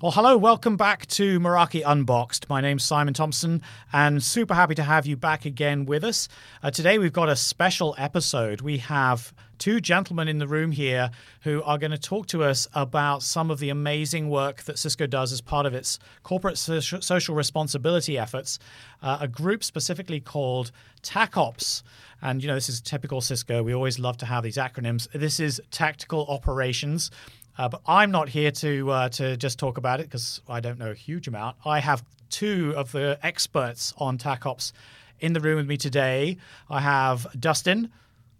Well, 0.00 0.12
hello, 0.12 0.36
welcome 0.36 0.76
back 0.76 1.06
to 1.06 1.40
Meraki 1.40 1.82
Unboxed. 1.84 2.48
My 2.48 2.60
name's 2.60 2.84
Simon 2.84 3.14
Thompson, 3.14 3.62
and 3.92 4.22
super 4.22 4.54
happy 4.54 4.76
to 4.76 4.84
have 4.84 5.06
you 5.06 5.16
back 5.16 5.44
again 5.44 5.86
with 5.86 6.04
us. 6.04 6.28
Uh, 6.62 6.70
today, 6.70 6.98
we've 6.98 7.12
got 7.12 7.28
a 7.28 7.34
special 7.34 7.96
episode. 7.98 8.60
We 8.60 8.78
have 8.78 9.34
two 9.58 9.80
gentlemen 9.80 10.28
in 10.28 10.38
the 10.38 10.46
room 10.46 10.70
here 10.70 11.10
who 11.40 11.64
are 11.64 11.78
going 11.78 11.90
to 11.90 11.98
talk 11.98 12.28
to 12.28 12.44
us 12.44 12.68
about 12.74 13.24
some 13.24 13.50
of 13.50 13.58
the 13.58 13.70
amazing 13.70 14.30
work 14.30 14.62
that 14.62 14.78
Cisco 14.78 15.08
does 15.08 15.32
as 15.32 15.40
part 15.40 15.66
of 15.66 15.74
its 15.74 15.98
corporate 16.22 16.58
social 16.58 17.34
responsibility 17.34 18.16
efforts. 18.16 18.60
Uh, 19.02 19.18
a 19.20 19.26
group 19.26 19.64
specifically 19.64 20.20
called 20.20 20.70
TACOps. 21.02 21.82
And, 22.22 22.40
you 22.40 22.48
know, 22.48 22.54
this 22.54 22.68
is 22.68 22.80
typical 22.80 23.20
Cisco. 23.20 23.64
We 23.64 23.74
always 23.74 23.98
love 23.98 24.16
to 24.18 24.26
have 24.26 24.44
these 24.44 24.56
acronyms. 24.58 25.08
This 25.12 25.40
is 25.40 25.60
Tactical 25.72 26.24
Operations. 26.28 27.10
Uh, 27.58 27.68
but 27.68 27.82
I'm 27.86 28.10
not 28.12 28.28
here 28.28 28.52
to 28.52 28.90
uh, 28.90 29.08
to 29.10 29.36
just 29.36 29.58
talk 29.58 29.78
about 29.78 30.00
it 30.00 30.04
because 30.04 30.40
I 30.48 30.60
don't 30.60 30.78
know 30.78 30.92
a 30.92 30.94
huge 30.94 31.26
amount. 31.26 31.56
I 31.66 31.80
have 31.80 32.04
two 32.30 32.72
of 32.76 32.92
the 32.92 33.18
experts 33.22 33.92
on 33.98 34.16
TACOps 34.16 34.72
in 35.20 35.32
the 35.32 35.40
room 35.40 35.56
with 35.56 35.66
me 35.66 35.76
today. 35.76 36.38
I 36.70 36.80
have 36.80 37.26
Dustin. 37.38 37.90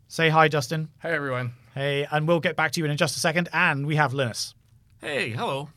Say 0.06 0.28
hi, 0.28 0.48
Dustin. 0.48 0.88
Hey, 1.02 1.10
everyone. 1.10 1.52
Hey, 1.74 2.06
and 2.10 2.26
we'll 2.28 2.40
get 2.40 2.56
back 2.56 2.73
to 2.73 2.80
you 2.80 2.86
in 2.86 2.96
just 2.96 3.16
a 3.16 3.20
second. 3.20 3.48
And 3.52 3.86
we 3.86 3.96
have 3.96 4.14
Linus. 4.14 4.54
Hey, 5.00 5.30
hello. 5.30 5.68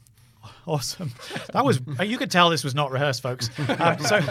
Awesome. 0.68 1.12
That 1.54 1.66
was 1.66 1.82
you 2.04 2.18
could 2.18 2.32
tell 2.32 2.50
this 2.50 2.64
was 2.64 2.76
not 2.76 2.92
rehearsed, 2.92 3.22
folks. 3.22 3.50
Um, 3.80 4.00
so 4.00 4.22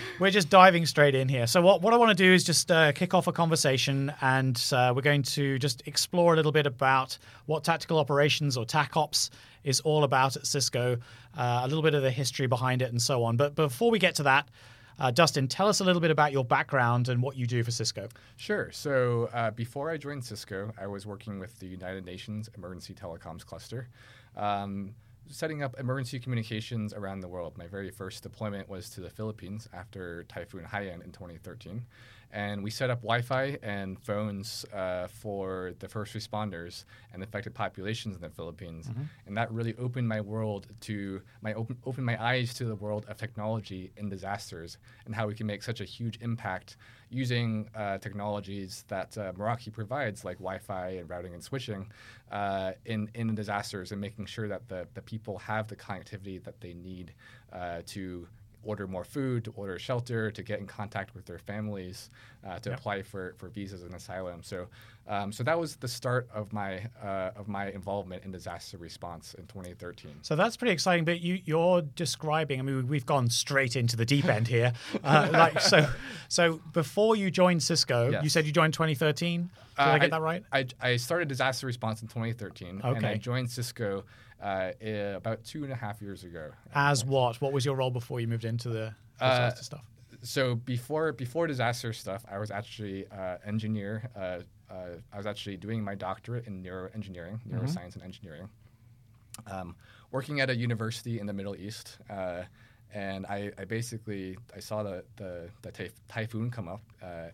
we're 0.20 0.30
just 0.30 0.50
diving 0.50 0.86
straight 0.86 1.14
in 1.14 1.28
here. 1.28 1.46
So 1.46 1.62
what 1.62 1.82
what 1.82 1.92
I 1.94 1.96
want 1.96 2.10
to 2.10 2.14
do 2.14 2.32
is 2.32 2.44
just 2.44 2.70
uh, 2.70 2.92
kick 2.92 3.14
off 3.14 3.26
a 3.26 3.32
conversation, 3.32 4.12
and 4.20 4.62
uh, 4.72 4.92
we're 4.94 5.02
going 5.02 5.22
to 5.22 5.58
just 5.58 5.82
explore 5.86 6.34
a 6.34 6.36
little 6.36 6.52
bit 6.52 6.66
about 6.66 7.16
what 7.46 7.64
tactical 7.64 7.98
operations 7.98 8.56
or 8.56 8.64
TACOps 8.64 9.30
is 9.64 9.80
all 9.80 10.04
about 10.04 10.36
at 10.36 10.46
Cisco, 10.46 10.98
uh, 11.36 11.60
a 11.62 11.66
little 11.66 11.82
bit 11.82 11.94
of 11.94 12.02
the 12.02 12.10
history 12.10 12.46
behind 12.46 12.82
it, 12.82 12.90
and 12.90 13.00
so 13.00 13.24
on. 13.24 13.36
But 13.36 13.54
before 13.54 13.90
we 13.90 13.98
get 13.98 14.14
to 14.16 14.22
that. 14.24 14.48
Uh, 14.98 15.10
Dustin, 15.10 15.48
tell 15.48 15.66
us 15.66 15.80
a 15.80 15.84
little 15.84 16.02
bit 16.02 16.10
about 16.10 16.30
your 16.30 16.44
background 16.44 17.08
and 17.08 17.22
what 17.22 17.34
you 17.34 17.46
do 17.46 17.64
for 17.64 17.70
Cisco. 17.70 18.06
Sure. 18.36 18.70
So, 18.70 19.30
uh, 19.32 19.50
before 19.50 19.90
I 19.90 19.96
joined 19.96 20.22
Cisco, 20.22 20.72
I 20.78 20.86
was 20.88 21.06
working 21.06 21.38
with 21.38 21.58
the 21.58 21.66
United 21.66 22.04
Nations 22.04 22.50
Emergency 22.54 22.92
Telecoms 22.92 23.46
Cluster. 23.46 23.88
Um, 24.36 24.94
setting 25.30 25.62
up 25.62 25.78
emergency 25.78 26.18
communications 26.18 26.92
around 26.92 27.20
the 27.20 27.28
world. 27.28 27.56
My 27.56 27.66
very 27.66 27.90
first 27.90 28.22
deployment 28.22 28.68
was 28.68 28.90
to 28.90 29.00
the 29.00 29.10
Philippines 29.10 29.68
after 29.72 30.24
Typhoon 30.24 30.64
Haiyan 30.64 31.04
in 31.04 31.12
2013. 31.12 31.84
And 32.32 32.62
we 32.62 32.70
set 32.70 32.90
up 32.90 33.02
Wi 33.02 33.22
Fi 33.22 33.58
and 33.62 33.98
phones 33.98 34.64
uh, 34.72 35.08
for 35.08 35.72
the 35.80 35.88
first 35.88 36.14
responders 36.14 36.84
and 37.12 37.22
affected 37.22 37.54
populations 37.54 38.14
in 38.14 38.22
the 38.22 38.30
Philippines. 38.30 38.86
Mm-hmm. 38.86 39.02
And 39.26 39.36
that 39.36 39.50
really 39.50 39.74
opened 39.76 40.08
my 40.08 40.20
world 40.20 40.68
to 40.82 41.22
my 41.42 41.54
open, 41.54 41.76
opened 41.84 42.06
my 42.06 42.22
eyes 42.22 42.54
to 42.54 42.64
the 42.64 42.76
world 42.76 43.04
of 43.08 43.16
technology 43.16 43.90
in 43.96 44.08
disasters 44.08 44.78
and 45.06 45.14
how 45.14 45.26
we 45.26 45.34
can 45.34 45.46
make 45.46 45.62
such 45.62 45.80
a 45.80 45.84
huge 45.84 46.18
impact 46.20 46.76
using 47.10 47.68
uh, 47.74 47.98
technologies 47.98 48.84
that 48.88 49.16
uh, 49.18 49.32
Meraki 49.32 49.72
provides, 49.72 50.24
like 50.24 50.38
Wi-Fi 50.38 50.90
and 50.90 51.10
routing 51.10 51.34
and 51.34 51.42
switching, 51.42 51.90
uh, 52.30 52.72
in 52.86 53.10
in 53.14 53.34
disasters, 53.34 53.92
and 53.92 54.00
making 54.00 54.26
sure 54.26 54.48
that 54.48 54.68
the 54.68 54.86
the 54.94 55.02
people 55.02 55.38
have 55.38 55.68
the 55.68 55.76
connectivity 55.76 56.42
that 56.44 56.60
they 56.60 56.72
need 56.74 57.12
uh, 57.52 57.82
to 57.86 58.26
order 58.62 58.86
more 58.86 59.04
food, 59.04 59.44
to 59.44 59.52
order 59.56 59.78
shelter, 59.78 60.30
to 60.30 60.42
get 60.42 60.60
in 60.60 60.66
contact 60.66 61.14
with 61.14 61.24
their 61.26 61.38
families, 61.38 62.10
uh, 62.46 62.58
to 62.58 62.70
yep. 62.70 62.78
apply 62.78 63.02
for, 63.02 63.34
for 63.38 63.48
visas 63.48 63.82
and 63.82 63.94
asylum. 63.94 64.42
So, 64.42 64.66
um, 65.08 65.32
so 65.32 65.42
that 65.44 65.58
was 65.58 65.76
the 65.76 65.88
start 65.88 66.28
of 66.32 66.52
my 66.52 66.82
uh, 67.02 67.30
of 67.34 67.48
my 67.48 67.70
involvement 67.70 68.24
in 68.24 68.30
disaster 68.30 68.78
response 68.78 69.34
in 69.34 69.46
2013. 69.46 70.12
So 70.22 70.36
that's 70.36 70.56
pretty 70.56 70.72
exciting. 70.72 71.04
But 71.04 71.20
you 71.20 71.40
you're 71.44 71.82
describing. 71.82 72.60
I 72.60 72.62
mean, 72.62 72.86
we've 72.86 73.06
gone 73.06 73.28
straight 73.28 73.76
into 73.76 73.96
the 73.96 74.06
deep 74.06 74.26
end 74.26 74.48
here. 74.48 74.72
Uh, 75.02 75.28
like 75.32 75.60
so, 75.60 75.88
so 76.28 76.60
before 76.72 77.16
you 77.16 77.30
joined 77.30 77.62
Cisco, 77.62 78.10
yes. 78.10 78.22
you 78.22 78.28
said 78.28 78.44
you 78.44 78.52
joined 78.52 78.74
2013. 78.74 79.42
Did 79.42 79.50
I 79.76 79.98
get 79.98 80.12
uh, 80.12 80.18
that 80.18 80.22
right? 80.22 80.44
I, 80.52 80.66
I 80.80 80.96
started 80.96 81.28
disaster 81.28 81.66
response 81.66 82.02
in 82.02 82.08
2013, 82.08 82.82
okay. 82.84 82.96
and 82.96 83.06
I 83.06 83.16
joined 83.16 83.50
Cisco 83.50 84.04
uh, 84.42 84.72
about 85.16 85.44
two 85.44 85.64
and 85.64 85.72
a 85.72 85.76
half 85.76 86.00
years 86.00 86.24
ago. 86.24 86.50
As 86.74 87.04
what? 87.04 87.40
What 87.40 87.52
was 87.52 87.64
your 87.64 87.76
role 87.76 87.90
before 87.90 88.20
you 88.20 88.26
moved 88.26 88.44
into 88.44 88.68
the 88.68 88.94
uh, 89.20 89.50
stuff? 89.54 89.84
So 90.22 90.54
before 90.54 91.12
before 91.12 91.46
disaster 91.46 91.92
stuff, 91.92 92.24
I 92.30 92.38
was 92.38 92.50
actually 92.50 93.06
uh, 93.08 93.36
engineer. 93.44 94.10
Uh, 94.16 94.40
uh, 94.70 94.96
I 95.12 95.16
was 95.16 95.26
actually 95.26 95.56
doing 95.56 95.82
my 95.82 95.94
doctorate 95.94 96.46
in 96.46 96.62
neuroengineering, 96.62 97.40
mm-hmm. 97.40 97.58
neuroscience 97.58 97.94
and 97.94 98.02
engineering. 98.02 98.48
Um, 99.50 99.74
working 100.10 100.40
at 100.40 100.50
a 100.50 100.54
university 100.54 101.18
in 101.18 101.26
the 101.26 101.32
Middle 101.32 101.56
East, 101.56 101.98
uh, 102.10 102.42
and 102.92 103.24
I, 103.26 103.52
I, 103.58 103.64
basically 103.64 104.36
I 104.54 104.60
saw 104.60 104.82
the 104.82 105.04
the, 105.16 105.48
the 105.62 105.90
typhoon 106.08 106.50
come 106.50 106.68
up, 106.68 106.82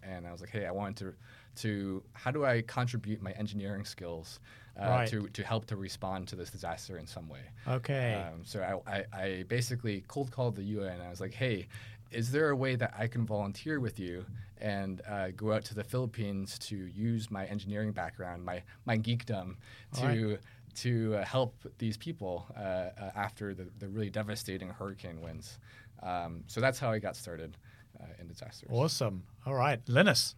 and 0.03 0.27
I 0.27 0.33
was 0.33 0.41
like, 0.41 0.51
hey, 0.51 0.67
I 0.67 0.71
wanted 0.71 0.97
to 0.99 1.15
to 1.63 2.03
how 2.13 2.31
do 2.31 2.45
I 2.45 2.63
contribute 2.63 3.23
my 3.23 3.33
engineering 3.33 3.85
skills 3.85 4.41
uh, 4.81 4.89
right. 4.89 5.09
to, 5.09 5.29
to 5.29 5.43
help 5.43 5.67
to 5.67 5.77
respond 5.77 6.29
to 6.29 6.37
this 6.37 6.51
disaster 6.51 6.99
in 6.99 7.07
some 7.07 7.29
way. 7.29 7.41
Okay. 7.67 8.15
Um, 8.15 8.43
so 8.45 8.83
I, 8.87 8.97
I, 8.99 9.05
I, 9.13 9.45
basically 9.49 10.05
cold 10.09 10.31
called 10.31 10.57
the 10.57 10.63
UN. 10.63 11.01
I 11.01 11.09
was 11.09 11.21
like, 11.21 11.35
hey, 11.35 11.67
is 12.11 12.31
there 12.31 12.51
a 12.51 12.57
way 12.57 12.77
that 12.77 12.95
I 12.97 13.07
can 13.07 13.27
volunteer 13.27 13.81
with 13.81 13.99
you 13.99 14.25
and 14.59 15.03
uh, 15.09 15.29
go 15.31 15.53
out 15.53 15.65
to 15.65 15.75
the 15.75 15.85
Philippines 15.85 16.59
to 16.61 16.77
use 16.77 17.31
my 17.31 17.47
engineering 17.47 17.93
background, 17.93 18.45
my, 18.45 18.63
my 18.85 18.97
geekdom, 18.97 19.57
to 19.95 20.07
right. 20.07 20.39
to 20.77 21.17
uh, 21.17 21.25
help 21.25 21.55
these 21.79 21.97
people 21.97 22.47
uh, 22.57 22.61
uh, 22.61 23.11
after 23.17 23.55
the, 23.55 23.67
the 23.79 23.89
really 23.89 24.11
devastating 24.11 24.69
hurricane 24.69 25.21
winds? 25.21 25.59
Um, 26.03 26.45
so 26.47 26.61
that's 26.61 26.79
how 26.79 26.91
I 26.91 26.99
got 26.99 27.17
started 27.17 27.57
uh, 28.01 28.05
in 28.21 28.29
disasters. 28.29 28.69
Awesome. 28.71 29.25
All 29.47 29.55
right, 29.55 29.81
Linus, 29.89 30.35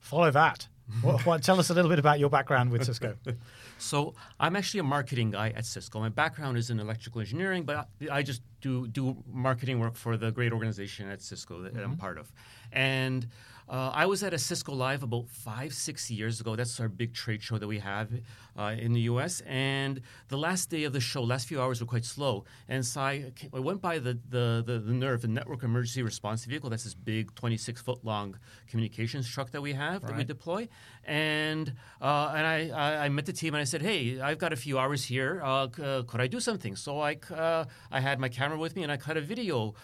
follow 0.00 0.30
that. 0.30 0.68
What, 1.02 1.24
what, 1.26 1.42
tell 1.42 1.58
us 1.58 1.70
a 1.70 1.74
little 1.74 1.88
bit 1.88 1.98
about 1.98 2.18
your 2.18 2.30
background 2.30 2.70
with 2.70 2.84
Cisco. 2.84 3.16
So 3.78 4.14
I'm 4.38 4.56
actually 4.56 4.80
a 4.80 4.84
marketing 4.84 5.30
guy 5.30 5.54
at 5.56 5.64
Cisco. 5.64 6.00
My 6.00 6.10
background 6.10 6.58
is 6.58 6.68
in 6.68 6.78
electrical 6.78 7.22
engineering, 7.22 7.62
but 7.62 7.88
I 8.12 8.22
just 8.22 8.42
do 8.60 8.86
do 8.88 9.16
marketing 9.26 9.80
work 9.80 9.96
for 9.96 10.18
the 10.18 10.30
great 10.30 10.52
organization 10.52 11.08
at 11.08 11.22
Cisco 11.22 11.62
that 11.62 11.72
mm-hmm. 11.72 11.84
I'm 11.84 11.96
part 11.96 12.18
of. 12.18 12.30
And 12.72 13.26
uh, 13.70 13.92
I 13.94 14.06
was 14.06 14.24
at 14.24 14.34
a 14.34 14.38
Cisco 14.38 14.72
Live 14.72 15.04
about 15.04 15.28
five, 15.28 15.72
six 15.72 16.10
years 16.10 16.40
ago. 16.40 16.56
That's 16.56 16.80
our 16.80 16.88
big 16.88 17.14
trade 17.14 17.40
show 17.40 17.56
that 17.56 17.68
we 17.68 17.78
have 17.78 18.10
uh, 18.58 18.74
in 18.76 18.92
the 18.92 19.02
U.S. 19.02 19.42
And 19.46 20.00
the 20.26 20.36
last 20.36 20.70
day 20.70 20.82
of 20.82 20.92
the 20.92 20.98
show, 20.98 21.22
last 21.22 21.46
few 21.46 21.62
hours 21.62 21.80
were 21.80 21.86
quite 21.86 22.04
slow. 22.04 22.44
And 22.68 22.84
so 22.84 23.00
I, 23.00 23.32
I 23.54 23.60
went 23.60 23.80
by 23.80 24.00
the, 24.00 24.18
the, 24.28 24.64
the, 24.66 24.80
the 24.80 24.92
NERV, 24.92 25.20
the 25.20 25.28
Network 25.28 25.62
Emergency 25.62 26.02
Response 26.02 26.44
Vehicle. 26.46 26.68
That's 26.68 26.82
this 26.82 26.94
big 26.94 27.32
26 27.36 27.80
foot 27.80 28.04
long 28.04 28.36
communications 28.68 29.28
truck 29.28 29.52
that 29.52 29.62
we 29.62 29.72
have 29.72 30.02
right. 30.02 30.08
that 30.08 30.16
we 30.16 30.24
deploy. 30.24 30.68
And 31.04 31.72
uh, 32.00 32.32
and 32.34 32.46
I, 32.46 32.70
I, 32.70 33.04
I, 33.04 33.08
met 33.08 33.26
the 33.26 33.32
team 33.32 33.54
and 33.54 33.60
I 33.60 33.64
said, 33.64 33.82
hey, 33.82 34.20
I've 34.20 34.38
got 34.38 34.52
a 34.52 34.56
few 34.56 34.80
hours 34.80 35.04
here. 35.04 35.40
Uh, 35.44 35.68
uh, 35.80 36.02
could 36.02 36.20
I 36.20 36.26
do 36.26 36.40
something? 36.40 36.74
So 36.74 37.00
I, 37.00 37.16
uh, 37.32 37.66
I 37.92 38.00
had 38.00 38.18
my 38.18 38.28
camera 38.28 38.58
with 38.58 38.74
me 38.74 38.82
and 38.82 38.90
I 38.90 38.96
cut 38.96 39.16
a 39.16 39.20
video 39.20 39.74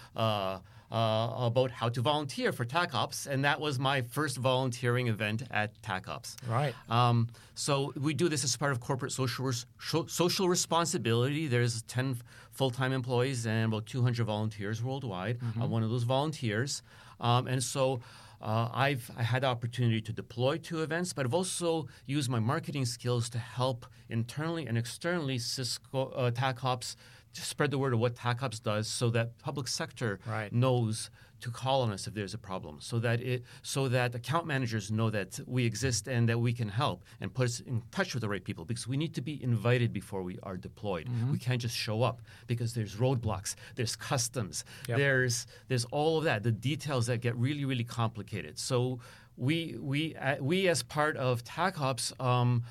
uh, 0.90 1.32
about 1.38 1.70
how 1.70 1.88
to 1.88 2.00
volunteer 2.00 2.52
for 2.52 2.64
TACOps, 2.64 3.26
and 3.26 3.44
that 3.44 3.60
was 3.60 3.78
my 3.78 4.02
first 4.02 4.36
volunteering 4.36 5.08
event 5.08 5.42
at 5.50 5.80
TACOps. 5.82 6.36
Right. 6.48 6.74
Um, 6.88 7.28
so 7.54 7.92
we 8.00 8.14
do 8.14 8.28
this 8.28 8.44
as 8.44 8.56
part 8.56 8.72
of 8.72 8.80
corporate 8.80 9.12
social 9.12 9.46
res- 9.46 9.66
social 10.06 10.48
responsibility. 10.48 11.48
There's 11.48 11.82
10 11.82 12.18
full-time 12.52 12.92
employees 12.92 13.46
and 13.46 13.66
about 13.66 13.86
200 13.86 14.24
volunteers 14.24 14.82
worldwide. 14.82 15.38
Mm-hmm. 15.40 15.62
I'm 15.62 15.70
one 15.70 15.82
of 15.82 15.90
those 15.90 16.04
volunteers, 16.04 16.82
um, 17.20 17.46
and 17.46 17.62
so. 17.62 18.00
Uh, 18.38 18.68
I've 18.70 19.10
I 19.16 19.22
had 19.22 19.44
the 19.44 19.46
opportunity 19.46 20.02
to 20.02 20.12
deploy 20.12 20.58
to 20.58 20.82
events, 20.82 21.14
but 21.14 21.24
I've 21.24 21.32
also 21.32 21.88
used 22.04 22.28
my 22.28 22.38
marketing 22.38 22.84
skills 22.84 23.30
to 23.30 23.38
help 23.38 23.86
internally 24.10 24.66
and 24.66 24.76
externally 24.76 25.38
Cisco 25.38 26.10
uh, 26.10 26.30
TACOps 26.30 26.96
spread 27.42 27.70
the 27.70 27.78
word 27.78 27.92
of 27.92 28.00
what 28.00 28.14
TACOPS 28.14 28.62
does 28.62 28.88
so 28.88 29.10
that 29.10 29.38
public 29.38 29.68
sector 29.68 30.20
right. 30.26 30.52
knows 30.52 31.10
to 31.40 31.50
call 31.50 31.82
on 31.82 31.92
us 31.92 32.06
if 32.06 32.14
there's 32.14 32.34
a 32.34 32.38
problem 32.38 32.78
so 32.80 32.98
that 32.98 33.20
it 33.20 33.44
so 33.62 33.88
that 33.88 34.14
account 34.14 34.46
managers 34.46 34.90
know 34.90 35.10
that 35.10 35.38
we 35.46 35.64
exist 35.66 36.08
and 36.08 36.28
that 36.28 36.38
we 36.38 36.52
can 36.52 36.68
help 36.68 37.04
and 37.20 37.32
put 37.34 37.44
us 37.44 37.60
in 37.60 37.82
touch 37.90 38.14
with 38.14 38.22
the 38.22 38.28
right 38.28 38.44
people 38.44 38.64
because 38.64 38.88
we 38.88 38.96
need 38.96 39.14
to 39.14 39.20
be 39.20 39.42
invited 39.42 39.92
before 39.92 40.22
we 40.22 40.38
are 40.42 40.56
deployed 40.56 41.06
mm-hmm. 41.06 41.32
we 41.32 41.38
can't 41.38 41.60
just 41.60 41.76
show 41.76 42.02
up 42.02 42.22
because 42.46 42.72
there's 42.72 42.96
roadblocks 42.96 43.54
there's 43.74 43.96
customs 43.96 44.64
yep. 44.88 44.96
there's 44.96 45.46
there's 45.68 45.84
all 45.86 46.16
of 46.16 46.24
that 46.24 46.42
the 46.42 46.52
details 46.52 47.06
that 47.06 47.20
get 47.20 47.36
really 47.36 47.64
really 47.66 47.84
complicated 47.84 48.58
so 48.58 48.98
we 49.36 49.76
we 49.78 50.16
uh, 50.16 50.36
we 50.40 50.68
as 50.68 50.82
part 50.82 51.16
of 51.16 51.44
TACOPS 51.44 52.18
um, 52.20 52.64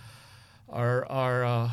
are 0.68 1.06
are 1.06 1.46
uh, 1.46 1.70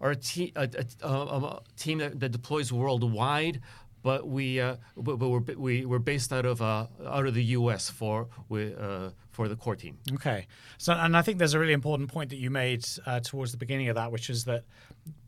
are 0.00 0.10
a, 0.10 0.16
te- 0.16 0.52
a, 0.56 0.68
a, 1.02 1.08
a 1.08 1.62
team 1.76 1.98
that, 1.98 2.20
that, 2.20 2.30
deploys 2.30 2.72
worldwide, 2.72 3.60
but 4.02 4.28
we 4.28 4.60
uh, 4.60 4.76
but, 4.96 5.18
we're 5.18 5.40
we, 5.56 5.84
we're 5.84 5.98
based 5.98 6.32
out 6.32 6.46
of 6.46 6.62
uh, 6.62 6.86
out 7.06 7.26
of 7.26 7.34
the 7.34 7.44
U.S. 7.44 7.90
for 7.90 8.28
we, 8.48 8.74
uh, 8.74 9.10
for 9.32 9.48
the 9.48 9.56
core 9.56 9.76
team. 9.76 9.98
Okay, 10.14 10.46
so 10.78 10.92
and 10.92 11.16
I 11.16 11.22
think 11.22 11.38
there's 11.38 11.54
a 11.54 11.58
really 11.58 11.72
important 11.72 12.10
point 12.10 12.30
that 12.30 12.36
you 12.36 12.50
made 12.50 12.86
uh, 13.04 13.20
towards 13.20 13.52
the 13.52 13.58
beginning 13.58 13.88
of 13.88 13.96
that, 13.96 14.12
which 14.12 14.30
is 14.30 14.44
that 14.44 14.64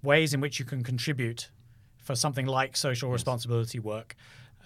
ways 0.03 0.35
in 0.35 0.41
which 0.41 0.59
you 0.59 0.65
can 0.65 0.83
contribute 0.83 1.51
for 1.99 2.15
something 2.15 2.47
like 2.47 2.77
social 2.77 3.11
responsibility 3.11 3.79
work, 3.79 4.15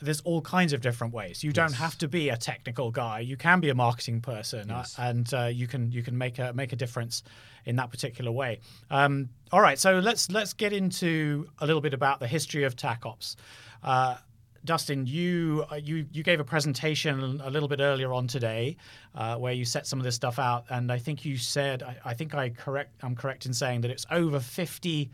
there's 0.01 0.21
all 0.21 0.41
kinds 0.43 0.73
of 0.73 0.81
different 0.81 1.15
ways. 1.15 1.43
You 1.43 1.53
don't 1.53 1.73
have 1.73 1.97
to 1.99 2.09
be 2.09 2.29
a 2.29 2.37
technical 2.37 2.91
guy. 2.91 3.21
You 3.21 3.37
can 3.37 3.61
be 3.61 3.69
a 3.69 3.75
marketing 3.75 4.21
person, 4.21 4.71
uh, 4.71 4.85
and 4.99 5.33
uh, 5.33 5.45
you 5.47 5.67
can 5.67 5.91
you 5.91 6.03
can 6.03 6.19
make 6.19 6.39
a 6.39 6.53
make 6.53 6.73
a 6.73 6.77
difference 6.77 7.23
in 7.65 7.77
that 7.77 7.91
particular 7.91 8.31
way. 8.31 8.61
Um, 8.91 9.29
all 9.51 9.61
right, 9.61 9.79
so 9.79 9.99
let's 9.99 10.31
let's 10.31 10.53
get 10.53 10.73
into 10.73 11.49
a 11.59 11.67
little 11.67 11.83
bit 11.83 11.95
about 11.95 12.21
the 12.21 12.27
history 12.27 12.65
of 12.65 12.77
TACops. 12.77 13.37
Uh, 13.83 14.17
Dustin, 14.65 15.07
you 15.07 15.65
uh, 15.71 15.77
you 15.77 16.07
you 16.13 16.23
gave 16.23 16.41
a 16.41 16.45
presentation 16.45 17.41
a 17.43 17.51
little 17.51 17.69
bit 17.69 17.81
earlier 17.81 18.13
on 18.13 18.27
today, 18.27 18.77
uh, 19.15 19.37
where 19.37 19.53
you 19.53 19.65
set 19.65 19.87
some 19.87 19.99
of 19.99 20.05
this 20.05 20.15
stuff 20.15 20.39
out, 20.39 20.65
and 20.71 20.93
I 20.93 20.99
think 20.99 21.25
you 21.25 21.37
said 21.37 21.83
I, 21.83 21.97
I 22.05 22.15
think 22.15 22.35
I 22.35 22.51
correct 22.51 22.95
I'm 23.03 23.17
correct 23.17 23.47
in 23.47 23.53
saying 23.53 23.81
that 23.81 23.91
it's 23.91 24.07
over 24.11 24.39
50 24.39 25.11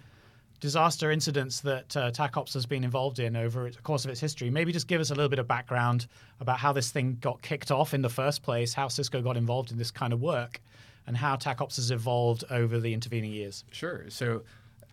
disaster 0.60 1.10
incidents 1.10 1.60
that 1.60 1.96
uh, 1.96 2.10
TACops 2.10 2.52
has 2.54 2.66
been 2.66 2.82
involved 2.82 3.20
in 3.20 3.36
over 3.36 3.70
the 3.70 3.82
course 3.82 4.04
of 4.04 4.10
its 4.10 4.20
history. 4.20 4.50
Maybe 4.50 4.72
just 4.72 4.88
give 4.88 5.00
us 5.00 5.10
a 5.10 5.14
little 5.14 5.28
bit 5.28 5.38
of 5.38 5.46
background 5.46 6.08
about 6.40 6.58
how 6.58 6.72
this 6.72 6.90
thing 6.90 7.16
got 7.20 7.40
kicked 7.42 7.70
off 7.70 7.94
in 7.94 8.02
the 8.02 8.08
first 8.08 8.42
place, 8.42 8.74
how 8.74 8.88
Cisco 8.88 9.22
got 9.22 9.36
involved 9.36 9.70
in 9.70 9.78
this 9.78 9.90
kind 9.90 10.12
of 10.12 10.20
work, 10.20 10.60
and 11.08 11.16
how 11.16 11.34
TACops 11.36 11.76
has 11.76 11.90
evolved 11.90 12.44
over 12.50 12.78
the 12.78 12.92
intervening 12.92 13.32
years. 13.32 13.64
Sure. 13.72 14.04
So, 14.08 14.42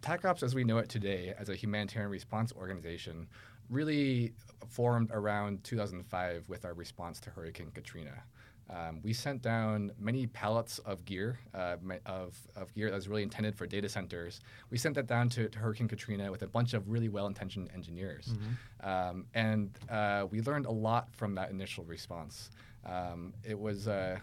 TACops, 0.01 0.43
as 0.43 0.55
we 0.55 0.63
know 0.63 0.77
it 0.77 0.87
today, 0.87 1.33
as 1.37 1.49
a 1.49 1.55
humanitarian 1.55 2.09
response 2.09 2.53
organization, 2.53 3.27
really 3.69 4.33
formed 4.69 5.11
around 5.11 5.63
2005 5.63 6.47
with 6.47 6.63
our 6.63 6.73
response 6.73 7.19
to 7.19 7.29
Hurricane 7.29 7.69
Katrina. 7.73 8.23
Um, 8.69 9.01
we 9.03 9.13
sent 9.13 9.41
down 9.41 9.91
many 9.99 10.25
pallets 10.25 10.79
of 10.79 11.03
gear, 11.05 11.39
uh, 11.53 11.75
of, 12.05 12.35
of 12.55 12.73
gear 12.73 12.89
that 12.89 12.95
was 12.95 13.07
really 13.07 13.21
intended 13.21 13.55
for 13.55 13.67
data 13.67 13.89
centers. 13.89 14.39
We 14.69 14.77
sent 14.77 14.95
that 14.95 15.07
down 15.07 15.29
to, 15.29 15.49
to 15.49 15.59
Hurricane 15.59 15.87
Katrina 15.87 16.31
with 16.31 16.43
a 16.43 16.47
bunch 16.47 16.73
of 16.73 16.89
really 16.89 17.09
well 17.09 17.27
intentioned 17.27 17.69
engineers. 17.73 18.27
Mm-hmm. 18.27 18.89
Um, 18.89 19.25
and 19.33 19.77
uh, 19.89 20.27
we 20.31 20.41
learned 20.41 20.65
a 20.65 20.71
lot 20.71 21.13
from 21.13 21.35
that 21.35 21.51
initial 21.51 21.83
response. 21.83 22.49
Um, 22.85 23.33
it 23.43 23.59
was 23.59 23.87
uh, 23.87 24.19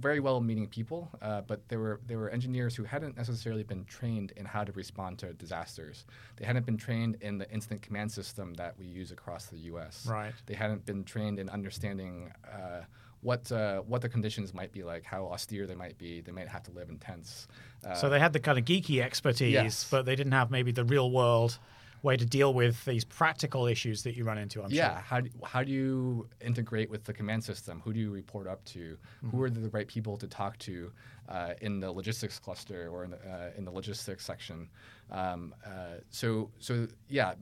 very 0.00 0.20
well-meaning 0.20 0.68
people, 0.68 1.10
uh, 1.20 1.42
but 1.42 1.68
they 1.68 1.76
were 1.76 2.00
they 2.06 2.16
were 2.16 2.30
engineers 2.30 2.74
who 2.74 2.84
hadn't 2.84 3.16
necessarily 3.16 3.62
been 3.62 3.84
trained 3.84 4.32
in 4.36 4.44
how 4.44 4.64
to 4.64 4.72
respond 4.72 5.18
to 5.18 5.32
disasters. 5.34 6.06
They 6.36 6.44
hadn't 6.44 6.66
been 6.66 6.76
trained 6.76 7.16
in 7.20 7.38
the 7.38 7.50
incident 7.50 7.82
command 7.82 8.12
system 8.12 8.54
that 8.54 8.78
we 8.78 8.86
use 8.86 9.12
across 9.12 9.46
the 9.46 9.58
U.S. 9.58 10.06
Right. 10.08 10.32
They 10.46 10.54
hadn't 10.54 10.84
been 10.86 11.04
trained 11.04 11.38
in 11.38 11.48
understanding 11.48 12.32
uh, 12.46 12.82
what 13.20 13.50
uh, 13.50 13.80
what 13.80 14.02
the 14.02 14.08
conditions 14.08 14.54
might 14.54 14.72
be 14.72 14.82
like, 14.82 15.04
how 15.04 15.24
austere 15.26 15.66
they 15.66 15.74
might 15.74 15.98
be. 15.98 16.20
They 16.20 16.32
might 16.32 16.48
have 16.48 16.62
to 16.64 16.70
live 16.70 16.88
in 16.88 16.98
tents. 16.98 17.48
Uh, 17.84 17.94
so 17.94 18.08
they 18.08 18.20
had 18.20 18.32
the 18.32 18.40
kind 18.40 18.58
of 18.58 18.64
geeky 18.64 19.02
expertise, 19.02 19.52
yes. 19.52 19.88
but 19.90 20.04
they 20.04 20.16
didn't 20.16 20.32
have 20.32 20.50
maybe 20.50 20.72
the 20.72 20.84
real 20.84 21.10
world 21.10 21.58
way 22.02 22.16
to 22.16 22.24
deal 22.24 22.54
with 22.54 22.84
these 22.84 23.04
practical 23.04 23.66
issues 23.66 24.02
that 24.02 24.16
you 24.16 24.24
run 24.24 24.38
into. 24.38 24.62
I'm 24.62 24.70
yeah, 24.70 24.94
sure. 24.94 25.02
how 25.02 25.20
do, 25.20 25.30
how 25.44 25.62
do 25.62 25.72
you 25.72 26.28
integrate 26.40 26.90
with 26.90 27.04
the 27.04 27.12
command 27.12 27.44
system? 27.44 27.80
Who 27.84 27.92
do 27.92 28.00
you 28.00 28.10
report 28.10 28.46
up 28.46 28.64
to? 28.66 28.78
Mm-hmm. 28.78 29.30
Who 29.30 29.42
are 29.42 29.50
the 29.50 29.68
right 29.70 29.86
people 29.86 30.16
to 30.16 30.26
talk 30.26 30.58
to 30.58 30.92
uh, 31.28 31.54
in 31.60 31.80
the 31.80 31.90
logistics 31.90 32.38
cluster 32.38 32.88
or 32.88 33.04
in 33.04 33.10
the, 33.10 33.18
uh, 33.18 33.50
in 33.56 33.64
the 33.64 33.70
logistics 33.70 34.24
section? 34.24 34.68
Um, 35.10 35.54
uh, 35.66 36.00
so 36.10 36.50
so 36.58 36.86
yeah, 37.08 37.34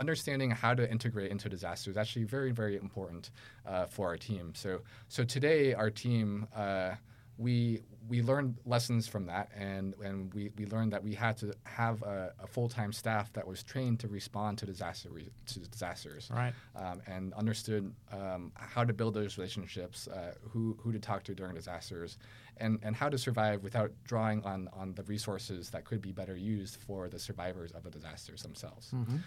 understanding 0.00 0.50
how 0.50 0.74
to 0.74 0.90
integrate 0.90 1.30
into 1.30 1.48
disaster 1.48 1.90
is 1.90 1.96
actually 1.96 2.24
very, 2.24 2.52
very 2.52 2.76
important 2.76 3.30
uh, 3.66 3.86
for 3.86 4.08
our 4.08 4.16
team. 4.16 4.52
So, 4.54 4.80
so 5.08 5.24
today 5.24 5.74
our 5.74 5.90
team, 5.90 6.46
uh, 6.54 6.94
we 7.38 7.82
we 8.08 8.22
learned 8.22 8.56
lessons 8.64 9.06
from 9.06 9.26
that, 9.26 9.50
and, 9.54 9.94
and 10.02 10.32
we, 10.32 10.50
we 10.56 10.64
learned 10.66 10.92
that 10.92 11.04
we 11.04 11.14
had 11.14 11.36
to 11.36 11.52
have 11.64 12.02
a, 12.02 12.32
a 12.42 12.46
full 12.46 12.68
time 12.68 12.92
staff 12.92 13.32
that 13.34 13.46
was 13.46 13.62
trained 13.62 14.00
to 14.00 14.08
respond 14.08 14.58
to 14.58 14.66
disaster 14.66 15.10
re- 15.10 15.30
to 15.46 15.60
disasters, 15.60 16.30
right? 16.34 16.52
Um, 16.74 17.00
and 17.06 17.34
understood 17.34 17.92
um, 18.12 18.50
how 18.54 18.84
to 18.84 18.92
build 18.92 19.14
those 19.14 19.38
relationships, 19.38 20.08
uh, 20.08 20.32
who 20.50 20.76
who 20.80 20.90
to 20.90 20.98
talk 20.98 21.22
to 21.24 21.34
during 21.34 21.54
disasters, 21.54 22.18
and, 22.56 22.78
and 22.82 22.96
how 22.96 23.08
to 23.08 23.18
survive 23.18 23.62
without 23.62 23.92
drawing 24.04 24.42
on 24.42 24.68
on 24.72 24.94
the 24.94 25.02
resources 25.04 25.70
that 25.70 25.84
could 25.84 26.02
be 26.02 26.12
better 26.12 26.36
used 26.36 26.76
for 26.76 27.08
the 27.08 27.18
survivors 27.18 27.70
of 27.72 27.84
the 27.84 27.90
disasters 27.90 28.42
themselves. 28.42 28.90
Mm-hmm 28.92 29.18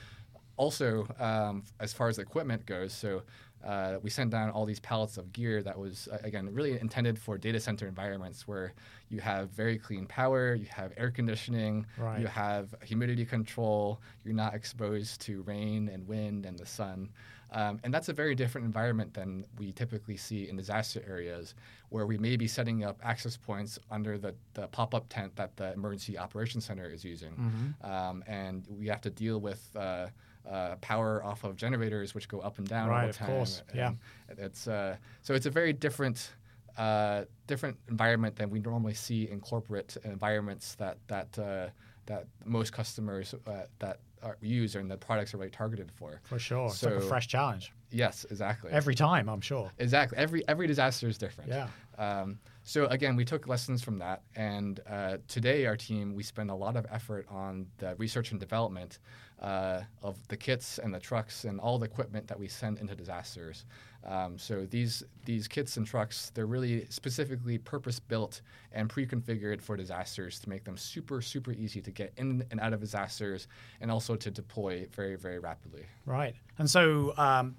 also, 0.58 1.08
um, 1.19 1.63
as 1.80 1.92
far 1.92 2.08
as 2.08 2.19
equipment 2.19 2.66
goes, 2.68 2.94
so 2.94 3.24
uh, 3.63 3.98
we 4.02 4.10
sent 4.10 4.31
down 4.31 4.50
all 4.50 4.66
these 4.66 4.80
pallets 4.80 5.18
of 5.18 5.31
gear 5.34 5.62
that 5.63 5.78
was, 5.78 6.08
uh, 6.12 6.18
again, 6.24 6.54
really 6.54 6.80
intended 6.80 7.18
for 7.18 7.38
data 7.38 7.60
center 7.60 7.88
environments 7.88 8.48
where 8.48 8.74
you 9.10 9.19
have 9.19 9.50
very 9.50 9.78
clean 9.78 10.06
power, 10.06 10.56
you 10.56 10.68
have 10.69 10.94
air 10.98 11.12
conditioning, 11.12 11.86
right. 11.98 12.19
you 12.19 12.28
have 12.28 12.74
humidity 12.84 13.25
control, 13.25 14.02
you're 14.24 14.34
not 14.34 14.54
exposed 14.54 15.22
to 15.22 15.42
rain 15.44 15.90
and 15.90 16.08
wind 16.08 16.46
and 16.46 16.58
the 16.58 16.66
sun. 16.66 17.10
Um, 17.54 17.80
and 17.84 17.94
that's 17.94 18.08
a 18.08 18.13
very 18.13 18.34
different 18.34 18.66
environment 18.66 19.13
than 19.13 19.46
we 19.60 19.74
typically 19.74 20.16
see 20.16 20.48
in 20.48 20.56
disaster 20.56 21.04
areas 21.06 21.54
where 21.90 22.06
we 22.06 22.18
may 22.18 22.38
be 22.38 22.48
setting 22.48 22.86
up 22.86 22.98
access 23.04 23.36
points 23.36 23.78
under 23.90 24.18
the, 24.18 24.34
the 24.54 24.68
pop 24.68 24.96
up 24.96 25.08
tent 25.10 25.36
that 25.36 25.58
the 25.58 25.74
Emergency 25.74 26.18
Operations 26.18 26.63
Center 26.63 26.90
is 26.90 27.04
using. 27.04 27.31
Mm-hmm. 27.31 27.92
Um, 27.92 28.24
and 28.25 28.66
we 28.69 28.88
have 28.88 29.02
to 29.02 29.10
deal 29.10 29.40
with 29.40 29.69
uh, 29.75 30.08
uh, 30.49 30.75
power 30.81 31.23
off 31.23 31.43
of 31.43 31.55
generators, 31.55 32.13
which 32.13 32.27
go 32.27 32.39
up 32.39 32.57
and 32.57 32.67
down 32.67 32.89
right, 32.89 33.01
all 33.01 33.07
the 33.07 33.13
time. 33.13 33.27
Right, 33.27 33.33
Of 33.33 33.39
course, 33.39 33.63
yeah. 33.73 33.93
It's 34.38 34.67
uh, 34.67 34.97
so 35.21 35.33
it's 35.33 35.45
a 35.45 35.51
very 35.51 35.73
different. 35.73 36.31
Uh, 36.77 37.25
different 37.47 37.77
environment 37.89 38.33
than 38.38 38.49
we 38.49 38.57
normally 38.61 38.93
see 38.93 39.29
in 39.29 39.41
corporate 39.41 39.97
environments 40.05 40.75
that 40.75 40.97
that 41.07 41.38
uh, 41.38 41.67
that 42.05 42.27
most 42.45 42.71
customers 42.71 43.35
uh, 43.45 43.63
that 43.79 43.99
are, 44.23 44.38
use 44.41 44.75
and 44.75 44.89
the 44.89 44.97
products 44.97 45.33
are 45.33 45.38
really 45.38 45.49
targeted 45.49 45.91
for. 45.91 46.21
For 46.23 46.39
sure, 46.39 46.69
so, 46.69 46.88
it's 46.88 46.95
like 46.95 47.03
a 47.03 47.07
fresh 47.07 47.27
challenge. 47.27 47.73
Yes, 47.91 48.25
exactly. 48.29 48.71
Every 48.71 48.95
time, 48.95 49.27
I'm 49.27 49.41
sure. 49.41 49.69
Exactly. 49.79 50.17
Every 50.17 50.47
every 50.47 50.67
disaster 50.67 51.07
is 51.09 51.17
different. 51.17 51.49
Yeah. 51.49 51.67
Um, 51.97 52.39
so 52.63 52.86
again, 52.88 53.16
we 53.16 53.25
took 53.25 53.48
lessons 53.48 53.84
from 53.84 53.98
that, 54.00 54.22
and 54.36 54.80
uh, 54.90 55.18
today 55.28 55.66
our 55.66 55.75
team 55.75 56.13
we 56.13 56.24
spend 56.24 56.52
a 56.52 56.56
lot 56.56 56.75
of 56.75 56.86
effort 56.92 57.25
on 57.30 57.66
the 57.80 57.96
research 57.96 58.31
and 58.31 58.40
development 58.40 59.00
uh, 59.42 59.81
of 60.04 60.18
the 60.28 60.38
kits 60.38 60.78
and 60.78 60.94
the 60.94 61.00
trucks 61.00 61.46
and 61.46 61.60
all 61.60 61.80
the 61.80 61.86
equipment 61.86 62.28
that 62.28 62.40
we 62.40 62.48
send 62.48 62.78
into 62.78 62.96
disasters. 62.96 63.66
Um, 64.06 64.38
so 64.38 64.68
these 64.69 65.04
these 65.25 65.48
kits 65.48 65.78
and 65.78 65.86
trucks 65.86 66.31
they're 66.34 66.46
really 66.46 66.86
specifically 66.90 67.58
purpose 67.58 68.00
built 68.00 68.42
and 68.72 68.90
pre-configured 68.90 69.62
for 69.62 69.75
disasters 69.75 70.40
to 70.40 70.50
make 70.50 70.63
them 70.63 70.78
super 70.78 71.22
super 71.22 71.52
easy 71.52 71.81
to 71.81 71.92
get 71.92 72.13
in 72.18 72.44
and 72.52 72.60
out 72.60 72.74
of 72.74 72.80
disasters 72.80 73.48
and 73.80 73.92
also 73.92 74.16
to 74.16 74.30
deploy 74.30 74.88
very 74.92 75.16
very 75.16 75.40
rapidly. 75.40 75.86
Right, 76.06 76.36
and 76.60 76.70
so. 76.70 77.13
Um, 77.18 77.56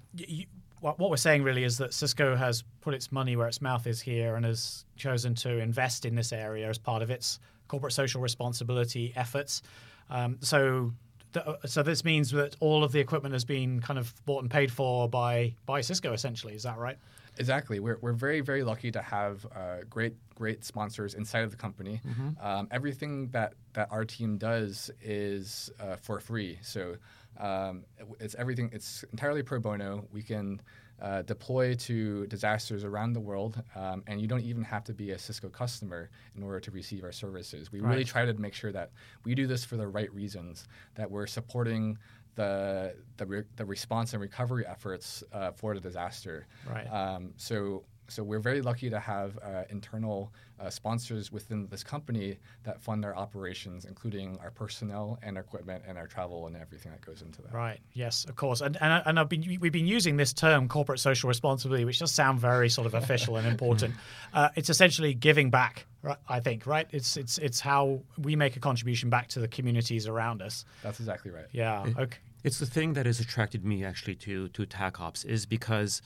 what 0.83 1.09
we're 1.09 1.15
saying 1.15 1.43
really 1.43 1.63
is 1.63 1.77
that 1.77 1.93
Cisco 1.93 2.35
has 2.35 2.65
put 2.83 2.93
its 2.93 3.11
money 3.11 3.35
where 3.35 3.47
its 3.47 3.61
mouth 3.61 3.87
is 3.87 4.01
here 4.01 4.35
and 4.35 4.45
has 4.45 4.83
chosen 4.97 5.33
to 5.33 5.57
invest 5.59 6.05
in 6.05 6.15
this 6.15 6.33
area 6.33 6.69
as 6.69 6.77
part 6.77 7.01
of 7.01 7.09
its 7.09 7.39
corporate 7.69 7.93
social 7.93 8.21
responsibility 8.21 9.13
efforts. 9.15 9.61
Um, 10.09 10.37
so 10.41 10.91
so 11.65 11.81
this 11.81 12.05
means 12.05 12.29
that 12.31 12.55
all 12.59 12.83
of 12.83 12.91
the 12.91 12.99
equipment 12.99 13.33
has 13.33 13.45
been 13.45 13.81
kind 13.81 13.97
of 13.97 14.13
bought 14.25 14.43
and 14.43 14.51
paid 14.51 14.71
for 14.71 15.09
by 15.09 15.55
by 15.65 15.81
Cisco 15.81 16.13
essentially. 16.13 16.53
Is 16.53 16.63
that 16.63 16.77
right? 16.77 16.97
Exactly. 17.37 17.79
We're, 17.79 17.97
we're 18.01 18.13
very 18.13 18.41
very 18.41 18.63
lucky 18.63 18.91
to 18.91 19.01
have 19.01 19.45
uh, 19.55 19.77
great 19.89 20.13
great 20.35 20.63
sponsors 20.63 21.15
inside 21.15 21.43
of 21.43 21.51
the 21.51 21.57
company. 21.57 22.01
Mm-hmm. 22.05 22.45
Um, 22.45 22.67
everything 22.69 23.29
that 23.29 23.53
that 23.73 23.87
our 23.91 24.05
team 24.05 24.37
does 24.37 24.91
is 25.01 25.71
uh, 25.79 25.95
for 25.95 26.19
free. 26.19 26.59
So 26.61 26.97
um, 27.39 27.85
it's 28.19 28.35
everything. 28.35 28.69
It's 28.71 29.03
entirely 29.11 29.41
pro 29.41 29.59
bono. 29.59 30.05
We 30.11 30.21
can 30.21 30.61
uh, 31.03 31.21
deploy 31.23 31.75
to 31.75 32.25
disasters 32.27 32.85
around 32.85 33.11
the 33.11 33.19
world, 33.19 33.61
um, 33.75 34.03
and 34.07 34.21
you 34.21 34.27
don't 34.27 34.41
even 34.41 34.63
have 34.63 34.85
to 34.85 34.93
be 34.93 35.11
a 35.11 35.19
Cisco 35.19 35.49
customer 35.49 36.09
in 36.35 36.41
order 36.41 36.61
to 36.61 36.71
receive 36.71 37.03
our 37.03 37.11
services. 37.11 37.71
We 37.71 37.81
right. 37.81 37.91
really 37.91 38.05
try 38.05 38.25
to 38.25 38.33
make 38.35 38.53
sure 38.53 38.71
that 38.71 38.91
we 39.25 39.35
do 39.35 39.45
this 39.45 39.65
for 39.65 39.75
the 39.75 39.87
right 39.87 40.11
reasons, 40.13 40.67
that 40.95 41.11
we're 41.11 41.27
supporting 41.27 41.97
the 42.35 42.95
the, 43.17 43.25
re- 43.25 43.43
the 43.57 43.65
response 43.65 44.13
and 44.13 44.21
recovery 44.21 44.65
efforts 44.65 45.23
uh, 45.33 45.51
for 45.51 45.75
the 45.75 45.81
disaster. 45.81 46.47
Right. 46.67 46.87
Um, 46.87 47.33
so 47.35 47.83
so 48.13 48.23
we're 48.23 48.39
very 48.39 48.61
lucky 48.61 48.89
to 48.89 48.99
have 48.99 49.37
uh, 49.43 49.63
internal 49.69 50.31
uh, 50.59 50.69
sponsors 50.69 51.31
within 51.31 51.67
this 51.67 51.83
company 51.83 52.37
that 52.63 52.79
fund 52.79 53.03
our 53.03 53.15
operations, 53.15 53.85
including 53.85 54.37
our 54.41 54.51
personnel 54.51 55.19
and 55.23 55.35
our 55.35 55.43
equipment 55.43 55.83
and 55.87 55.97
our 55.97 56.07
travel 56.07 56.47
and 56.47 56.55
everything 56.55 56.91
that 56.91 57.01
goes 57.01 57.21
into 57.21 57.41
that. 57.41 57.53
Right. 57.53 57.79
Yes, 57.93 58.25
of 58.25 58.35
course. 58.35 58.61
And 58.61 58.77
and, 58.81 59.03
and 59.05 59.19
I've 59.19 59.29
been 59.29 59.43
we've 59.59 59.71
been 59.71 59.87
using 59.87 60.15
this 60.15 60.31
term 60.31 60.67
corporate 60.67 60.99
social 60.99 61.27
responsibility, 61.27 61.85
which 61.85 61.99
does 61.99 62.11
sound 62.11 62.39
very 62.39 62.69
sort 62.69 62.85
of 62.85 62.93
official 62.93 63.37
and 63.37 63.47
important. 63.47 63.93
Uh, 64.33 64.49
it's 64.55 64.69
essentially 64.69 65.13
giving 65.13 65.51
back. 65.51 65.85
Right, 66.01 66.17
I 66.27 66.39
think 66.39 66.65
right. 66.65 66.87
It's 66.91 67.17
it's 67.17 67.37
it's 67.37 67.59
how 67.59 68.01
we 68.17 68.35
make 68.35 68.55
a 68.55 68.59
contribution 68.59 69.09
back 69.09 69.27
to 69.29 69.39
the 69.39 69.47
communities 69.47 70.07
around 70.07 70.41
us. 70.41 70.65
That's 70.81 70.99
exactly 70.99 71.29
right. 71.29 71.45
Yeah. 71.51 71.85
It, 71.85 71.97
okay. 71.97 72.17
It's 72.43 72.59
the 72.59 72.65
thing 72.65 72.93
that 72.93 73.05
has 73.05 73.19
attracted 73.19 73.63
me 73.63 73.85
actually 73.85 74.15
to 74.15 74.47
to 74.49 74.65
TACops 74.65 75.25
is 75.25 75.45
because 75.45 76.01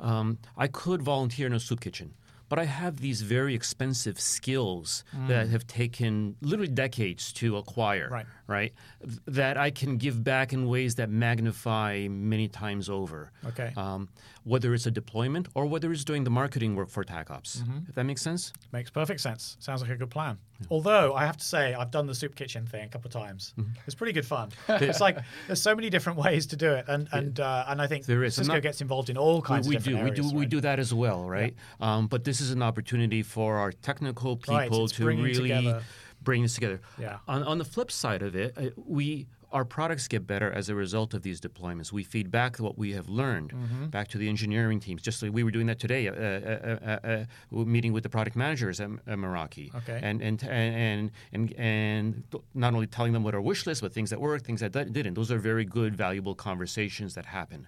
um, 0.00 0.38
I 0.56 0.66
could 0.68 1.02
volunteer 1.02 1.46
in 1.46 1.52
a 1.52 1.60
soup 1.60 1.80
kitchen, 1.80 2.14
but 2.48 2.58
I 2.58 2.64
have 2.64 3.00
these 3.00 3.20
very 3.22 3.54
expensive 3.54 4.18
skills 4.18 5.04
that 5.26 5.48
have 5.48 5.66
taken 5.66 6.36
literally 6.40 6.72
decades 6.72 7.32
to 7.34 7.56
acquire. 7.58 8.08
Right. 8.10 8.26
Right. 8.46 8.72
That 9.26 9.58
I 9.58 9.70
can 9.70 9.98
give 9.98 10.24
back 10.24 10.52
in 10.54 10.66
ways 10.66 10.94
that 10.94 11.10
magnify 11.10 12.08
many 12.08 12.48
times 12.48 12.88
over. 12.88 13.30
Okay. 13.48 13.72
Um, 13.76 14.08
whether 14.44 14.72
it's 14.72 14.86
a 14.86 14.90
deployment 14.90 15.48
or 15.54 15.66
whether 15.66 15.92
it's 15.92 16.04
doing 16.04 16.24
the 16.24 16.30
marketing 16.30 16.74
work 16.74 16.88
for 16.88 17.04
TAC 17.04 17.30
Ops. 17.30 17.62
If 17.88 17.94
that 17.96 18.04
makes 18.04 18.22
sense. 18.22 18.52
Makes 18.72 18.90
perfect 18.90 19.20
sense. 19.20 19.58
Sounds 19.60 19.82
like 19.82 19.90
a 19.90 19.96
good 19.96 20.10
plan. 20.10 20.38
Although 20.70 21.14
I 21.14 21.24
have 21.24 21.36
to 21.36 21.44
say, 21.44 21.74
I've 21.74 21.90
done 21.90 22.06
the 22.06 22.14
soup 22.14 22.34
kitchen 22.34 22.66
thing 22.66 22.84
a 22.84 22.88
couple 22.88 23.08
of 23.08 23.12
times. 23.12 23.54
Mm-hmm. 23.58 23.70
It's 23.86 23.94
pretty 23.94 24.12
good 24.12 24.26
fun. 24.26 24.50
it's 24.68 25.00
like 25.00 25.18
there's 25.46 25.62
so 25.62 25.74
many 25.74 25.88
different 25.88 26.18
ways 26.18 26.46
to 26.46 26.56
do 26.56 26.72
it, 26.72 26.84
and 26.88 27.08
and 27.12 27.38
uh, 27.40 27.64
and 27.68 27.80
I 27.80 27.86
think 27.86 28.06
There 28.06 28.24
is. 28.24 28.34
Cisco 28.34 28.54
not- 28.54 28.62
gets 28.62 28.80
involved 28.80 29.08
in 29.10 29.16
all 29.16 29.40
kinds 29.40 29.68
we, 29.68 29.76
of 29.76 29.84
do 29.84 29.90
different 29.90 30.04
we 30.04 30.10
areas. 30.10 30.32
do 30.32 30.36
we 30.38 30.46
do 30.46 30.60
that 30.60 30.78
as 30.78 30.92
well 30.92 31.24
right 31.24 31.54
um, 31.80 32.06
but 32.08 32.24
this 32.24 32.40
is 32.40 32.50
an 32.50 32.62
opportunity 32.62 33.22
for 33.22 33.56
our 33.58 33.70
technical 33.72 34.36
people 34.36 34.54
Right, 34.56 34.90
to 34.90 35.06
really 35.06 35.32
together- 35.34 35.82
bring 36.22 36.42
this 36.42 36.54
together 36.54 36.80
Yeah. 36.98 37.18
on, 37.28 37.42
on 37.44 37.58
the 37.58 37.64
flip 37.64 37.90
side 37.92 38.22
of 38.22 38.34
it 38.34 38.54
uh, 38.58 38.70
we 38.86 39.28
our 39.50 39.64
products 39.64 40.08
get 40.08 40.26
better 40.26 40.50
as 40.52 40.68
a 40.68 40.74
result 40.74 41.14
of 41.14 41.22
these 41.22 41.40
deployments. 41.40 41.90
We 41.90 42.02
feed 42.04 42.30
back 42.30 42.56
what 42.58 42.76
we 42.76 42.92
have 42.92 43.08
learned 43.08 43.52
Mm-hmm. 43.52 43.86
back 43.86 44.08
to 44.08 44.18
the 44.18 44.28
engineering 44.28 44.78
teams. 44.80 45.00
Just 45.02 45.22
like 45.22 45.32
we 45.32 45.42
were 45.42 45.50
doing 45.50 45.66
that 45.66 45.78
today, 45.78 46.08
uh, 46.08 46.12
uh, 46.12 46.16
uh, 46.16 46.98
uh, 47.06 47.08
uh, 47.08 47.64
meeting 47.64 47.92
with 47.92 48.02
the 48.02 48.08
product 48.10 48.36
managers 48.36 48.78
at, 48.80 48.90
at 49.06 49.16
Meraki, 49.18 49.74
Okay. 49.74 49.98
and 50.02 50.20
and 50.22 50.42
and 50.44 51.10
and 51.32 51.52
and 51.58 52.22
not 52.54 52.74
only 52.74 52.86
telling 52.86 53.12
them 53.14 53.22
what 53.24 53.34
our 53.34 53.40
wish 53.40 53.66
list, 53.66 53.80
but 53.82 53.92
things 53.92 54.10
that 54.10 54.20
worked, 54.20 54.44
things 54.44 54.60
that 54.60 54.72
didn't. 54.72 55.14
Those 55.14 55.30
are 55.32 55.38
very 55.38 55.64
good, 55.64 55.96
valuable 55.96 56.34
conversations 56.34 57.14
that 57.14 57.24
happen. 57.26 57.66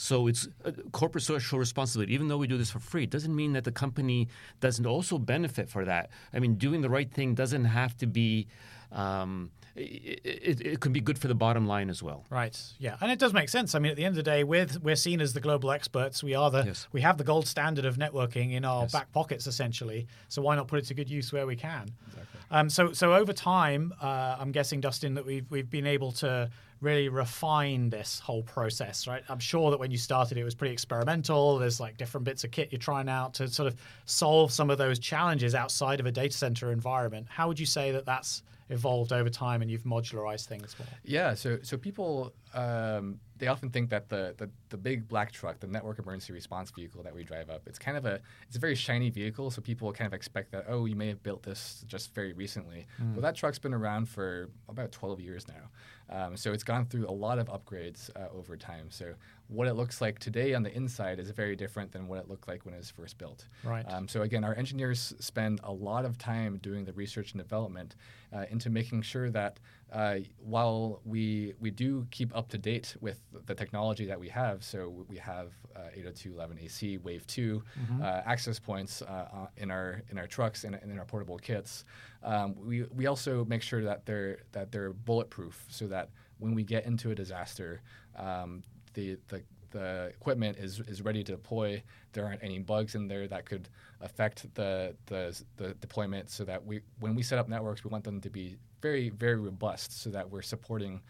So 0.00 0.28
it's 0.28 0.48
uh, 0.64 0.70
corporate 0.92 1.24
social 1.24 1.58
responsibility. 1.58 2.14
Even 2.14 2.28
though 2.28 2.38
we 2.38 2.46
do 2.46 2.56
this 2.56 2.70
for 2.70 2.78
free, 2.78 3.02
it 3.02 3.10
doesn't 3.10 3.34
mean 3.34 3.52
that 3.54 3.64
the 3.64 3.72
company 3.72 4.28
doesn't 4.60 4.86
also 4.86 5.18
benefit 5.18 5.68
for 5.68 5.84
that. 5.84 6.10
I 6.32 6.38
mean, 6.38 6.54
doing 6.54 6.80
the 6.82 6.88
right 6.90 7.10
thing 7.12 7.34
doesn't 7.34 7.64
have 7.66 7.96
to 7.98 8.06
be. 8.06 8.46
Um, 8.92 9.50
it, 9.76 10.20
it, 10.24 10.60
it 10.66 10.80
can 10.80 10.92
be 10.92 11.00
good 11.00 11.18
for 11.18 11.28
the 11.28 11.34
bottom 11.34 11.66
line 11.66 11.88
as 11.88 12.02
well. 12.02 12.24
Right. 12.30 12.60
Yeah, 12.78 12.96
and 13.00 13.10
it 13.12 13.18
does 13.18 13.32
make 13.32 13.48
sense. 13.48 13.74
I 13.74 13.78
mean, 13.78 13.90
at 13.90 13.96
the 13.96 14.04
end 14.04 14.12
of 14.18 14.24
the 14.24 14.28
day, 14.28 14.42
we're 14.44 14.66
we're 14.82 14.96
seen 14.96 15.20
as 15.20 15.34
the 15.34 15.40
global 15.40 15.70
experts. 15.70 16.22
We 16.22 16.34
are 16.34 16.50
the 16.50 16.64
Yes. 16.64 16.88
we 16.92 17.00
have 17.02 17.16
the 17.18 17.24
gold 17.24 17.46
standard 17.46 17.84
of 17.84 17.96
networking 17.96 18.52
in 18.52 18.64
our 18.64 18.86
back 18.88 19.12
pockets, 19.12 19.46
essentially. 19.46 20.06
So 20.28 20.42
why 20.42 20.56
not 20.56 20.66
put 20.68 20.80
it 20.80 20.86
to 20.86 20.94
good 20.94 21.08
use 21.10 21.32
where 21.32 21.46
we 21.46 21.56
can? 21.56 21.90
Um, 22.50 22.70
so 22.70 22.92
so 22.92 23.14
over 23.14 23.32
time, 23.32 23.92
uh, 24.00 24.36
I'm 24.38 24.52
guessing 24.52 24.80
Dustin 24.80 25.14
that 25.14 25.24
we've 25.26 25.48
we've 25.50 25.70
been 25.70 25.86
able 25.86 26.12
to 26.12 26.50
really 26.80 27.08
refine 27.08 27.90
this 27.90 28.20
whole 28.20 28.42
process, 28.42 29.06
right? 29.08 29.22
I'm 29.28 29.40
sure 29.40 29.70
that 29.72 29.80
when 29.80 29.90
you 29.90 29.98
started, 29.98 30.38
it 30.38 30.44
was 30.44 30.54
pretty 30.54 30.72
experimental. 30.72 31.58
There's 31.58 31.80
like 31.80 31.96
different 31.96 32.24
bits 32.24 32.44
of 32.44 32.52
kit 32.52 32.68
you're 32.70 32.78
trying 32.78 33.08
out 33.08 33.34
to 33.34 33.48
sort 33.48 33.66
of 33.66 33.76
solve 34.06 34.52
some 34.52 34.70
of 34.70 34.78
those 34.78 34.98
challenges 35.00 35.54
outside 35.56 35.98
of 36.00 36.06
a 36.06 36.12
data 36.12 36.36
center 36.36 36.70
environment. 36.72 37.26
How 37.28 37.48
would 37.48 37.58
you 37.58 37.66
say 37.66 37.90
that 37.92 38.06
that's 38.06 38.42
evolved 38.70 39.12
over 39.12 39.30
time 39.30 39.62
and 39.62 39.70
you've 39.70 39.84
modularized 39.84 40.46
things 40.46 40.76
more? 40.78 40.88
Yeah, 41.04 41.34
so 41.34 41.58
so 41.62 41.76
people 41.76 42.34
um, 42.54 43.20
they 43.36 43.46
often 43.46 43.70
think 43.70 43.90
that 43.90 44.08
the, 44.08 44.34
the 44.36 44.50
the 44.70 44.76
big 44.76 45.08
black 45.08 45.32
truck, 45.32 45.60
the 45.60 45.66
network 45.66 45.98
emergency 45.98 46.32
response 46.32 46.70
vehicle 46.70 47.02
that 47.02 47.14
we 47.14 47.24
drive 47.24 47.50
up, 47.50 47.62
it's 47.66 47.78
kind 47.78 47.96
of 47.96 48.04
a 48.06 48.20
it's 48.46 48.56
a 48.56 48.60
very 48.60 48.74
shiny 48.74 49.10
vehicle, 49.10 49.50
so 49.50 49.60
people 49.60 49.92
kind 49.92 50.06
of 50.06 50.14
expect 50.14 50.52
that 50.52 50.64
oh 50.68 50.86
you 50.86 50.96
may 50.96 51.08
have 51.08 51.22
built 51.22 51.42
this 51.42 51.84
just 51.86 52.14
very 52.14 52.32
recently. 52.32 52.86
Well, 53.12 53.22
that 53.22 53.34
truck's 53.34 53.58
been 53.58 53.74
around 53.74 54.08
for 54.08 54.50
about 54.68 54.92
12 54.92 55.20
years 55.20 55.46
now, 55.48 56.24
um, 56.26 56.36
so 56.36 56.52
it's 56.52 56.64
gone 56.64 56.86
through 56.86 57.08
a 57.08 57.12
lot 57.12 57.38
of 57.38 57.48
upgrades 57.48 58.10
uh, 58.16 58.28
over 58.36 58.56
time. 58.56 58.90
So 58.90 59.14
what 59.48 59.66
it 59.66 59.74
looks 59.74 60.00
like 60.00 60.18
today 60.18 60.54
on 60.54 60.62
the 60.62 60.74
inside 60.74 61.18
is 61.18 61.30
very 61.30 61.56
different 61.56 61.90
than 61.90 62.06
what 62.06 62.18
it 62.18 62.28
looked 62.28 62.46
like 62.46 62.64
when 62.64 62.74
it 62.74 62.78
was 62.78 62.90
first 62.90 63.16
built. 63.16 63.46
Right. 63.64 63.84
Um, 63.88 64.06
so 64.06 64.22
again, 64.22 64.44
our 64.44 64.54
engineers 64.54 65.14
spend 65.20 65.60
a 65.64 65.72
lot 65.72 66.04
of 66.04 66.18
time 66.18 66.58
doing 66.58 66.84
the 66.84 66.92
research 66.92 67.32
and 67.32 67.40
development 67.40 67.96
uh, 68.32 68.44
into 68.50 68.68
making 68.68 69.02
sure 69.02 69.30
that 69.30 69.58
uh, 69.90 70.16
while 70.38 71.00
we 71.06 71.54
we 71.60 71.70
do 71.70 72.06
keep 72.10 72.36
up 72.36 72.48
to 72.50 72.58
date 72.58 72.94
with 73.00 73.20
the 73.46 73.54
technology 73.54 74.04
that 74.04 74.20
we 74.20 74.28
have, 74.28 74.62
so 74.62 75.06
we 75.08 75.16
have 75.16 75.52
uh, 75.74 75.80
802.11ac 75.96 77.02
Wave 77.02 77.26
2 77.26 77.62
uh, 78.02 78.20
access 78.26 78.58
points 78.58 79.00
uh, 79.00 79.04
uh, 79.32 79.46
in 79.56 79.70
our 79.70 80.02
in 80.10 80.18
our 80.18 80.26
trucks 80.26 80.64
and, 80.64 80.74
and 80.74 80.92
in 80.92 80.98
our 80.98 81.06
portable 81.06 81.38
kits. 81.38 81.86
Um, 82.22 82.54
we 82.58 82.82
we 82.94 83.06
also 83.06 83.46
make 83.46 83.62
sure 83.62 83.82
that 83.82 84.04
they're 84.04 84.40
that 84.52 84.72
they're 84.72 84.92
bulletproof, 84.92 85.64
so 85.68 85.86
that 85.86 86.10
when 86.38 86.54
we 86.54 86.64
get 86.64 86.84
into 86.84 87.10
a 87.10 87.14
disaster, 87.14 87.80
um, 88.16 88.62
the 88.98 89.18
the 89.28 89.42
the 89.70 90.06
equipment 90.18 90.56
is, 90.56 90.80
is 90.80 91.02
ready 91.02 91.22
to 91.22 91.32
deploy. 91.32 91.82
There 92.14 92.24
aren't 92.24 92.42
any 92.42 92.58
bugs 92.58 92.94
in 92.94 93.06
there 93.06 93.28
that 93.28 93.44
could 93.44 93.68
affect 94.00 94.52
the, 94.54 94.94
the 95.06 95.38
the 95.56 95.74
deployment. 95.74 96.30
So 96.30 96.44
that 96.44 96.64
we 96.64 96.80
when 97.00 97.14
we 97.14 97.22
set 97.22 97.38
up 97.38 97.48
networks, 97.48 97.84
we 97.84 97.90
want 97.90 98.04
them 98.04 98.20
to 98.22 98.30
be 98.30 98.56
very 98.80 99.10
very 99.10 99.36
robust, 99.36 100.00
so 100.02 100.10
that 100.10 100.28
we're 100.30 100.42
supporting 100.54 101.00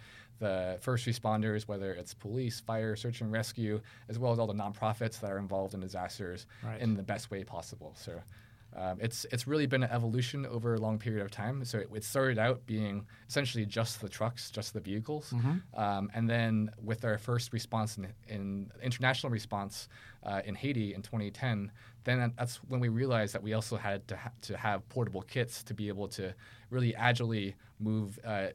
the 0.40 0.78
first 0.80 1.07
responders, 1.07 1.62
whether 1.66 1.92
it's 1.92 2.14
police, 2.14 2.61
fire, 2.61 2.95
search 2.97 3.21
and 3.23 3.33
rescue, 3.33 3.80
as 4.09 4.18
well 4.21 4.33
as 4.33 4.38
all 4.38 4.47
the 4.47 4.54
nonprofits 4.64 5.18
that 5.21 5.30
are 5.33 5.38
involved 5.38 5.75
in 5.75 5.80
disasters, 5.80 6.47
Right. 6.62 6.80
in 6.80 6.95
the 6.95 7.02
best 7.02 7.30
way 7.30 7.42
possible. 7.45 7.95
So. 7.97 8.12
Um, 8.77 8.99
it's 9.01 9.25
it's 9.33 9.47
really 9.47 9.67
been 9.67 9.83
an 9.83 9.91
evolution 9.91 10.45
over 10.47 10.75
a 10.75 10.79
long 10.79 10.99
period 10.99 11.23
of 11.25 11.31
time. 11.31 11.65
So 11.65 11.79
it, 11.79 11.89
it 11.95 12.05
started 12.05 12.39
out 12.39 12.65
being 12.67 13.07
essentially 13.29 13.65
just 13.67 14.01
the 14.01 14.09
trucks, 14.09 14.51
just 14.51 14.73
the 14.75 14.81
vehicles, 14.81 15.33
um, 15.75 16.11
and 16.15 16.29
then 16.29 16.71
with 16.83 17.05
our 17.05 17.19
first 17.19 17.53
response 17.53 17.97
in, 17.97 18.07
in 18.29 18.71
international 18.83 19.31
response 19.33 19.89
uh, 20.23 20.43
in 20.45 20.55
Haiti 20.55 20.95
in 20.95 21.03
2010, 21.03 21.73
then 22.05 22.33
that's 22.37 22.57
when 22.69 22.79
we 22.81 22.89
realized 22.89 23.35
that 23.35 23.43
we 23.43 23.55
also 23.55 23.77
had 23.77 24.07
to 24.09 24.17
ha- 24.17 24.33
to 24.43 24.57
have 24.57 24.87
portable 24.91 25.23
kits 25.23 25.63
to 25.65 25.75
be 25.75 25.89
able 25.89 26.07
to 26.09 26.35
really 26.71 26.95
agilely 26.95 27.55
move 27.81 28.19
uh, 28.25 28.49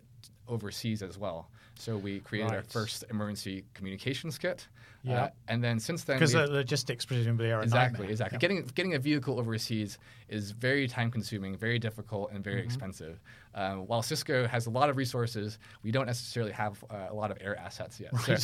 overseas 0.48 1.02
as 1.02 1.18
well. 1.18 1.50
So 1.76 1.98
we 1.98 2.20
created 2.20 2.52
our 2.52 2.64
first 2.72 3.04
emergency 3.10 3.66
communications 3.74 4.38
kit, 4.38 4.68
Yeah. 5.06 5.24
uh, 5.24 5.30
and 5.50 5.62
then 5.64 5.80
since 5.80 6.06
then 6.06 6.16
Because 6.18 6.34
we- 6.34 6.42
the 6.42 6.48
logistics 6.48 7.06
presumably 7.06 7.52
are 7.52 7.60
a 7.60 7.64
exactly 7.64 7.94
nightmare. 8.00 8.12
exactly 8.12 8.36
Yeah. 8.38 8.40
getting 8.40 8.66
getting 8.74 8.94
a 8.94 9.00
vehicle 9.00 9.38
overseas 9.40 9.98
is 10.30 10.52
very 10.52 10.88
time 10.88 11.12
consuming 11.12 11.58
very 11.58 11.78
difficult 11.80 12.30
and 12.32 12.40
Mm-hmm. 12.40 12.50
very 12.50 12.62
expensive 12.64 13.20
uh, 13.54 13.74
while 13.76 14.02
cisco 14.02 14.48
has 14.48 14.66
a 14.66 14.70
lot 14.70 14.90
of 14.90 14.96
resources 14.98 15.60
we 15.84 15.92
don't 15.92 16.06
necessarily 16.08 16.54
have 16.54 16.82
uh, 16.90 17.08
a 17.10 17.14
lot 17.14 17.32
of 17.32 17.38
air 17.42 17.58
assets 17.60 18.00
yet 18.00 18.16
so 18.18 18.38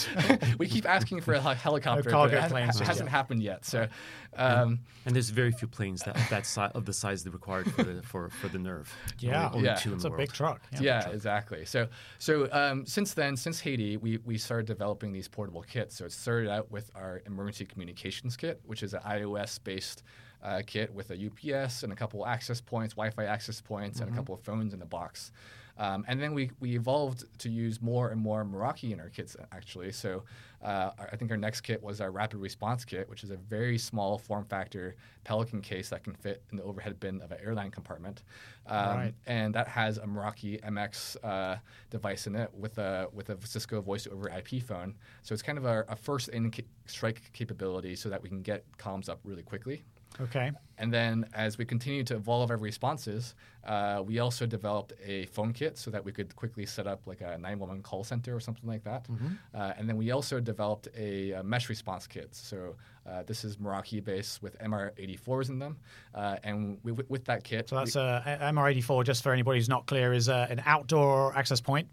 we 0.60 0.68
keep 0.68 0.86
asking 0.88 1.22
for 1.22 1.34
a 1.34 1.40
helicopter 1.56 2.10
cargo 2.10 2.30
but 2.32 2.38
it, 2.38 2.42
has, 2.42 2.52
planes 2.52 2.76
it 2.76 2.80
just 2.80 2.88
hasn't 2.90 3.08
yet. 3.08 3.12
happened 3.12 3.42
yet 3.42 3.64
so 3.66 3.88
um, 4.36 4.80
And 5.06 5.16
there's 5.16 5.30
very 5.30 5.52
few 5.52 5.68
planes 5.68 6.02
that 6.04 6.16
of 6.18 6.30
that 6.30 6.46
size 6.46 6.72
of 6.76 6.86
the 6.86 6.94
size 6.94 7.24
that 7.24 7.32
required 7.32 7.72
for 7.72 7.84
the 7.84 8.02
for, 8.04 8.30
for 8.30 8.48
the 8.50 8.58
NERV. 8.60 8.88
Yeah. 9.20 9.46
only, 9.48 9.56
only 9.58 9.66
Yeah. 9.70 9.76
two 9.76 9.90
in 9.90 9.96
It's 9.96 10.04
the 10.04 10.10
a 10.10 10.12
world. 10.12 10.20
big 10.20 10.32
truck. 10.34 10.62
Yeah. 10.74 10.82
yeah, 10.82 11.10
exactly. 11.10 11.66
So, 11.66 11.88
so 12.20 12.48
um, 12.52 12.86
since 12.86 13.14
then, 13.14 13.36
since 13.36 13.60
Haiti, 13.60 13.98
we, 13.98 14.18
we 14.18 14.38
started 14.38 14.68
developing 14.68 15.12
these 15.12 15.28
portable 15.28 15.64
kits. 15.64 15.96
So 15.98 16.06
it 16.06 16.12
started 16.30 16.48
out 16.52 16.70
with 16.70 16.92
our 16.94 17.24
emergency 17.26 17.66
communications 17.66 18.38
kit, 18.38 18.62
which 18.64 18.84
is 18.84 18.94
an 18.94 19.00
iOS-based 19.02 20.04
uh, 20.44 20.62
kit 20.66 20.94
with 20.94 21.12
a 21.12 21.16
UPS 21.16 21.84
and 21.84 21.92
a 21.92 21.96
couple 21.96 22.26
access 22.26 22.62
points, 22.62 22.94
Wi-Fi 22.94 23.26
access 23.26 23.62
points, 23.62 24.00
and 24.00 24.10
a 24.10 24.16
couple 24.16 24.34
of 24.36 24.42
phones 24.42 24.74
in 24.74 24.80
the 24.80 24.86
box. 24.86 25.32
Um, 25.78 26.04
and 26.10 26.22
then 26.22 26.34
we, 26.34 26.52
we 26.60 26.76
evolved 26.76 27.24
to 27.40 27.50
use 27.50 27.82
more 27.82 28.10
and 28.10 28.20
more 28.20 28.44
Meraki 28.44 28.92
in 28.92 29.00
our 29.00 29.08
kits, 29.08 29.38
actually. 29.54 29.94
So 29.94 30.24
uh, 30.62 30.92
I 31.00 31.16
think 31.16 31.32
our 31.32 31.38
next 31.38 31.62
kit 31.62 31.82
was 31.82 32.02
our 32.02 32.12
rapid 32.12 32.40
response 32.40 32.84
kit, 32.84 33.10
which 33.10 33.24
is 33.24 33.32
a 33.32 33.38
very 33.38 33.78
small 33.78 34.18
form 34.18 34.44
factor 34.44 34.98
Pelican 35.24 35.62
case 35.62 35.88
that 35.90 36.04
can 36.04 36.16
fit 36.16 36.44
in 36.52 36.58
the 36.58 36.64
overhead 36.64 37.00
bin 37.00 37.22
of 37.22 37.32
an 37.32 37.38
airline 37.42 37.72
compartment. 37.72 38.24
Um, 38.68 38.98
Right. 38.98 39.14
And 39.26 39.56
that 39.56 39.70
has 39.70 39.98
a 40.00 40.02
Meraki 40.06 40.62
MX 40.62 41.16
uh, 41.24 41.56
device 41.90 42.28
in 42.28 42.36
it 42.36 42.50
with 42.54 42.78
a, 42.78 43.08
with 43.14 43.30
a 43.30 43.38
Cisco 43.46 43.80
voice 43.80 44.06
over 44.06 44.28
IP 44.30 44.62
phone. 44.62 44.96
So 45.24 45.32
it's 45.32 45.42
kind 45.42 45.58
of 45.58 45.64
a, 45.64 45.86
a 45.88 45.96
first 45.96 46.28
in 46.28 46.52
ca- 46.52 46.66
strike 46.88 47.22
capability 47.32 47.96
so 47.96 48.10
that 48.10 48.22
we 48.22 48.28
can 48.28 48.42
get 48.42 48.66
comms 48.78 49.08
up 49.08 49.22
really 49.24 49.44
quickly. 49.44 49.86
Okay. 50.22 50.52
And 50.78 50.94
then 50.94 51.26
as 51.34 51.58
we 51.58 51.66
continue 51.66 52.04
to 52.06 52.16
evolve 52.16 52.52
our 52.52 52.58
responses, 52.58 53.36
uh, 53.66 54.02
we 54.06 54.20
also 54.20 54.46
developed 54.46 54.94
a 55.06 55.26
phone 55.28 55.52
kit 55.52 55.78
so 55.78 55.92
that 55.92 56.04
we 56.04 56.12
could 56.14 56.34
quickly 56.36 56.66
set 56.66 56.88
up 56.88 57.02
like 57.06 57.20
a 57.22 57.38
911 57.38 57.84
call 57.84 58.04
center 58.06 58.34
or 58.36 58.40
something 58.40 58.68
like 58.68 58.84
that. 58.86 59.06
Uh, 59.54 59.74
and 59.78 59.88
then 59.90 59.98
we 59.98 60.12
also 60.12 60.40
developed 60.40 60.88
a, 60.98 61.34
uh 61.34 61.44
mesh 61.44 61.68
response 61.70 62.08
kit. 62.08 62.30
So 62.34 62.76
uh, 63.06 63.24
this 63.24 63.44
is 63.44 63.58
Meraki 63.58 64.02
based 64.04 64.42
with 64.42 64.58
MR84s 64.60 65.50
in 65.50 65.60
them. 65.60 65.78
Uh, 66.16 66.38
and 66.44 66.78
we, 66.84 66.94
with 66.94 67.26
that 67.26 67.44
kit, 67.44 67.70
So 67.70 67.76
we- 67.78 67.82
that's 67.84 67.96
uh, 67.98 68.22
MR84, 68.42 69.04
just 69.04 69.22
for 69.24 69.34
anybody 69.34 69.60
who's 69.60 69.70
not 69.70 69.86
clear, 69.86 70.14
is 70.14 70.30
an 70.30 70.62
outdoor 70.66 71.36
access 71.38 71.60
point. 71.60 71.88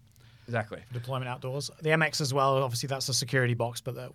Exactly. 0.47 0.81
deployment 0.93 1.29
outdoors. 1.29 1.71
The 1.83 1.91
MX 1.91 2.21
as 2.21 2.33
well. 2.35 2.63
Obviously, 2.63 2.87
that's 2.87 3.09
a 3.09 3.15
security 3.15 3.55
box, 3.55 3.81
but 3.81 3.95
that. 3.97 4.13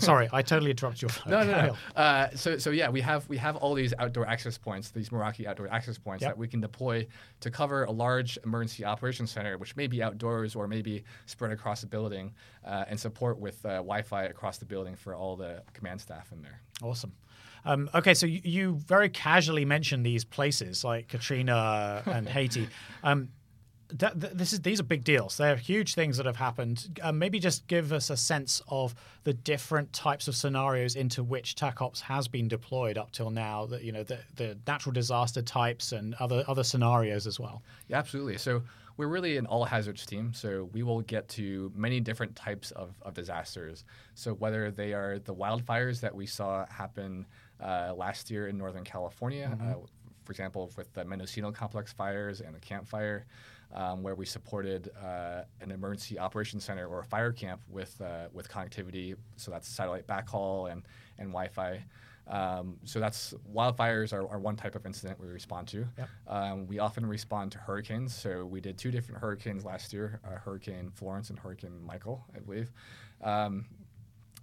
Sorry, 0.00 0.28
I 0.32 0.42
totally 0.42 0.70
interrupted 0.70 1.02
your 1.02 1.08
flow. 1.10 1.30
No, 1.30 1.44
no, 1.46 1.66
no. 1.66 1.76
Uh, 2.00 2.30
so, 2.34 2.56
so 2.56 2.70
yeah, 2.70 2.88
we 2.88 3.00
have 3.02 3.28
we 3.28 3.36
have 3.36 3.56
all 3.56 3.74
these 3.74 3.92
outdoor 3.98 4.26
access 4.26 4.56
points, 4.56 4.90
these 4.90 5.10
Meraki 5.10 5.46
outdoor 5.46 5.68
access 5.68 5.98
points 5.98 6.22
Yep. 6.22 6.30
that 6.32 6.38
we 6.38 6.48
can 6.48 6.60
deploy 6.60 7.06
to 7.40 7.50
cover 7.50 7.84
a 7.84 7.90
large 7.90 8.38
emergency 8.44 8.84
operations 8.84 9.30
center, 9.30 9.58
which 9.58 9.76
may 9.76 9.86
be 9.86 10.02
outdoors 10.02 10.56
or 10.56 10.66
maybe 10.66 11.04
spread 11.26 11.52
across 11.52 11.82
the 11.82 11.86
building, 11.86 12.32
uh, 12.64 12.84
and 12.88 12.98
support 12.98 13.38
with 13.38 13.64
uh, 13.66 13.74
Wi-Fi 13.74 14.24
across 14.24 14.58
the 14.58 14.64
building 14.64 14.96
for 14.96 15.14
all 15.14 15.36
the 15.36 15.62
command 15.74 16.00
staff 16.00 16.32
in 16.32 16.42
there. 16.42 16.60
Awesome. 16.82 17.12
Um, 17.64 17.90
okay, 17.94 18.14
so 18.14 18.26
you, 18.26 18.40
you 18.44 18.74
very 18.86 19.08
casually 19.08 19.64
mentioned 19.64 20.06
these 20.06 20.24
places 20.24 20.84
like 20.84 21.08
Katrina 21.08 22.02
and 22.06 22.28
Haiti. 22.28 22.68
Um, 23.02 23.28
that, 23.88 24.38
this 24.38 24.52
is 24.52 24.60
these 24.60 24.80
are 24.80 24.84
big 24.84 25.04
deals. 25.04 25.36
They're 25.36 25.56
huge 25.56 25.94
things 25.94 26.16
that 26.16 26.26
have 26.26 26.36
happened. 26.36 26.98
Uh, 27.02 27.12
maybe 27.12 27.38
just 27.38 27.66
give 27.66 27.92
us 27.92 28.10
a 28.10 28.16
sense 28.16 28.62
of 28.68 28.94
the 29.24 29.32
different 29.32 29.92
types 29.92 30.28
of 30.28 30.34
scenarios 30.34 30.96
into 30.96 31.22
which 31.22 31.54
TACOps 31.54 32.00
has 32.00 32.28
been 32.28 32.48
deployed 32.48 32.98
up 32.98 33.12
till 33.12 33.30
now. 33.30 33.66
That 33.66 33.82
you 33.82 33.92
know 33.92 34.02
the, 34.02 34.18
the 34.34 34.58
natural 34.66 34.92
disaster 34.92 35.42
types 35.42 35.92
and 35.92 36.14
other 36.14 36.44
other 36.48 36.64
scenarios 36.64 37.26
as 37.26 37.38
well. 37.38 37.62
Yeah, 37.88 37.98
absolutely. 37.98 38.38
So 38.38 38.62
we're 38.96 39.08
really 39.08 39.36
an 39.36 39.46
all 39.46 39.64
hazards 39.64 40.06
team. 40.06 40.32
So 40.34 40.68
we 40.72 40.82
will 40.82 41.02
get 41.02 41.28
to 41.30 41.70
many 41.74 42.00
different 42.00 42.34
types 42.34 42.70
of, 42.72 42.94
of 43.02 43.14
disasters. 43.14 43.84
So 44.14 44.34
whether 44.34 44.70
they 44.70 44.94
are 44.94 45.18
the 45.18 45.34
wildfires 45.34 46.00
that 46.00 46.14
we 46.14 46.26
saw 46.26 46.66
happen 46.66 47.26
uh, 47.62 47.92
last 47.94 48.30
year 48.30 48.48
in 48.48 48.56
Northern 48.56 48.84
California, 48.84 49.56
uh, 49.60 49.74
for 50.24 50.32
example, 50.32 50.70
with 50.76 50.92
the 50.94 51.04
Mendocino 51.04 51.52
complex 51.52 51.92
fires 51.92 52.40
and 52.40 52.54
the 52.54 52.60
Camp 52.60 52.88
Fire, 52.88 53.26
um, 53.74 54.02
where 54.02 54.14
we 54.14 54.24
supported 54.24 54.90
uh, 55.02 55.42
an 55.60 55.70
emergency 55.70 56.18
operations 56.18 56.64
center 56.64 56.86
or 56.86 57.00
a 57.00 57.04
fire 57.04 57.32
camp 57.32 57.60
with 57.68 58.00
uh, 58.00 58.28
with 58.32 58.48
connectivity. 58.48 59.16
So 59.36 59.50
that's 59.50 59.68
satellite 59.68 60.06
backhaul 60.06 60.70
and 60.70 60.82
and 61.18 61.28
Wi-Fi. 61.28 61.82
Um, 62.28 62.76
so 62.84 62.98
that's 62.98 63.34
wildfires 63.54 64.12
are, 64.12 64.28
are 64.28 64.40
one 64.40 64.56
type 64.56 64.74
of 64.74 64.84
incident 64.84 65.20
we 65.20 65.28
respond 65.28 65.68
to. 65.68 65.86
Yep. 65.96 66.08
Um, 66.26 66.66
we 66.66 66.80
often 66.80 67.06
respond 67.06 67.52
to 67.52 67.58
hurricanes. 67.58 68.14
So 68.14 68.44
we 68.44 68.60
did 68.60 68.76
two 68.76 68.90
different 68.90 69.20
hurricanes 69.20 69.64
last 69.64 69.92
year: 69.92 70.20
uh, 70.24 70.36
Hurricane 70.38 70.90
Florence 70.94 71.30
and 71.30 71.38
Hurricane 71.38 71.84
Michael, 71.84 72.24
I 72.34 72.40
believe. 72.40 72.72
Um, 73.22 73.66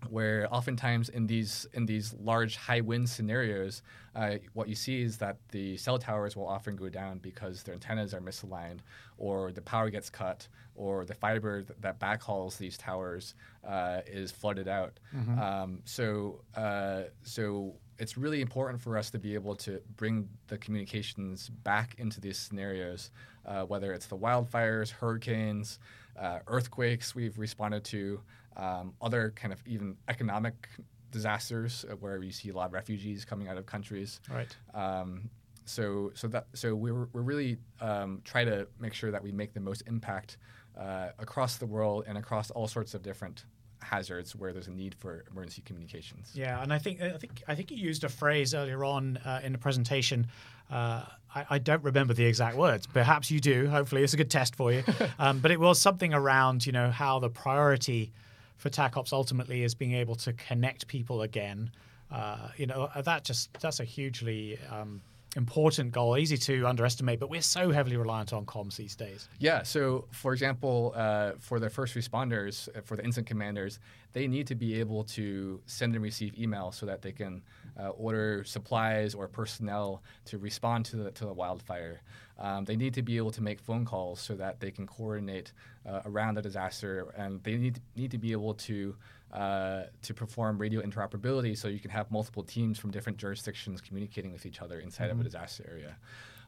where 0.10 0.48
oftentimes 0.54 1.10
in 1.10 1.28
these 1.28 1.68
in 1.74 1.86
these 1.86 2.14
large 2.22 2.56
high 2.56 2.82
wind 2.82 3.10
scenarios, 3.10 3.82
uh, 4.16 4.36
what 4.54 4.68
you 4.68 4.76
see 4.76 5.02
is 5.02 5.18
that 5.18 5.38
the 5.50 5.78
cell 5.78 5.98
towers 5.98 6.36
will 6.36 6.48
often 6.48 6.76
go 6.76 6.90
down 6.90 7.20
because 7.20 7.64
their 7.64 7.74
antennas 7.74 8.14
are 8.14 8.22
misaligned, 8.22 8.80
or 9.18 9.52
the 9.52 9.62
power 9.62 9.90
gets 9.90 10.10
cut, 10.10 10.48
or 10.76 11.06
the 11.06 11.14
fiber 11.14 11.64
th- 11.64 11.78
that 11.82 12.00
backhauls 12.00 12.58
these 12.58 12.78
towers 12.78 13.36
uh, 13.68 14.02
is 14.06 14.32
flooded 14.32 14.68
out. 14.68 15.00
Um, 15.40 15.82
so 15.86 16.42
uh, 16.56 17.04
so 17.24 17.76
it's 18.00 18.18
really 18.18 18.42
important 18.42 18.82
for 18.82 18.98
us 18.98 19.12
to 19.12 19.20
be 19.20 19.36
able 19.36 19.56
to 19.56 19.80
bring 19.98 20.28
the 20.48 20.58
communications 20.58 21.50
back 21.50 21.96
into 22.00 22.20
these 22.20 22.38
scenarios, 22.38 23.12
uh, 23.46 23.64
whether 23.64 23.94
it's 23.94 24.08
the 24.08 24.18
wildfires, 24.18 24.90
hurricanes, 24.90 25.80
uh, 26.20 26.40
earthquakes 26.48 27.14
we've 27.16 27.38
responded 27.38 27.84
to, 27.84 28.20
um, 28.58 28.94
other 29.02 29.34
kind 29.36 29.54
of 29.54 29.62
even 29.66 29.98
economic 30.08 30.70
disasters 31.12 31.86
uh, 31.90 31.96
where 31.96 32.22
you 32.22 32.32
see 32.32 32.50
a 32.50 32.54
lot 32.54 32.68
of 32.68 32.74
refugees 32.74 33.24
coming 33.24 33.48
out 33.48 33.58
of 33.58 33.66
countries. 33.66 34.20
Right. 34.30 34.56
Um, 34.74 35.30
so 35.66 36.12
so 36.14 36.28
that 36.28 36.48
so 36.54 36.76
we're 36.76 37.08
we're 37.14 37.22
really 37.22 37.58
um, 37.80 38.22
try 38.26 38.44
to 38.44 38.68
make 38.80 38.94
sure 38.94 39.12
that 39.12 39.24
we 39.24 39.32
make 39.32 39.54
the 39.54 39.62
most 39.62 39.84
impact 39.88 40.38
uh, 40.78 41.10
across 41.20 41.58
the 41.58 41.66
world 41.66 42.04
and 42.08 42.18
across 42.18 42.52
all 42.52 42.68
sorts 42.68 42.94
of 42.94 43.02
different 43.02 43.46
hazards 43.82 44.36
where 44.36 44.54
there's 44.54 44.68
a 44.68 44.72
need 44.72 44.96
for 44.96 45.24
emergency 45.32 45.62
communications. 45.62 46.32
Yeah, 46.34 46.62
and 46.62 46.74
I 46.74 46.80
think 46.80 47.02
I 47.02 47.18
think 47.18 47.44
I 47.48 47.56
think 47.56 47.72
you 47.72 47.78
used 47.78 48.04
a 48.04 48.10
phrase 48.10 48.54
earlier 48.54 48.84
on 48.84 49.18
uh, 49.18 49.42
in 49.44 49.52
the 49.52 49.58
presentation. 49.58 50.28
Uh, 50.70 51.06
I, 51.36 51.46
I 51.52 51.58
don't 51.60 51.84
remember 51.84 52.14
the 52.14 52.26
exact 52.26 52.58
words. 52.58 52.88
Perhaps 52.88 53.30
you 53.30 53.40
do. 53.40 53.68
Hopefully, 53.68 54.04
it's 54.04 54.14
a 54.14 54.18
good 54.18 54.32
test 54.32 54.56
for 54.56 54.72
you. 54.72 54.84
um, 55.20 55.40
but 55.40 55.52
it 55.52 55.60
was 55.60 55.80
something 55.80 56.14
around 56.14 56.66
you 56.66 56.72
know 56.72 56.90
how 56.90 57.20
the 57.20 57.30
priority 57.30 58.12
for 58.58 58.70
TACOps 58.70 59.14
ultimately 59.14 59.64
is 59.64 59.76
being 59.76 59.94
able 59.94 60.16
to 60.16 60.34
connect 60.34 60.88
people 60.88 61.22
again. 61.22 61.72
Uh, 62.12 62.50
you 62.58 62.68
know 62.68 62.90
that 63.04 63.24
just 63.24 63.52
that's 63.60 63.80
a 63.80 63.84
hugely 63.84 64.60
um, 64.70 65.02
important 65.36 65.92
goal, 65.92 66.18
easy 66.18 66.38
to 66.38 66.68
underestimate. 66.68 67.20
But 67.20 67.30
we're 67.30 67.42
so 67.42 67.72
heavily 67.72 67.98
reliant 67.98 68.34
on 68.34 68.46
comms 68.46 68.76
these 68.76 68.96
days. 68.96 69.28
Yeah. 69.40 69.64
So, 69.64 70.06
for 70.12 70.34
example, 70.34 70.94
uh, 70.96 71.34
for 71.40 71.60
the 71.60 71.70
first 71.70 71.96
responders, 71.96 72.70
uh, 72.76 72.82
for 72.82 72.98
the 72.98 73.04
incident 73.04 73.28
commanders, 73.28 73.80
they 74.14 74.28
need 74.28 74.48
to 74.48 74.56
be 74.56 74.80
able 74.80 75.04
to 75.06 75.60
send 75.66 75.96
and 75.96 76.04
receive 76.04 76.38
email 76.38 76.72
so 76.72 76.86
that 76.86 77.02
they 77.02 77.12
can 77.12 77.42
uh, 77.80 77.90
order 77.90 78.44
supplies 78.44 79.16
or 79.16 79.28
personnel 79.28 80.04
to 80.26 80.38
respond 80.38 80.86
to 80.86 80.98
the 80.98 81.12
to 81.12 81.26
the 81.26 81.34
wildfire. 81.34 82.02
Um, 82.40 82.66
they 82.66 82.76
need 82.76 82.94
to 82.96 83.02
be 83.02 83.18
able 83.18 83.32
to 83.32 83.42
make 83.42 83.60
phone 83.60 83.86
calls 83.86 84.20
so 84.20 84.36
that 84.36 84.60
they 84.60 84.72
can 84.72 84.88
coordinate 84.88 85.52
uh, 85.88 86.02
around 86.06 86.36
the 86.36 86.42
disaster, 86.42 87.14
and 87.16 87.44
they 87.44 87.58
need 87.58 87.80
need 87.96 88.12
to 88.12 88.18
be 88.18 88.32
able 88.32 88.54
to 88.56 88.96
uh, 89.34 89.84
to 90.04 90.14
perform 90.14 90.58
radio 90.58 90.82
interoperability 90.82 91.58
so 91.58 91.68
you 91.68 91.80
can 91.80 91.90
have 91.90 92.10
multiple 92.12 92.44
teams 92.44 92.78
from 92.78 92.92
different 92.92 93.18
jurisdictions 93.18 93.82
communicating 93.82 94.32
with 94.32 94.46
each 94.46 94.62
other 94.62 94.80
inside 94.80 95.10
of 95.10 95.20
a 95.20 95.24
disaster 95.24 95.66
area. 95.70 95.98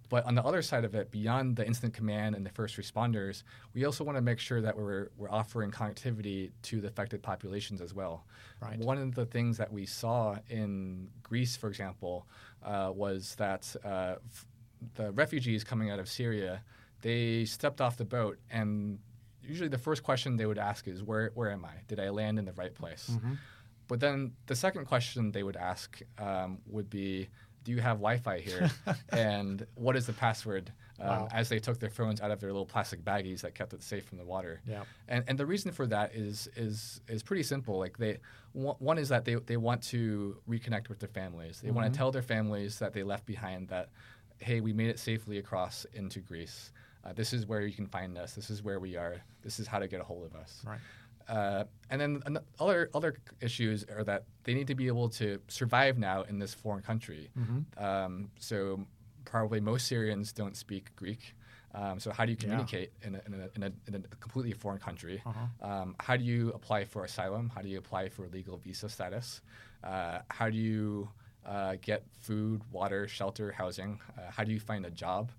But 0.08 0.24
on 0.26 0.36
the 0.36 0.44
other 0.44 0.62
side 0.62 0.86
of 0.86 0.94
it, 0.94 1.10
beyond 1.10 1.56
the 1.56 1.66
incident 1.66 1.96
command 1.96 2.36
and 2.36 2.46
the 2.46 2.52
first 2.52 2.78
responders, 2.78 3.42
we 3.74 3.86
also 3.86 4.04
want 4.04 4.18
to 4.18 4.22
make 4.22 4.38
sure 4.38 4.62
that 4.62 4.78
we're, 4.78 5.10
we're 5.18 5.32
offering 5.32 5.72
connectivity 5.72 6.52
to 6.64 6.80
the 6.80 6.88
affected 6.88 7.24
populations 7.24 7.82
as 7.82 7.94
well. 7.96 8.24
Right. 8.62 8.78
One 8.78 9.00
of 9.00 9.16
the 9.16 9.26
things 9.26 9.58
that 9.58 9.72
we 9.72 9.88
saw 9.88 10.38
in 10.48 11.10
Greece, 11.24 11.58
for 11.58 11.70
example, 11.70 12.28
uh, 12.64 12.92
was 12.96 13.36
that 13.40 13.76
uh, 13.84 14.16
f- 14.32 14.46
the 14.94 15.12
refugees 15.12 15.64
coming 15.64 15.90
out 15.90 15.98
of 15.98 16.08
Syria, 16.08 16.62
they 17.02 17.46
stepped 17.46 17.82
off 17.82 17.98
the 17.98 18.06
boat 18.06 18.38
and 18.52 19.00
usually 19.48 19.70
the 19.70 19.78
first 19.78 20.04
question 20.04 20.38
they 20.38 20.46
would 20.46 20.58
ask 20.58 20.88
is, 20.88 21.04
where, 21.04 21.32
where 21.36 21.52
am 21.52 21.66
I? 21.66 21.74
Did 21.88 22.00
I 22.00 22.10
land 22.10 22.40
in 22.40 22.46
the 22.46 22.54
right 22.54 22.74
place? 22.74 23.12
But 23.88 24.00
then 24.00 24.34
the 24.48 24.56
second 24.56 24.86
question 24.86 25.32
they 25.32 25.44
would 25.44 25.56
ask 25.58 26.02
um, 26.18 26.60
would 26.68 26.90
be, 26.90 27.30
do 27.64 27.72
you 27.72 27.82
have 27.82 27.98
Wi-Fi 27.98 28.40
here? 28.40 28.70
and 29.10 29.66
what 29.76 29.96
is 29.96 30.06
the 30.06 30.14
password? 30.14 30.72
Um, 31.00 31.08
Wow. 31.08 31.28
As 31.34 31.50
they 31.50 31.60
took 31.60 31.80
their 31.80 31.90
phones 31.90 32.22
out 32.22 32.32
of 32.32 32.40
their 32.40 32.52
little 32.52 32.66
plastic 32.66 33.04
baggies 33.04 33.42
that 33.42 33.54
kept 33.54 33.74
it 33.74 33.84
safe 33.84 34.06
from 34.06 34.18
the 34.18 34.24
water. 34.24 34.62
Yeah. 34.66 34.84
And, 35.10 35.26
and 35.28 35.38
the 35.38 35.46
reason 35.46 35.72
for 35.74 35.86
that 35.88 36.16
is 36.16 36.48
is 36.56 37.02
is 37.10 37.22
pretty 37.22 37.44
simple. 37.44 37.78
Like 37.78 37.98
they, 37.98 38.20
one 38.54 38.76
one 38.80 38.98
is 38.98 39.10
that 39.10 39.26
they, 39.26 39.36
they 39.36 39.58
want 39.58 39.82
to 39.90 40.38
reconnect 40.48 40.88
with 40.88 41.00
their 41.00 41.10
families. 41.10 41.60
They 41.62 41.72
want 41.72 41.92
to 41.92 41.98
tell 41.98 42.12
their 42.12 42.22
families 42.22 42.80
that 42.80 42.94
they 42.94 43.04
left 43.04 43.26
behind 43.26 43.68
that, 43.70 43.90
hey, 44.40 44.62
we 44.62 44.72
made 44.72 44.90
it 44.90 44.98
safely 45.00 45.38
across 45.38 45.86
into 45.94 46.20
Greece. 46.22 46.72
Uh, 47.06 47.14
this 47.14 47.34
is 47.34 47.46
where 47.46 47.62
you 47.62 47.74
can 47.74 47.86
find 47.88 48.18
us. 48.18 48.34
This 48.34 48.50
is 48.50 48.64
where 48.64 48.80
we 48.80 48.96
are. 48.96 49.16
This 49.44 49.60
is 49.60 49.68
how 49.68 49.80
to 49.80 49.88
get 49.88 50.02
a 50.02 50.04
hold 50.04 50.26
of 50.26 50.36
us. 50.36 50.64
Right. 50.66 50.80
Uh, 51.28 51.64
and 51.90 52.00
then 52.02 52.22
an- 52.26 52.40
other 52.60 52.90
other 52.94 53.16
issues 53.42 53.84
are 53.86 54.04
that 54.04 54.24
they 54.44 54.54
need 54.54 54.68
to 54.68 54.76
be 54.76 54.88
able 54.88 55.10
to 55.10 55.40
survive 55.48 55.98
now 55.98 56.24
in 56.24 56.40
this 56.40 56.54
foreign 56.54 56.82
country. 56.84 57.30
Um, 57.78 58.30
so 58.40 58.86
probably 59.26 59.60
most 59.60 59.88
Syrians 59.88 60.32
don't 60.34 60.56
speak 60.56 60.96
Greek. 60.96 61.36
Um, 61.74 62.00
so 62.00 62.12
how 62.12 62.26
do 62.26 62.32
you 62.32 62.38
Yeah. 62.40 62.46
communicate 62.48 62.92
in, 63.02 63.16
a, 63.16 63.22
in, 63.26 63.34
a, 63.34 63.50
in, 63.56 63.64
a, 63.64 63.72
in 63.88 63.96
a 64.12 64.16
completely 64.18 64.54
foreign 64.54 64.80
country? 64.80 65.22
Um, 65.62 65.96
how 66.00 66.16
do 66.16 66.24
you 66.24 66.52
apply 66.54 66.86
for 66.86 67.04
asylum? 67.04 67.52
How 67.54 67.62
do 67.62 67.70
you 67.70 67.80
apply 67.80 68.10
for 68.10 68.28
legal 68.28 68.58
visa 68.58 68.88
status? 68.88 69.42
Uh, 69.84 70.20
how 70.30 70.50
do 70.50 70.58
you 70.58 71.10
uh, 71.46 71.76
get 71.82 72.04
food, 72.22 72.62
water, 72.72 73.08
shelter, 73.08 73.52
housing? 73.52 74.00
Uh, 74.18 74.22
how 74.32 74.44
do 74.44 74.52
you 74.54 74.60
find 74.60 74.86
a 74.86 74.92
job? 74.92 75.32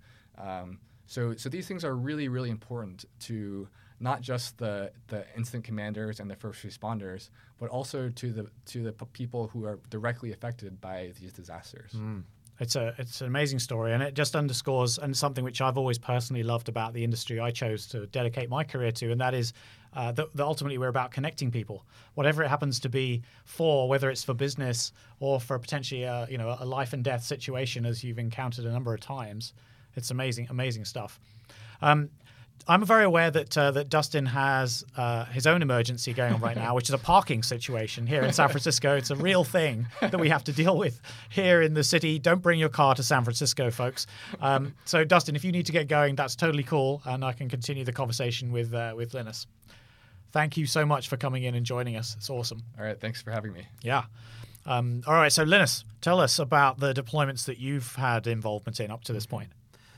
So, 1.07 1.35
so 1.37 1.49
these 1.49 1.67
things 1.69 1.85
are 1.85 1.95
really, 1.95 2.29
really 2.29 2.51
important 2.51 3.05
to 3.21 3.69
not 4.01 4.21
just 4.21 4.59
the, 4.59 4.93
the 5.09 5.25
incident 5.37 5.65
commanders 5.65 6.21
and 6.21 6.31
the 6.31 6.37
first 6.37 6.65
responders, 6.67 7.31
but 7.59 7.71
also 7.71 8.11
to 8.11 8.33
the 8.33 8.47
to 8.67 8.83
the 8.83 8.93
p- 8.93 9.07
people 9.13 9.49
who 9.49 9.65
are 9.65 9.79
directly 9.89 10.33
affected 10.33 10.81
by 10.81 11.13
these 11.19 11.33
disasters. 11.33 11.93
It's 12.59 12.75
a 12.77 12.95
it's 12.99 13.21
an 13.21 13.27
amazing 13.27 13.59
story, 13.59 13.93
and 13.93 14.03
it 14.03 14.15
just 14.15 14.35
underscores 14.35 14.99
and 14.99 15.17
something 15.17 15.45
which 15.45 15.61
I've 15.61 15.79
always 15.79 15.99
personally 15.99 16.43
loved 16.43 16.69
about 16.69 16.95
the 16.95 17.05
industry 17.05 17.39
I 17.39 17.51
chose 17.51 17.87
to 17.89 18.07
dedicate 18.07 18.49
my 18.49 18.65
career 18.65 18.91
to, 18.93 19.13
and 19.13 19.21
that 19.21 19.35
is 19.35 19.53
uh, 19.95 20.13
that, 20.13 20.35
that 20.35 20.45
ultimately 20.45 20.79
we're 20.79 20.89
about 20.89 21.11
connecting 21.11 21.51
people, 21.51 21.87
whatever 22.15 22.43
it 22.43 22.49
happens 22.49 22.81
to 22.81 22.89
be 22.89 23.23
for, 23.45 23.89
whether 23.89 24.11
it's 24.11 24.25
for 24.25 24.35
business 24.35 24.93
or 25.21 25.41
for 25.41 25.59
potentially 25.59 26.03
a, 26.03 26.27
you 26.31 26.39
know 26.39 26.57
a 26.59 26.65
life 26.65 26.93
and 26.93 27.05
death 27.05 27.23
situation, 27.25 27.87
as 27.87 28.03
you've 28.03 28.19
encountered 28.19 28.65
a 28.65 28.73
number 28.73 28.93
of 28.93 29.01
times. 29.01 29.53
It's 29.97 30.11
amazing, 30.11 30.49
amazing 30.51 30.85
stuff. 30.85 31.19
Um, 31.83 32.11
I'm 32.69 32.85
very 32.85 33.05
aware 33.05 33.31
that 33.31 33.57
uh, 33.57 33.71
that 33.73 33.89
Dustin 33.89 34.27
has 34.27 34.85
uh, 34.97 35.25
his 35.27 35.47
own 35.47 35.63
emergency 35.63 36.13
going 36.13 36.33
on 36.33 36.41
right 36.41 36.57
now, 36.57 36.75
which 36.75 36.89
is 36.89 36.95
a 36.95 36.99
parking 36.99 37.45
situation 37.45 38.09
here 38.09 38.23
in 38.23 38.33
San 38.33 38.49
Francisco. 38.49 38.97
It's 38.97 39.11
a 39.11 39.17
real 39.17 39.45
thing 39.45 39.87
that 40.01 40.19
we 40.19 40.29
have 40.31 40.43
to 40.45 40.53
deal 40.53 40.77
with 40.77 41.01
here 41.29 41.63
in 41.63 41.75
the 41.75 41.85
city. 41.85 42.19
Don't 42.19 42.43
bring 42.43 42.59
your 42.59 42.69
car 42.69 42.97
to 42.97 43.05
San 43.05 43.23
Francisco, 43.23 43.71
folks. 43.71 44.09
Um, 44.41 44.75
so, 44.85 45.05
Dustin, 45.05 45.37
if 45.37 45.45
you 45.45 45.53
need 45.53 45.67
to 45.67 45.73
get 45.73 45.87
going, 45.87 46.17
that's 46.17 46.35
totally 46.35 46.65
cool, 46.65 47.03
and 47.05 47.25
I 47.25 47.35
can 47.35 47.49
continue 47.49 47.85
the 47.85 47.93
conversation 47.93 48.51
with 48.51 48.75
uh, 48.75 48.95
with 48.97 49.15
Linus. 49.15 49.47
Thank 50.33 50.57
you 50.57 50.67
so 50.67 50.85
much 50.85 51.09
for 51.09 51.17
coming 51.17 51.45
in 51.45 51.55
and 51.55 51.65
joining 51.65 51.97
us. 51.97 52.17
It's 52.19 52.31
awesome. 52.31 52.63
All 52.79 52.85
right, 52.85 53.01
thanks 53.01 53.23
for 53.23 53.31
having 53.31 53.53
me. 53.53 53.67
Yeah. 53.83 54.05
Um, 54.67 55.03
all 55.07 55.15
right, 55.15 55.31
so 55.31 55.45
Linus, 55.45 55.85
tell 56.01 56.21
us 56.21 56.41
about 56.41 56.81
the 56.81 56.93
deployments 56.93 57.45
that 57.45 57.59
you've 57.59 57.95
had 57.95 58.27
involvement 58.27 58.81
in 58.81 58.91
up 58.91 59.05
to 59.05 59.13
this 59.13 59.25
point. 59.25 59.51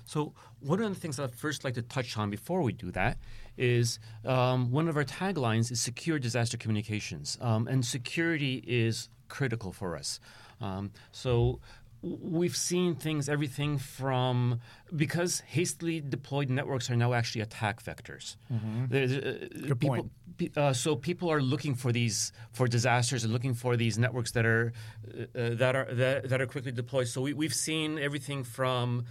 So 0.08 0.32
one 0.60 0.80
of 0.80 0.94
the 0.94 0.98
things 0.98 1.20
I'd 1.20 1.34
first 1.34 1.64
like 1.64 1.74
to 1.74 1.82
touch 1.82 2.16
on 2.16 2.30
before 2.30 2.62
we 2.62 2.72
do 2.72 2.90
that 2.92 3.18
is 3.58 3.98
um, 4.24 4.70
one 4.70 4.88
of 4.88 4.96
our 4.96 5.04
taglines 5.04 5.70
is 5.70 5.82
secure 5.82 6.18
disaster 6.18 6.56
communications, 6.56 7.36
um, 7.42 7.68
and 7.68 7.84
security 7.84 8.64
is 8.66 9.10
critical 9.28 9.70
for 9.70 9.96
us. 9.96 10.18
Um, 10.62 10.92
so 11.12 11.60
we've 12.00 12.56
seen 12.56 12.94
things 12.94 13.28
everything 13.28 13.76
from 13.76 14.60
because 14.94 15.40
hastily 15.40 16.00
deployed 16.00 16.48
networks 16.48 16.88
are 16.90 16.96
now 16.96 17.12
actually 17.12 17.40
attack 17.40 17.82
vectors 17.82 18.36
mm-hmm. 18.52 18.84
uh, 18.84 19.66
Good 19.66 19.80
people, 19.80 20.08
point. 20.38 20.56
Uh, 20.56 20.72
so 20.72 20.94
people 20.94 21.28
are 21.28 21.42
looking 21.42 21.74
for 21.74 21.90
these 21.90 22.32
for 22.52 22.68
disasters 22.68 23.24
and 23.24 23.32
looking 23.32 23.52
for 23.52 23.76
these 23.76 23.98
networks 23.98 24.30
that 24.32 24.46
are 24.46 24.72
uh, 25.10 25.24
that 25.34 25.74
are 25.74 25.92
that, 25.92 26.28
that, 26.28 26.40
are 26.40 26.46
quickly 26.46 26.70
deployed 26.70 27.08
so 27.08 27.20
we, 27.20 27.32
we've 27.32 27.54
seen 27.54 27.98
everything 27.98 28.44
from 28.44 29.04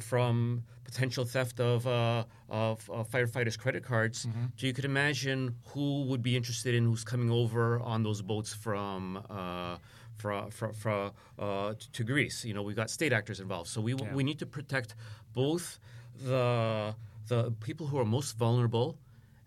from 0.00 0.64
potential 0.84 1.24
theft 1.24 1.60
of, 1.60 1.86
uh, 1.86 2.24
of, 2.48 2.88
of, 2.90 3.08
firefighters' 3.08 3.58
credit 3.58 3.84
cards. 3.84 4.26
Mm-hmm. 4.26 4.44
So 4.56 4.66
you 4.66 4.72
could 4.72 4.84
imagine 4.84 5.54
who 5.68 6.02
would 6.04 6.22
be 6.22 6.36
interested 6.36 6.74
in 6.74 6.84
who's 6.84 7.04
coming 7.04 7.30
over 7.30 7.80
on 7.80 8.02
those 8.02 8.22
boats 8.22 8.54
from. 8.54 9.22
Uh, 9.28 9.76
from, 10.16 10.50
from, 10.50 10.74
from 10.74 11.12
uh, 11.38 11.72
to 11.94 12.04
Greece, 12.04 12.44
you 12.44 12.52
know, 12.52 12.60
we've 12.60 12.76
got 12.76 12.90
state 12.90 13.10
actors 13.10 13.40
involved, 13.40 13.70
so 13.70 13.80
we 13.80 13.94
yeah. 13.94 14.12
we 14.12 14.22
need 14.22 14.38
to 14.40 14.44
protect 14.44 14.94
both 15.32 15.78
the 16.22 16.94
the 17.28 17.52
people 17.60 17.86
who 17.86 17.98
are 17.98 18.04
most 18.04 18.36
vulnerable, 18.36 18.98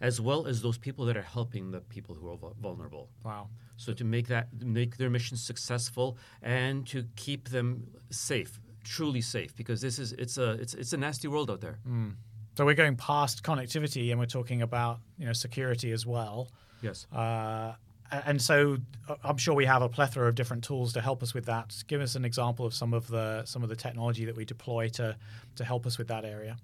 as 0.02 0.20
well 0.20 0.48
as 0.48 0.64
those 0.64 0.80
people 0.80 1.06
that 1.06 1.16
are 1.16 1.22
helping 1.38 1.70
the 1.70 1.82
people 1.82 2.16
who 2.16 2.28
are 2.28 2.38
vulnerable. 2.60 3.08
Wow! 3.24 3.50
So 3.78 3.94
to 3.94 4.04
make 4.04 4.30
that 4.30 4.48
make 4.64 4.98
their 4.98 5.12
mission 5.12 5.38
successful 5.38 6.18
and 6.42 6.88
to 6.88 7.06
keep 7.16 7.50
them 7.50 7.86
safe 8.10 8.60
truly 8.84 9.22
safe 9.22 9.56
because 9.56 9.82
this 9.82 10.00
is 10.00 10.14
it's 10.14 10.38
a 10.38 10.52
it's 10.54 10.74
it's 10.74 10.94
a 10.94 10.98
nasty 10.98 11.28
world 11.28 11.50
out 11.50 11.62
there. 11.62 11.80
Mm. 11.88 12.14
So 12.56 12.66
we're 12.66 12.76
going 12.76 12.96
past 12.96 13.44
connectivity 13.44 14.12
and 14.12 14.20
we're 14.20 14.26
talking 14.26 14.62
about 14.62 15.00
you 15.18 15.26
know 15.26 15.34
security 15.34 15.92
as 15.92 16.06
well. 16.06 16.50
Yes. 16.82 17.08
Uh, 17.12 17.74
and 18.12 18.42
so 18.42 18.78
uh, 19.10 19.16
I'm 19.24 19.38
sure 19.38 19.56
we 19.56 19.66
have 19.66 19.82
a 19.82 19.90
plethora 19.90 20.28
of 20.28 20.36
different 20.36 20.64
tools 20.64 20.94
to 20.94 21.02
help 21.02 21.24
us 21.24 21.34
with 21.34 21.46
that. 21.46 21.84
Give 21.88 22.02
us 22.02 22.16
an 22.16 22.26
example 22.26 22.66
of 22.66 22.74
some 22.74 22.94
of 22.94 23.08
the 23.08 23.44
some 23.46 23.64
of 23.64 23.70
the 23.70 23.76
technology 23.76 24.26
that 24.26 24.36
we 24.36 24.46
deploy 24.46 24.90
to 24.90 25.18
to 25.56 25.64
help 25.64 25.86
us 25.86 25.98
with 25.98 26.08
that 26.10 26.26
area. 26.26 26.58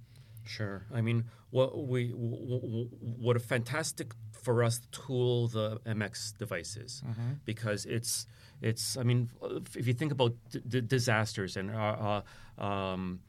Sure. 0.45 0.83
I 0.93 1.01
mean, 1.01 1.25
what 1.51 1.87
we 1.87 2.09
what 2.09 3.35
a 3.35 3.39
fantastic 3.39 4.13
for 4.41 4.63
us 4.63 4.81
tool 4.91 5.47
the 5.47 5.79
MX 5.85 6.37
device 6.37 6.77
is 6.77 7.03
mm-hmm. 7.05 7.33
because 7.45 7.85
it's 7.85 8.25
it's 8.61 8.97
I 8.97 9.03
mean 9.03 9.29
if 9.75 9.87
you 9.87 9.93
think 9.93 10.11
about 10.11 10.33
d- 10.67 10.81
disasters 10.81 11.57
and 11.57 11.71
uh, 11.71 12.21
uh, 12.59 12.63
um, 12.63 13.19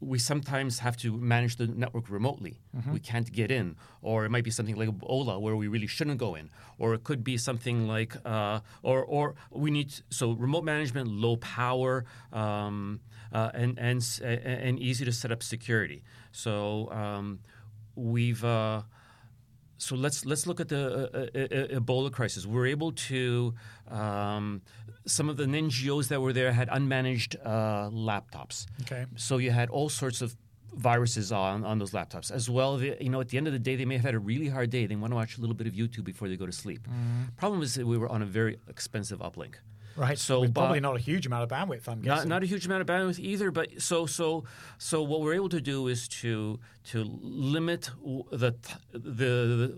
we 0.00 0.18
sometimes 0.18 0.78
have 0.80 0.96
to 0.98 1.16
manage 1.16 1.56
the 1.56 1.66
network 1.66 2.08
remotely. 2.10 2.60
Mm-hmm. 2.76 2.92
We 2.92 3.00
can't 3.00 3.30
get 3.32 3.50
in, 3.50 3.76
or 4.00 4.24
it 4.24 4.30
might 4.30 4.44
be 4.44 4.50
something 4.50 4.76
like 4.76 4.88
Ebola 4.88 5.40
where 5.40 5.56
we 5.56 5.68
really 5.68 5.86
shouldn't 5.86 6.18
go 6.18 6.34
in, 6.34 6.50
or 6.78 6.94
it 6.94 7.04
could 7.04 7.24
be 7.24 7.36
something 7.36 7.88
like, 7.88 8.14
uh, 8.24 8.60
or 8.82 9.02
or 9.04 9.34
we 9.50 9.70
need 9.70 9.92
so 10.10 10.32
remote 10.32 10.64
management, 10.64 11.08
low 11.08 11.36
power, 11.36 12.04
um, 12.32 13.00
uh, 13.32 13.50
and 13.54 13.78
and 13.78 14.04
and 14.22 14.78
easy 14.78 15.04
to 15.04 15.12
set 15.12 15.32
up 15.32 15.42
security. 15.42 16.02
So 16.32 16.90
um, 16.90 17.40
we've. 17.94 18.44
Uh, 19.82 19.86
so 19.86 19.96
let's 19.96 20.24
let's 20.24 20.46
look 20.46 20.60
at 20.60 20.68
the 20.68 21.10
uh, 21.14 21.18
uh, 21.18 21.76
uh, 21.76 21.80
Ebola 21.80 22.10
crisis. 22.10 22.46
We're 22.46 22.66
able 22.66 22.92
to 22.92 23.54
um, 23.90 24.62
some 25.06 25.28
of 25.28 25.36
the 25.36 25.44
NGOs 25.44 26.08
that 26.08 26.20
were 26.20 26.32
there 26.32 26.52
had 26.52 26.68
unmanaged 26.68 27.36
uh, 27.44 27.90
laptops. 27.90 28.66
Okay. 28.82 29.06
So 29.16 29.38
you 29.38 29.50
had 29.50 29.70
all 29.70 29.88
sorts 29.88 30.22
of 30.22 30.36
viruses 30.74 31.32
on, 31.32 31.64
on 31.64 31.78
those 31.78 31.90
laptops 31.90 32.30
as 32.30 32.48
well. 32.48 32.82
You 32.82 33.10
know, 33.10 33.20
at 33.20 33.28
the 33.28 33.36
end 33.36 33.46
of 33.46 33.52
the 33.52 33.58
day, 33.58 33.76
they 33.76 33.84
may 33.84 33.96
have 33.96 34.04
had 34.04 34.14
a 34.14 34.18
really 34.18 34.48
hard 34.48 34.70
day. 34.70 34.86
They 34.86 34.96
want 34.96 35.12
to 35.12 35.16
watch 35.16 35.36
a 35.36 35.40
little 35.40 35.56
bit 35.56 35.66
of 35.66 35.74
YouTube 35.74 36.04
before 36.04 36.28
they 36.28 36.36
go 36.36 36.46
to 36.46 36.52
sleep. 36.52 36.88
Mm. 36.88 37.36
Problem 37.36 37.62
is 37.62 37.74
that 37.74 37.86
we 37.86 37.98
were 37.98 38.08
on 38.08 38.22
a 38.22 38.26
very 38.26 38.58
expensive 38.68 39.18
uplink. 39.18 39.56
Right. 39.96 40.18
So 40.18 40.40
With 40.40 40.54
probably 40.54 40.80
not 40.80 40.96
a 40.96 41.00
huge 41.00 41.26
amount 41.26 41.44
of 41.44 41.48
bandwidth. 41.48 41.88
I'm 41.88 42.00
guessing. 42.00 42.28
Not, 42.28 42.36
not 42.36 42.42
a 42.42 42.46
huge 42.46 42.66
amount 42.66 42.80
of 42.82 42.86
bandwidth 42.86 43.18
either. 43.18 43.50
But 43.50 43.80
so 43.80 44.06
so 44.06 44.44
so 44.78 45.02
what 45.02 45.20
we're 45.20 45.34
able 45.34 45.48
to 45.50 45.60
do 45.60 45.88
is 45.88 46.08
to 46.08 46.58
to 46.84 47.04
limit 47.22 47.90
the 48.30 48.52
the 48.92 48.98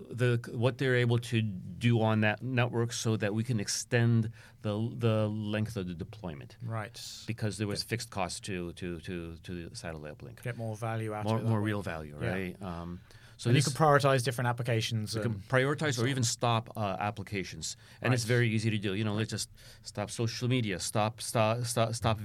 the, 0.09 0.39
the 0.41 0.57
what 0.57 0.77
they're 0.77 0.95
able 0.95 1.19
to 1.19 1.41
do 1.41 2.01
on 2.01 2.21
that 2.21 2.41
network 2.41 2.93
so 2.93 3.17
that 3.17 3.33
we 3.33 3.43
can 3.43 3.59
extend 3.59 4.31
the 4.61 4.91
the 4.97 5.27
length 5.27 5.75
of 5.77 5.87
the 5.87 5.93
deployment. 5.93 6.57
Right. 6.65 6.99
Because 7.27 7.57
there 7.57 7.67
was 7.67 7.83
fixed 7.83 8.09
cost 8.09 8.43
to 8.45 8.73
to 8.73 8.99
to 9.01 9.35
to 9.43 9.69
the 9.69 9.75
satellite 9.75 10.17
uplink. 10.17 10.41
Get 10.43 10.57
more 10.57 10.75
value 10.75 11.13
out 11.13 11.25
more, 11.25 11.37
of 11.37 11.43
it. 11.43 11.47
More 11.47 11.61
real 11.61 11.81
value, 11.81 12.15
right? 12.19 12.55
Yeah. 12.59 12.67
Um, 12.67 12.99
so 13.37 13.49
and 13.49 13.57
you 13.57 13.63
can 13.63 13.73
prioritize 13.73 14.23
different 14.23 14.47
applications. 14.47 15.15
You 15.15 15.21
can 15.21 15.43
prioritize 15.49 16.01
or 16.01 16.07
even 16.07 16.23
stop 16.23 16.71
uh, 16.77 16.95
applications, 16.99 17.75
and 18.01 18.11
right. 18.11 18.15
it's 18.15 18.23
very 18.23 18.49
easy 18.49 18.69
to 18.69 18.77
do. 18.77 18.93
You 18.93 19.03
know, 19.03 19.13
let's 19.13 19.29
just 19.29 19.49
stop 19.83 20.09
social 20.09 20.47
media, 20.47 20.79
stop 20.79 21.21
stop 21.21 21.65
stop 21.65 21.93
stop 21.93 22.19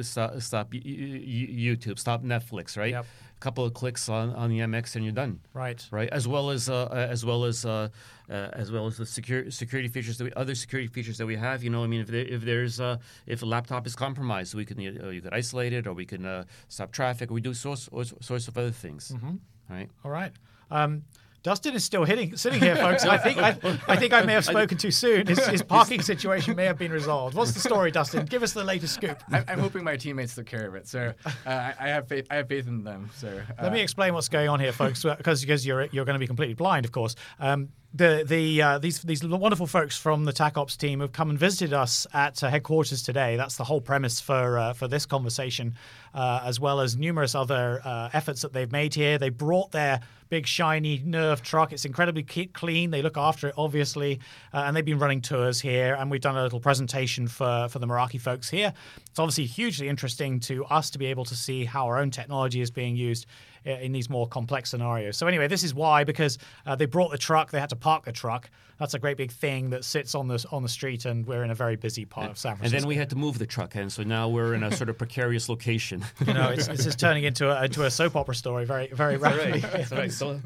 stop, 0.00 0.40
stop 0.40 0.70
YouTube, 0.72 1.98
stop 1.98 2.22
Netflix, 2.22 2.76
right? 2.76 2.92
Yep. 2.92 3.04
A 3.04 3.40
couple 3.40 3.64
of 3.64 3.74
clicks 3.74 4.08
on, 4.08 4.30
on 4.30 4.48
the 4.48 4.60
MX 4.60 4.94
and 4.94 5.04
you're 5.04 5.12
done. 5.12 5.40
Right. 5.52 5.84
Right. 5.90 6.08
As 6.10 6.28
well 6.28 6.50
as 6.50 6.70
uh, 6.70 6.86
as 7.10 7.24
well 7.24 7.44
as 7.44 7.66
uh, 7.66 7.88
uh, 8.30 8.32
as 8.52 8.70
well 8.70 8.86
as 8.86 8.96
the 8.96 9.06
secure, 9.06 9.50
security 9.50 9.88
features 9.88 10.18
that 10.18 10.24
we, 10.24 10.32
other 10.34 10.54
security 10.54 10.88
features 10.88 11.18
that 11.18 11.26
we 11.26 11.36
have. 11.36 11.64
You 11.64 11.70
know, 11.70 11.82
I 11.82 11.88
mean, 11.88 12.00
if 12.00 12.06
there, 12.06 12.24
if 12.24 12.42
there's 12.42 12.80
uh, 12.80 12.98
if 13.26 13.42
a 13.42 13.46
laptop 13.46 13.86
is 13.86 13.96
compromised, 13.96 14.54
we 14.54 14.64
can 14.64 14.78
uh, 14.78 15.08
you 15.08 15.20
could 15.20 15.34
isolate 15.34 15.72
it, 15.72 15.86
or 15.86 15.94
we 15.94 16.06
can 16.06 16.24
uh, 16.24 16.44
stop 16.68 16.92
traffic, 16.92 17.30
or 17.30 17.34
we 17.34 17.40
do 17.40 17.54
source 17.54 17.88
sorts 18.20 18.48
of 18.48 18.56
other 18.56 18.70
things. 18.70 19.12
Mm-hmm. 19.14 19.34
Right. 19.68 19.88
All 20.04 20.10
right. 20.10 20.32
Um, 20.70 21.04
Dustin 21.44 21.74
is 21.74 21.84
still 21.84 22.04
hitting, 22.04 22.38
sitting 22.38 22.58
here, 22.58 22.74
folks. 22.74 23.04
I 23.04 23.18
think 23.18 23.36
I, 23.36 23.48
I, 23.86 23.96
think 23.96 24.14
I 24.14 24.22
may 24.22 24.32
have 24.32 24.44
spoken 24.46 24.78
too 24.78 24.90
soon. 24.90 25.26
His, 25.26 25.46
his, 25.46 25.62
parking 25.74 26.00
situation 26.00 26.56
may 26.56 26.64
have 26.64 26.78
been 26.78 26.90
resolved. 26.90 27.36
What's 27.36 27.52
the 27.52 27.60
story, 27.60 27.90
Dustin? 27.90 28.24
Give 28.24 28.42
us 28.42 28.54
the 28.54 28.64
latest 28.64 28.94
scoop. 28.94 29.22
I, 29.30 29.44
am 29.48 29.58
hoping 29.58 29.84
my 29.84 29.98
teammates 29.98 30.34
took 30.34 30.46
care 30.46 30.66
of 30.66 30.74
it, 30.74 30.88
so 30.88 31.12
uh, 31.26 31.30
I, 31.44 31.74
I, 31.78 31.88
have 31.88 32.08
faith. 32.08 32.26
I 32.30 32.36
have 32.36 32.48
faith 32.48 32.66
in 32.66 32.82
them. 32.82 33.10
So 33.14 33.28
uh, 33.28 33.62
let 33.62 33.74
me 33.74 33.82
explain 33.82 34.14
what's 34.14 34.30
going 34.30 34.48
on 34.48 34.58
here, 34.58 34.72
folks, 34.72 35.02
because 35.02 35.42
because 35.42 35.66
you're 35.66 35.84
you're 35.92 36.06
going 36.06 36.14
to 36.14 36.18
be 36.18 36.26
completely 36.26 36.54
blind, 36.54 36.86
of 36.86 36.92
course. 36.92 37.14
Um, 37.38 37.68
the 37.94 38.24
the 38.26 38.60
uh, 38.60 38.78
these 38.78 39.00
these 39.02 39.24
wonderful 39.24 39.68
folks 39.68 39.96
from 39.96 40.24
the 40.24 40.32
TACOps 40.32 40.76
team 40.76 40.98
have 40.98 41.12
come 41.12 41.30
and 41.30 41.38
visited 41.38 41.72
us 41.72 42.08
at 42.12 42.42
uh, 42.42 42.50
headquarters 42.50 43.02
today. 43.02 43.36
That's 43.36 43.56
the 43.56 43.64
whole 43.64 43.80
premise 43.80 44.20
for 44.20 44.58
uh, 44.58 44.72
for 44.72 44.88
this 44.88 45.06
conversation, 45.06 45.74
uh, 46.12 46.40
as 46.44 46.58
well 46.58 46.80
as 46.80 46.96
numerous 46.96 47.36
other 47.36 47.80
uh, 47.84 48.10
efforts 48.12 48.42
that 48.42 48.52
they've 48.52 48.70
made 48.72 48.94
here. 48.94 49.16
They 49.16 49.28
brought 49.28 49.70
their 49.70 50.00
big 50.28 50.46
shiny 50.46 50.98
NERV 50.98 51.42
truck. 51.42 51.72
It's 51.72 51.84
incredibly 51.84 52.24
clean. 52.24 52.90
They 52.90 53.02
look 53.02 53.16
after 53.16 53.48
it, 53.48 53.54
obviously, 53.56 54.18
uh, 54.52 54.64
and 54.66 54.76
they've 54.76 54.84
been 54.84 54.98
running 54.98 55.20
tours 55.20 55.60
here. 55.60 55.94
And 55.94 56.10
we've 56.10 56.20
done 56.20 56.36
a 56.36 56.42
little 56.42 56.60
presentation 56.60 57.28
for 57.28 57.68
for 57.68 57.78
the 57.78 57.86
Meraki 57.86 58.20
folks 58.20 58.50
here. 58.50 58.74
It's 59.08 59.20
obviously 59.20 59.46
hugely 59.46 59.88
interesting 59.88 60.40
to 60.40 60.64
us 60.64 60.90
to 60.90 60.98
be 60.98 61.06
able 61.06 61.26
to 61.26 61.36
see 61.36 61.64
how 61.64 61.86
our 61.86 61.98
own 61.98 62.10
technology 62.10 62.60
is 62.60 62.72
being 62.72 62.96
used 62.96 63.26
in 63.64 63.92
these 63.92 64.10
more 64.10 64.26
complex 64.26 64.70
scenarios. 64.70 65.16
So 65.16 65.26
anyway, 65.26 65.48
this 65.48 65.62
is 65.62 65.74
why 65.74 66.04
because 66.04 66.38
uh, 66.66 66.76
they 66.76 66.86
brought 66.86 67.10
the 67.10 67.18
truck, 67.18 67.50
they 67.50 67.60
had 67.60 67.70
to 67.70 67.76
park 67.76 68.04
the 68.04 68.12
truck. 68.12 68.50
That's 68.78 68.94
a 68.94 68.98
great 68.98 69.16
big 69.16 69.30
thing 69.30 69.70
that 69.70 69.84
sits 69.84 70.16
on 70.16 70.26
the 70.26 70.44
on 70.50 70.62
the 70.62 70.68
street, 70.68 71.04
and 71.04 71.24
we're 71.24 71.44
in 71.44 71.50
a 71.50 71.54
very 71.54 71.76
busy 71.76 72.04
part 72.04 72.24
and, 72.24 72.30
of 72.32 72.38
San 72.38 72.56
Francisco. 72.56 72.76
And 72.76 72.82
then 72.82 72.88
we 72.88 72.96
had 72.96 73.08
to 73.10 73.16
move 73.16 73.38
the 73.38 73.46
truck, 73.46 73.76
and 73.76 73.90
so 73.92 74.02
now 74.02 74.28
we're 74.28 74.54
in 74.54 74.64
a 74.64 74.72
sort 74.72 74.90
of 74.90 74.98
precarious 74.98 75.48
location. 75.48 76.04
you 76.26 76.34
know, 76.34 76.50
it's, 76.50 76.66
it's 76.66 76.82
just 76.82 76.98
turning 76.98 77.22
into 77.22 77.50
a, 77.50 77.64
into 77.64 77.84
a 77.84 77.90
soap 77.90 78.16
opera 78.16 78.34
story 78.34 78.64
very 78.64 78.88
very 78.88 79.16
rapidly. 79.16 79.60
That's 79.60 79.72
right. 79.74 79.88
That's 79.88 79.92
right. 79.92 80.12
So 80.12 80.40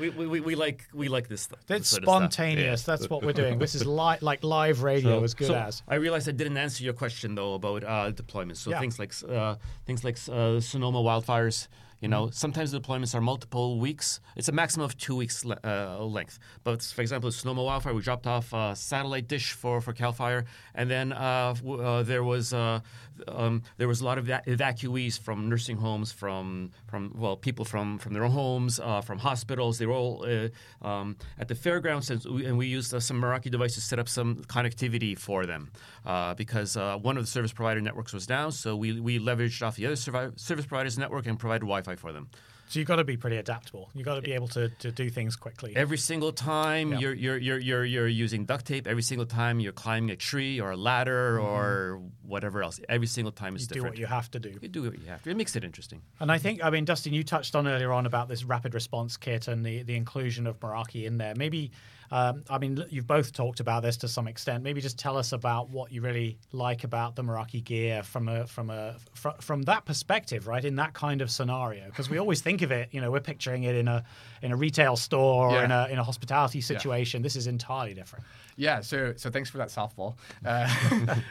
we, 0.00 0.10
we, 0.10 0.26
we, 0.26 0.40
we, 0.40 0.54
like 0.56 0.86
we 0.92 1.08
like 1.08 1.28
this. 1.28 1.42
Stuff, 1.42 1.60
it's 1.68 1.88
spontaneous. 1.88 2.82
Yeah. 2.82 2.96
That's 2.96 3.08
what 3.08 3.22
we're 3.22 3.32
doing. 3.32 3.58
This 3.58 3.76
is 3.76 3.86
li- 3.86 4.18
like 4.20 4.42
live 4.42 4.82
radio 4.82 5.20
so, 5.20 5.24
as 5.24 5.34
good 5.34 5.46
so 5.46 5.54
as. 5.54 5.82
I 5.86 5.94
realized 5.96 6.28
I 6.28 6.32
didn't 6.32 6.56
answer 6.56 6.82
your 6.82 6.94
question 6.94 7.36
though 7.36 7.54
about 7.54 7.84
uh, 7.84 8.10
deployments. 8.10 8.56
So 8.56 8.70
yeah. 8.70 8.80
things 8.80 8.98
like 8.98 9.12
uh, 9.28 9.54
things 9.86 10.02
like 10.02 10.18
uh, 10.28 10.58
Sonoma 10.58 10.98
wildfires 10.98 11.68
You 12.00 12.06
know, 12.08 12.30
sometimes 12.30 12.70
the 12.70 12.80
deployments 12.80 13.12
are 13.14 13.20
multiple 13.20 13.80
weeks. 13.80 14.20
It's 14.36 14.48
a 14.48 14.52
maximum 14.52 14.84
of 14.84 14.96
two 14.96 15.16
weeks 15.16 15.44
le- 15.44 15.58
uh, 15.64 15.98
length. 16.04 16.38
But 16.62 16.80
for 16.82 17.00
example, 17.02 17.30
Sonoma 17.32 17.64
Wildfire, 17.64 17.92
we 17.92 18.02
dropped 18.02 18.26
off 18.26 18.52
a 18.52 18.76
satellite 18.76 19.26
dish 19.26 19.50
for 19.52 19.80
for 19.80 19.92
Cal 19.92 20.12
Fire, 20.12 20.44
and 20.76 20.88
then 20.88 21.12
uh, 21.12 21.54
w- 21.54 21.82
uh, 21.82 22.04
there 22.04 22.22
was 22.22 22.52
uh, 22.52 22.80
um, 23.26 23.62
there 23.76 23.88
was 23.88 24.00
a 24.00 24.04
lot 24.04 24.18
of 24.18 24.28
eva- 24.28 24.42
evacuees 24.46 25.18
from 25.18 25.48
nursing 25.48 25.76
homes, 25.76 26.12
from 26.12 26.70
from 26.86 27.14
well, 27.16 27.36
people 27.36 27.64
from 27.64 27.98
from 27.98 28.12
their 28.12 28.24
own 28.24 28.30
homes, 28.30 28.78
uh, 28.80 29.00
from 29.00 29.18
hospitals. 29.18 29.78
They 29.78 29.86
were 29.86 29.94
all 29.94 30.24
uh, 30.24 30.86
um, 30.86 31.16
at 31.38 31.48
the 31.48 31.54
fairgrounds, 31.54 32.10
and 32.10 32.24
we, 32.24 32.46
and 32.46 32.56
we 32.58 32.66
used 32.66 32.94
uh, 32.94 33.00
some 33.00 33.20
Meraki 33.20 33.50
devices 33.50 33.76
to 33.76 33.80
set 33.88 33.98
up 33.98 34.08
some 34.08 34.36
connectivity 34.44 35.18
for 35.18 35.46
them 35.46 35.70
uh, 36.06 36.34
because 36.34 36.76
uh, 36.76 36.96
one 36.96 37.16
of 37.16 37.22
the 37.22 37.30
service 37.30 37.52
provider 37.52 37.80
networks 37.80 38.12
was 38.12 38.26
down. 38.26 38.52
So 38.52 38.76
we 38.76 39.00
we 39.00 39.18
leveraged 39.18 39.62
off 39.66 39.76
the 39.76 39.86
other 39.86 39.96
survi- 39.96 40.38
service 40.38 40.66
provider's 40.66 40.98
network 40.98 41.26
and 41.26 41.38
provided 41.38 41.62
Wi-Fi 41.62 41.96
for 41.96 42.12
them. 42.12 42.28
So 42.68 42.78
you've 42.78 42.88
got 42.88 42.96
to 42.96 43.04
be 43.04 43.16
pretty 43.16 43.36
adaptable. 43.38 43.90
You've 43.94 44.04
got 44.04 44.16
to 44.16 44.20
be 44.22 44.32
able 44.32 44.48
to, 44.48 44.68
to 44.68 44.92
do 44.92 45.08
things 45.10 45.36
quickly. 45.36 45.74
Every 45.74 45.96
single 45.98 46.32
time 46.32 46.92
Yeah. 46.92 46.98
you're, 46.98 47.14
you're, 47.14 47.36
you're, 47.38 47.58
you're, 47.58 47.84
you're 47.84 48.08
using 48.08 48.44
duct 48.44 48.66
tape, 48.66 48.86
every 48.86 49.02
single 49.02 49.26
time 49.26 49.58
you're 49.58 49.72
climbing 49.72 50.10
a 50.10 50.16
tree 50.16 50.60
or 50.60 50.70
a 50.72 50.76
ladder 50.76 51.40
or 51.40 52.00
whatever 52.22 52.62
else, 52.62 52.78
every 52.88 53.06
single 53.06 53.32
time 53.32 53.54
it's 53.56 53.64
Mm-hmm. 53.64 53.70
you 53.70 53.74
do 53.74 53.74
different. 53.80 53.92
what 53.94 53.98
you 54.00 54.06
have 54.06 54.30
to 54.32 54.38
do. 54.38 54.58
You 54.60 54.68
do 54.68 54.82
what 54.84 54.98
you 54.98 55.06
have 55.08 55.22
to. 55.22 55.30
It 55.30 55.36
makes 55.36 55.56
it 55.56 55.64
interesting. 55.64 56.02
And 56.20 56.30
I 56.30 56.38
think, 56.38 56.62
I 56.62 56.70
mean, 56.70 56.84
Dustin, 56.84 57.14
you 57.14 57.24
touched 57.24 57.56
on 57.56 57.66
earlier 57.66 57.92
on 57.92 58.04
about 58.06 58.28
this 58.28 58.44
rapid 58.44 58.74
response 58.74 59.16
kit 59.16 59.48
and 59.48 59.64
the, 59.64 59.82
the 59.82 59.96
inclusion 59.96 60.46
of 60.46 60.60
Meraki 60.60 61.04
in 61.06 61.16
there. 61.18 61.34
Maybe, 61.34 61.70
um, 62.10 62.44
I 62.48 62.58
mean, 62.58 62.84
you've 62.90 63.06
both 63.06 63.32
talked 63.32 63.60
about 63.60 63.82
this 63.82 63.96
to 63.98 64.08
some 64.08 64.28
extent. 64.28 64.62
Maybe 64.64 64.80
just 64.80 64.98
tell 64.98 65.16
us 65.16 65.32
about 65.32 65.70
what 65.70 65.92
you 65.92 66.00
really 66.00 66.38
like 66.52 66.84
about 66.84 67.16
the 67.16 67.22
Meraki 67.22 67.62
gear 67.62 68.02
from 68.02 68.28
a 68.28 68.46
from 68.46 68.70
a 68.70 68.96
fr- 69.14 69.40
from 69.40 69.62
that 69.62 69.84
perspective, 69.84 70.46
right? 70.46 70.64
In 70.64 70.76
that 70.76 70.94
kind 70.94 71.20
of 71.20 71.30
scenario, 71.30 71.86
because 71.86 72.08
we 72.08 72.18
always 72.24 72.40
think 72.40 72.62
of 72.62 72.70
it, 72.70 72.88
you 72.92 73.00
know, 73.00 73.10
we're 73.10 73.20
picturing 73.20 73.64
it 73.64 73.74
in 73.74 73.88
a 73.88 74.04
in 74.42 74.52
a 74.52 74.56
retail 74.56 74.96
store 74.96 75.48
or 75.50 75.52
Yeah. 75.52 75.64
in 75.64 75.70
a 75.70 75.88
in 75.92 75.98
a 75.98 76.04
hospitality 76.04 76.60
situation. 76.60 77.22
This 77.22 77.36
is 77.36 77.46
entirely 77.46 77.94
different. 77.94 78.24
Yeah, 78.56 78.80
so 78.80 79.14
so 79.16 79.30
thanks 79.30 79.50
for 79.50 79.58
that 79.58 79.68
softball. 79.68 80.16
Uh, 80.44 80.68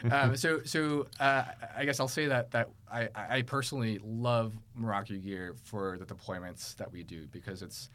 um, 0.10 0.36
so 0.36 0.60
so 0.64 1.06
uh, 1.20 1.44
I 1.76 1.84
guess 1.84 2.00
I'll 2.00 2.08
say 2.08 2.26
that 2.26 2.50
that 2.52 2.70
I, 2.90 3.08
I 3.14 3.42
personally 3.42 3.98
love 4.02 4.54
Meraki 4.80 5.22
gear 5.22 5.54
for 5.64 5.98
the 5.98 6.06
deployments 6.06 6.76
that 6.76 6.90
we 6.90 7.02
do 7.02 7.26
because 7.30 7.60
it's 7.62 7.90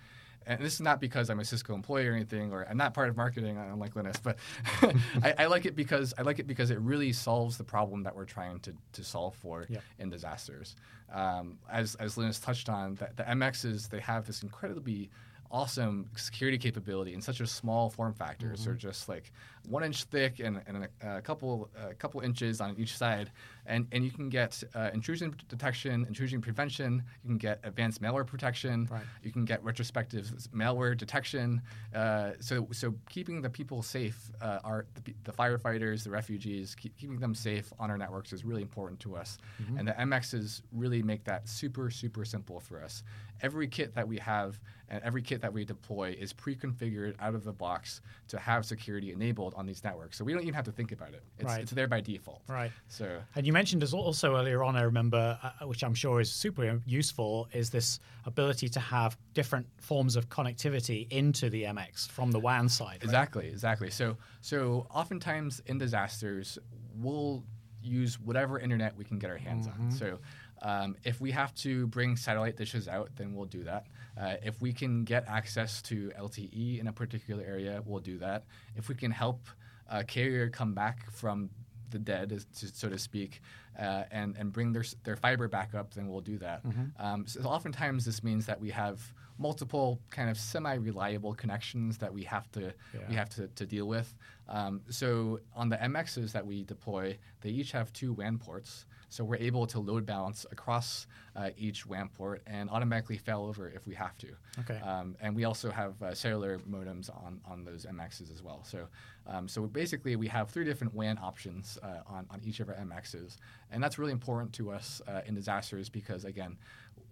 and 0.48 0.60
this 0.64 0.74
is 0.74 0.82
not 0.82 1.00
because 1.02 1.30
I'm 1.30 1.40
a 1.40 1.46
Cisco 1.46 1.74
employee 1.74 2.08
or 2.08 2.14
anything, 2.14 2.52
or 2.52 2.66
I'm 2.70 2.78
not 2.78 2.94
part 2.94 3.10
of 3.10 3.18
marketing, 3.18 3.58
unlike 3.58 3.96
Linus, 3.96 4.18
but 4.22 4.38
I, 5.24 5.34
I 5.40 5.46
like 5.48 5.66
it 5.66 5.76
because 5.76 6.14
I 6.18 6.22
like 6.24 6.40
it 6.40 6.48
because 6.48 6.72
it 6.72 6.80
really 6.80 7.14
solves 7.14 7.58
the 7.58 7.64
problem 7.64 8.04
that 8.04 8.16
we're 8.16 8.26
trying 8.26 8.60
to, 8.62 8.74
to 8.94 9.04
solve 9.04 9.36
for 9.36 9.66
Yeah. 9.70 9.80
in 10.00 10.10
disasters. 10.10 10.76
Um, 11.12 11.58
as 11.72 11.96
as 11.96 12.18
Linus 12.18 12.40
touched 12.40 12.70
on, 12.70 12.96
the, 12.96 13.10
the 13.16 13.24
MXs 13.24 13.90
they 13.90 14.00
have 14.00 14.26
this 14.26 14.42
incredibly 14.44 15.10
awesome 15.52 16.10
security 16.16 16.58
capability 16.58 17.14
in 17.14 17.22
such 17.22 17.40
a 17.40 17.46
small 17.46 17.90
form 17.90 18.14
factor. 18.14 18.56
So 18.56 18.66
they're 18.66 18.74
just 18.74 19.08
like 19.08 19.32
one 19.68 19.84
inch 19.84 20.04
thick 20.06 20.40
and, 20.40 20.62
and 20.68 20.88
a, 21.02 21.18
a 21.18 21.22
couple 21.22 21.70
a 21.90 21.94
couple 21.94 22.22
inches 22.22 22.62
on 22.62 22.76
each 22.78 22.98
side, 22.98 23.32
and 23.66 23.88
and 23.92 24.04
you 24.04 24.12
can 24.12 24.30
get 24.30 24.62
uh, 24.76 24.90
intrusion 24.94 25.36
detection, 25.48 26.06
intrusion 26.06 26.42
prevention. 26.42 27.04
You 27.24 27.30
can 27.30 27.38
get 27.38 27.60
advanced 27.64 28.02
malware 28.02 28.28
protection. 28.28 28.88
Right. 28.92 29.04
You 29.22 29.32
can 29.32 29.46
get 29.46 29.64
retrospective 29.64 30.32
malware 30.54 30.98
detection. 30.98 31.62
Uh, 31.96 32.32
so 32.40 32.68
so 32.72 32.94
keeping 33.10 33.42
the 33.42 33.50
people 33.50 33.82
safe, 33.82 34.32
uh, 34.42 34.60
are 34.64 34.86
the, 35.04 35.14
the 35.24 35.32
firefighters, 35.32 36.04
the 36.04 36.12
refugees, 36.12 36.76
keep, 36.76 36.98
keeping 36.98 37.20
them 37.20 37.36
safe 37.36 37.72
on 37.80 37.90
our 37.90 37.98
networks 37.98 38.34
is 38.34 38.44
really 38.44 38.62
important 38.62 39.00
to 39.02 39.16
us. 39.16 39.38
And 39.78 39.88
the 39.88 39.94
MXs 39.94 40.62
really 40.72 41.02
make 41.02 41.24
that 41.26 41.48
super 41.48 41.90
super 41.90 42.26
simple 42.26 42.60
for 42.60 42.84
us. 42.84 43.04
Every 43.42 43.68
kit 43.68 43.96
that 43.96 44.08
we 44.08 44.18
have 44.20 44.60
and 44.90 45.04
every 45.04 45.22
kit 45.22 45.42
that 45.42 45.52
we 45.52 45.66
deploy 45.66 46.16
is 46.20 46.34
pre-configured 46.34 47.16
out 47.20 47.34
of 47.34 47.44
the 47.44 47.52
box 47.52 48.02
to 48.28 48.38
have 48.38 48.66
security 48.66 49.12
enabled 49.12 49.53
on 49.56 49.66
these 49.66 49.84
networks. 49.84 50.18
So 50.18 50.24
we 50.26 50.34
don't 50.34 50.42
even 50.44 50.54
have 50.54 50.66
to 50.66 50.72
think 50.72 50.92
about 50.92 51.10
it. 51.14 51.24
It's, 51.38 51.46
Right. 51.46 51.62
it's 51.62 51.72
there 51.72 51.88
by 51.88 52.02
default. 52.02 52.42
Right. 52.48 52.72
So 52.88 53.22
And 53.36 53.46
you 53.48 53.54
mentioned 53.54 53.84
as 53.84 53.94
also 53.94 54.36
earlier 54.36 54.64
on, 54.64 54.76
I 54.76 54.82
remember, 54.84 55.38
uh, 55.42 55.66
which 55.68 55.84
I'm 55.84 55.94
sure 55.94 56.20
is 56.20 56.32
super 56.32 56.82
useful, 56.86 57.48
is 57.54 57.70
this 57.70 58.00
ability 58.26 58.70
to 58.70 58.80
have 58.80 59.18
different 59.34 59.68
forms 59.82 60.16
of 60.16 60.30
connectivity 60.30 61.10
into 61.12 61.50
the 61.50 61.64
MX 61.64 62.08
from 62.10 62.32
the 62.32 62.40
WAN 62.40 62.68
side. 62.70 62.88
right? 62.88 63.04
Exactly, 63.04 63.48
exactly. 63.48 63.90
So, 63.90 64.18
so 64.42 64.88
oftentimes 64.90 65.62
in 65.66 65.78
disasters, 65.78 66.58
we'll 66.96 67.44
use 67.82 68.20
whatever 68.20 68.60
internet 68.60 68.96
we 68.96 69.04
can 69.04 69.20
get 69.20 69.30
our 69.30 69.38
hands 69.38 69.68
on. 69.68 69.92
So, 69.92 70.20
um, 70.62 70.96
if 71.04 71.20
we 71.20 71.32
have 71.32 71.54
to 71.56 71.88
bring 71.88 72.16
satellite 72.16 72.56
dishes 72.56 72.88
out, 72.88 73.10
then 73.18 73.34
we'll 73.34 73.46
do 73.48 73.64
that. 73.66 73.88
Uh, 74.18 74.36
if 74.44 74.62
we 74.62 74.72
can 74.74 75.04
get 75.04 75.28
access 75.28 75.82
to 75.84 76.12
LTE 76.20 76.80
in 76.80 76.88
a 76.88 76.94
particular 76.94 77.44
area, 77.44 77.82
we'll 77.86 78.00
do 78.02 78.18
that. 78.20 78.44
If 78.76 78.88
we 78.90 78.96
can 78.96 79.12
help 79.12 79.48
a 79.90 80.04
carrier 80.04 80.50
come 80.50 80.74
back 80.74 81.12
from 81.12 81.50
the 81.90 82.00
dead, 82.00 82.44
so 82.52 82.90
to 82.90 82.98
speak, 82.98 83.42
uh, 83.80 84.04
and 84.12 84.36
and 84.38 84.52
bring 84.52 84.72
their 84.74 84.84
their 85.04 85.16
fiber 85.16 85.48
back 85.48 85.74
up, 85.76 85.94
then 85.94 86.08
we'll 86.08 86.22
do 86.22 86.38
that. 86.40 86.62
Um, 87.00 87.26
so 87.28 87.42
oftentimes 87.42 88.06
this 88.06 88.24
means 88.24 88.46
that 88.46 88.60
we 88.60 88.70
have 88.72 89.02
multiple 89.40 90.00
kind 90.12 90.30
of 90.30 90.38
semi-reliable 90.38 91.34
connections 91.34 91.98
that 91.98 92.14
we 92.14 92.24
have 92.24 92.52
to 92.52 92.72
we 93.10 93.16
have 93.16 93.30
to, 93.30 93.48
to 93.48 93.66
deal 93.66 93.88
with. 93.88 94.14
Um, 94.48 94.82
so 94.90 95.40
on 95.56 95.70
the 95.70 95.78
MXs 95.78 96.32
that 96.34 96.46
we 96.46 96.64
deploy, 96.64 97.18
they 97.42 97.50
each 97.50 97.72
have 97.72 97.92
two 97.94 98.14
WAN 98.14 98.38
ports. 98.38 98.86
So 99.14 99.24
we're 99.24 99.36
able 99.36 99.68
to 99.68 99.80
load 99.80 100.08
balance 100.08 100.44
across 100.52 101.06
uh, 101.36 101.52
each 101.56 101.86
WAN 101.86 102.10
port 102.10 102.42
and 102.48 102.68
automatically 102.68 103.20
fail 103.20 103.46
over 103.46 103.70
if 103.70 103.86
we 103.86 103.94
have 103.94 104.18
to. 104.18 104.30
Okay. 104.62 104.80
Um, 104.80 105.16
and 105.22 105.36
we 105.36 105.44
also 105.44 105.70
have 105.70 106.02
uh, 106.02 106.16
cellular 106.16 106.58
modems 106.68 107.12
on, 107.24 107.40
on 107.46 107.64
those 107.64 107.86
MXs 107.86 108.34
as 108.34 108.42
well. 108.42 108.64
So, 108.64 108.88
um, 109.28 109.48
so 109.48 109.68
basically, 109.68 110.16
we 110.16 110.28
have 110.30 110.50
three 110.50 110.66
different 110.66 110.96
WAN 110.96 111.20
options 111.22 111.78
uh, 111.84 112.00
on, 112.08 112.26
on 112.32 112.42
each 112.44 112.60
of 112.60 112.70
our 112.70 112.76
MXs. 112.76 113.38
And 113.70 113.84
that's 113.84 114.00
really 114.00 114.14
important 114.14 114.52
to 114.54 114.72
us 114.72 115.00
uh, 115.08 115.22
in 115.28 115.36
disasters 115.36 115.90
because, 115.90 116.26
again, 116.26 116.58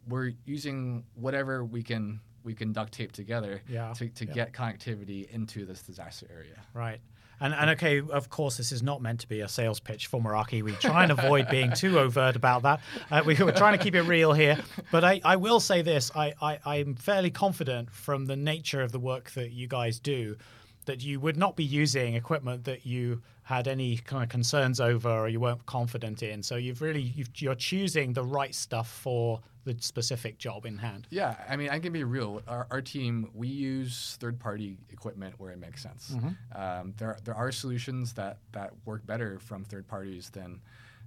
we're 0.07 0.31
using 0.45 1.03
whatever 1.13 1.63
we 1.63 1.83
can 1.83 2.19
we 2.43 2.55
can 2.55 2.73
duct 2.73 2.91
tape 2.91 3.11
together 3.11 3.61
Yeah, 3.69 3.93
to, 3.93 4.09
to 4.09 4.25
yeah. 4.25 4.33
get 4.33 4.53
connectivity 4.53 5.29
into 5.29 5.63
this 5.67 5.83
disaster 5.83 6.25
area. 6.33 6.59
Right. 6.73 6.99
And, 7.41 7.55
and 7.55 7.71
okay, 7.71 8.01
of 8.01 8.29
course, 8.29 8.57
this 8.57 8.71
is 8.71 8.83
not 8.83 9.01
meant 9.01 9.21
to 9.21 9.27
be 9.27 9.41
a 9.41 9.47
sales 9.47 9.79
pitch 9.79 10.07
for 10.07 10.21
Meraki. 10.21 10.61
We 10.61 10.73
try 10.73 11.01
and 11.03 11.11
avoid 11.11 11.49
being 11.49 11.73
too 11.73 11.97
overt 11.99 12.35
about 12.35 12.61
that. 12.61 12.81
Uh, 13.09 13.23
we, 13.25 13.35
we're 13.35 13.51
trying 13.51 13.77
to 13.77 13.83
keep 13.83 13.95
it 13.95 14.03
real 14.03 14.31
here. 14.31 14.59
But 14.91 15.03
I, 15.03 15.21
I 15.25 15.35
will 15.37 15.59
say 15.59 15.81
this 15.81 16.11
I, 16.15 16.33
I, 16.39 16.59
I'm 16.63 16.95
fairly 16.95 17.31
confident 17.31 17.91
from 17.91 18.27
the 18.27 18.35
nature 18.35 18.81
of 18.81 18.91
the 18.91 18.99
work 18.99 19.31
that 19.31 19.51
you 19.51 19.67
guys 19.67 19.99
do 19.99 20.37
that 20.85 21.03
you 21.03 21.19
would 21.19 21.37
not 21.37 21.55
be 21.55 21.63
using 21.63 22.15
equipment 22.15 22.63
that 22.65 22.85
you 22.85 23.21
had 23.43 23.67
any 23.67 23.97
kind 23.97 24.23
of 24.23 24.29
concerns 24.29 24.79
over 24.79 25.09
or 25.09 25.29
you 25.29 25.39
weren't 25.39 25.65
confident 25.65 26.23
in. 26.23 26.41
So 26.43 26.55
you've 26.55 26.81
really, 26.81 27.01
you've, 27.01 27.29
you're 27.35 27.55
choosing 27.55 28.13
the 28.13 28.23
right 28.23 28.53
stuff 28.55 28.89
for 28.89 29.41
the 29.63 29.75
specific 29.79 30.37
job 30.39 30.65
in 30.65 30.77
hand. 30.79 31.07
Yeah, 31.11 31.35
I 31.47 31.55
mean, 31.55 31.69
I 31.69 31.79
can 31.79 31.93
be 31.93 32.03
real. 32.03 32.41
Our, 32.47 32.65
our 32.71 32.81
team, 32.81 33.29
we 33.35 33.47
use 33.47 34.17
third-party 34.19 34.77
equipment 34.89 35.35
where 35.37 35.51
it 35.51 35.59
makes 35.59 35.83
sense. 35.83 36.15
Um, 36.55 36.93
there, 36.97 37.17
there 37.23 37.35
are 37.35 37.51
solutions 37.51 38.13
that, 38.13 38.37
that 38.53 38.71
work 38.85 39.05
better 39.05 39.39
from 39.39 39.63
third 39.63 39.87
parties 39.87 40.29
than, 40.31 40.61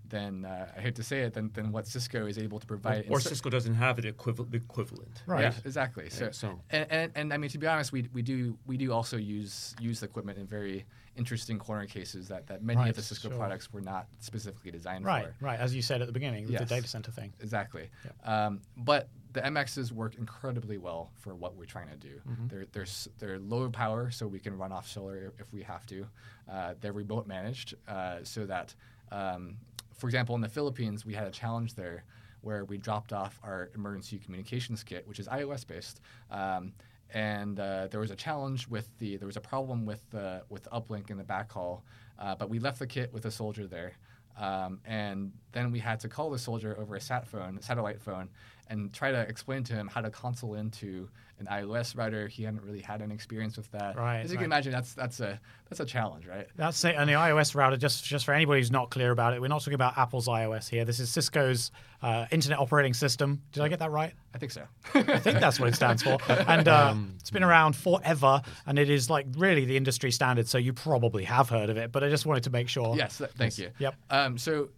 than 0.08 0.44
uh, 0.44 0.68
I 0.76 0.80
hate 0.80 0.94
to 0.96 1.02
say 1.02 1.20
it, 1.22 1.34
than, 1.34 1.50
than 1.52 1.72
what 1.72 1.86
Cisco 1.86 2.26
is 2.26 2.38
able 2.38 2.58
to 2.60 2.66
provide. 2.66 3.06
Or 3.08 3.20
cer- 3.20 3.30
Cisco 3.30 3.50
doesn't 3.50 3.74
have 3.74 3.98
an 3.98 4.06
equivalent. 4.06 4.54
equivalent. 4.54 5.22
Right. 5.26 5.42
Yeah, 5.42 5.52
exactly. 5.64 6.10
So, 6.10 6.30
so- 6.30 6.60
And, 6.70 6.86
and, 6.90 7.12
and 7.14 7.32
I 7.32 7.36
mean, 7.36 7.50
to 7.50 7.58
be 7.58 7.66
honest, 7.66 7.92
we, 7.92 8.08
we 8.12 8.22
do 8.22 8.56
we 8.66 8.76
do 8.76 8.92
also 8.92 9.16
use 9.16 9.74
use 9.80 10.00
the 10.00 10.06
equipment 10.06 10.38
in 10.38 10.46
very 10.46 10.84
interesting 11.16 11.58
corner 11.60 11.86
cases 11.86 12.26
that, 12.28 12.44
that 12.48 12.62
many 12.62 12.80
Right, 12.80 12.90
of 12.90 12.96
the 12.96 13.02
Cisco 13.02 13.28
sure. 13.28 13.38
products 13.38 13.72
were 13.72 13.80
not 13.80 14.08
specifically 14.18 14.72
designed 14.72 15.04
Right, 15.04 15.26
for. 15.38 15.44
right. 15.44 15.60
As 15.60 15.72
you 15.74 15.80
said 15.80 16.00
at 16.00 16.08
the 16.08 16.12
beginning, 16.12 16.48
Yes. 16.48 16.60
the 16.62 16.66
data 16.66 16.88
center 16.88 17.12
thing. 17.12 17.32
Exactly. 17.40 17.88
Um, 18.24 18.60
but 18.76 19.08
the 19.32 19.40
MXs 19.40 19.92
work 19.92 20.16
incredibly 20.16 20.76
well 20.76 21.12
for 21.20 21.34
what 21.36 21.54
we're 21.56 21.66
trying 21.66 21.88
to 21.88 21.96
do. 21.96 22.20
Mm-hmm. 22.28 22.48
They're, 22.48 22.66
they're, 22.72 22.86
they're 23.18 23.38
low 23.38 23.70
power, 23.70 24.10
so 24.10 24.26
we 24.26 24.40
can 24.40 24.58
run 24.58 24.72
off 24.72 24.88
solar 24.88 25.32
if 25.38 25.52
we 25.52 25.62
have 25.62 25.86
to. 25.86 26.06
Uh, 26.50 26.74
they're 26.80 26.92
remote 26.92 27.26
managed, 27.28 27.74
uh, 27.86 28.18
so 28.24 28.44
that, 28.46 28.74
um, 29.12 29.56
for 30.04 30.08
example, 30.08 30.34
in 30.34 30.42
the 30.42 30.50
Philippines, 30.50 31.06
we 31.06 31.14
had 31.14 31.26
a 31.26 31.30
challenge 31.30 31.76
there 31.76 32.04
where 32.42 32.66
we 32.66 32.76
dropped 32.76 33.14
off 33.14 33.40
our 33.42 33.70
emergency 33.74 34.18
communications 34.18 34.84
kit, 34.84 35.08
which 35.08 35.18
is 35.18 35.26
iOS 35.28 35.66
based. 35.66 36.02
Um, 36.30 36.74
and 37.14 37.58
uh, 37.58 37.88
there 37.90 38.00
was 38.00 38.10
a 38.10 38.14
challenge 38.14 38.68
with 38.68 38.86
the 38.98 39.16
there 39.16 39.24
was 39.24 39.38
a 39.38 39.40
problem 39.40 39.86
with 39.86 40.02
the 40.10 40.42
with 40.50 40.68
uplink 40.70 41.08
in 41.08 41.16
the 41.16 41.24
backhaul, 41.24 41.80
uh, 42.18 42.34
but 42.34 42.50
we 42.50 42.58
left 42.58 42.80
the 42.80 42.86
kit 42.86 43.14
with 43.14 43.24
a 43.24 43.30
soldier 43.30 43.66
there. 43.66 43.92
Um, 44.36 44.80
and 44.84 45.32
then 45.52 45.72
we 45.72 45.78
had 45.78 46.00
to 46.00 46.08
call 46.10 46.28
the 46.28 46.38
soldier 46.38 46.76
over 46.78 46.96
a 46.96 47.00
sat 47.00 47.26
phone, 47.26 47.62
satellite 47.62 48.02
phone, 48.02 48.28
and 48.68 48.92
try 48.92 49.10
to 49.12 49.20
explain 49.20 49.64
to 49.64 49.74
him 49.74 49.88
how 49.88 50.00
to 50.00 50.10
console 50.10 50.54
into 50.54 51.08
an 51.40 51.46
iOS 51.46 51.96
router. 51.96 52.28
He 52.28 52.44
hadn't 52.44 52.62
really 52.62 52.80
had 52.80 53.02
any 53.02 53.14
experience 53.14 53.56
with 53.56 53.70
that. 53.72 53.96
Right, 53.96 54.20
As 54.20 54.30
you 54.30 54.36
right. 54.36 54.42
can 54.42 54.52
imagine, 54.52 54.72
that's 54.72 54.94
that's 54.94 55.20
a 55.20 55.40
that's 55.68 55.80
a 55.80 55.84
challenge, 55.84 56.26
right? 56.26 56.46
That's 56.56 56.84
it. 56.84 56.94
And 56.96 57.08
the 57.08 57.14
iOS 57.14 57.54
router, 57.54 57.76
just 57.76 58.04
just 58.04 58.24
for 58.24 58.32
anybody 58.32 58.60
who's 58.60 58.70
not 58.70 58.90
clear 58.90 59.10
about 59.10 59.34
it, 59.34 59.40
we're 59.40 59.48
not 59.48 59.60
talking 59.60 59.74
about 59.74 59.98
Apple's 59.98 60.28
iOS 60.28 60.68
here. 60.68 60.84
This 60.84 61.00
is 61.00 61.10
Cisco's 61.10 61.70
uh, 62.02 62.26
Internet 62.30 62.58
Operating 62.58 62.94
System. 62.94 63.42
Did 63.52 63.62
I 63.62 63.68
get 63.68 63.80
that 63.80 63.90
right? 63.90 64.12
I 64.34 64.38
think 64.38 64.52
so. 64.52 64.62
I 64.94 65.18
think 65.18 65.40
that's 65.40 65.58
what 65.58 65.68
it 65.68 65.74
stands 65.74 66.02
for. 66.02 66.18
And 66.46 66.68
uh, 66.68 66.94
it's 67.18 67.30
been 67.30 67.42
around 67.42 67.74
forever, 67.74 68.42
and 68.66 68.78
it 68.78 68.90
is 68.90 69.08
like 69.08 69.26
really 69.36 69.64
the 69.64 69.76
industry 69.76 70.10
standard. 70.10 70.46
So 70.46 70.58
you 70.58 70.72
probably 70.72 71.24
have 71.24 71.48
heard 71.48 71.70
of 71.70 71.76
it, 71.76 71.90
but 71.90 72.04
I 72.04 72.10
just 72.10 72.26
wanted 72.26 72.44
to 72.44 72.50
make 72.50 72.68
sure. 72.68 72.94
Yes, 72.96 73.18
th- 73.18 73.30
thank 73.36 73.58
you. 73.58 73.70
Yep. 73.78 73.94
Um, 74.10 74.38
so, 74.38 74.68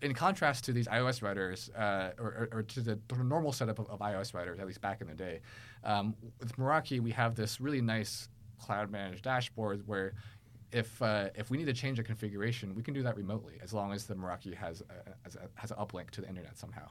in 0.00 0.14
contrast 0.14 0.64
to 0.64 0.72
these 0.72 0.86
iOS 0.88 1.20
routers, 1.20 1.70
uh, 1.76 2.12
or, 2.18 2.48
or, 2.52 2.62
to 2.62 2.80
the 2.80 2.98
normal 3.22 3.52
setup 3.52 3.78
of, 3.78 3.88
of 3.88 3.98
iOS 3.98 4.32
routers, 4.32 4.60
at 4.60 4.66
least 4.66 4.80
back 4.80 5.00
in 5.00 5.08
the 5.08 5.14
day, 5.14 5.40
um, 5.84 6.14
with 6.40 6.56
Meraki, 6.56 7.00
we 7.00 7.10
have 7.10 7.34
this 7.34 7.60
really 7.60 7.80
nice 7.80 8.28
cloud 8.60 8.90
managed 8.90 9.22
dashboard 9.22 9.86
where 9.86 10.14
if 10.70 11.00
uh, 11.00 11.28
if 11.34 11.50
we 11.50 11.56
need 11.56 11.66
to 11.66 11.72
change 11.72 11.98
a 11.98 12.02
configuration, 12.02 12.74
we 12.74 12.82
can 12.82 12.94
do 12.94 13.02
that 13.02 13.16
remotely 13.16 13.54
as 13.62 13.72
long 13.72 13.92
as 13.92 14.04
the 14.04 14.14
Meraki 14.14 14.54
has 14.54 14.82
a, 14.82 15.14
has, 15.24 15.36
a, 15.36 15.48
has 15.54 15.70
an 15.70 15.78
uplink 15.78 16.10
to 16.10 16.20
the 16.20 16.28
internet 16.28 16.58
somehow. 16.58 16.88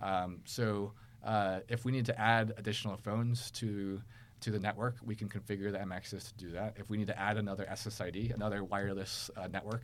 Um, 0.00 0.40
so 0.44 0.92
uh, 1.24 1.60
if 1.68 1.84
we 1.84 1.92
need 1.92 2.06
to 2.06 2.18
add 2.18 2.54
additional 2.56 2.96
phones 2.96 3.50
to 3.52 4.00
to 4.40 4.50
the 4.50 4.58
network, 4.58 4.96
we 5.04 5.14
can 5.16 5.28
configure 5.28 5.72
the 5.72 5.78
MXs 5.78 6.28
to 6.28 6.34
do 6.36 6.50
that. 6.52 6.76
If 6.78 6.88
we 6.88 6.96
need 6.96 7.08
to 7.08 7.18
add 7.18 7.36
another 7.36 7.66
SSID, 7.70 8.34
another 8.34 8.62
wireless 8.62 9.30
uh, 9.36 9.48
network, 9.48 9.82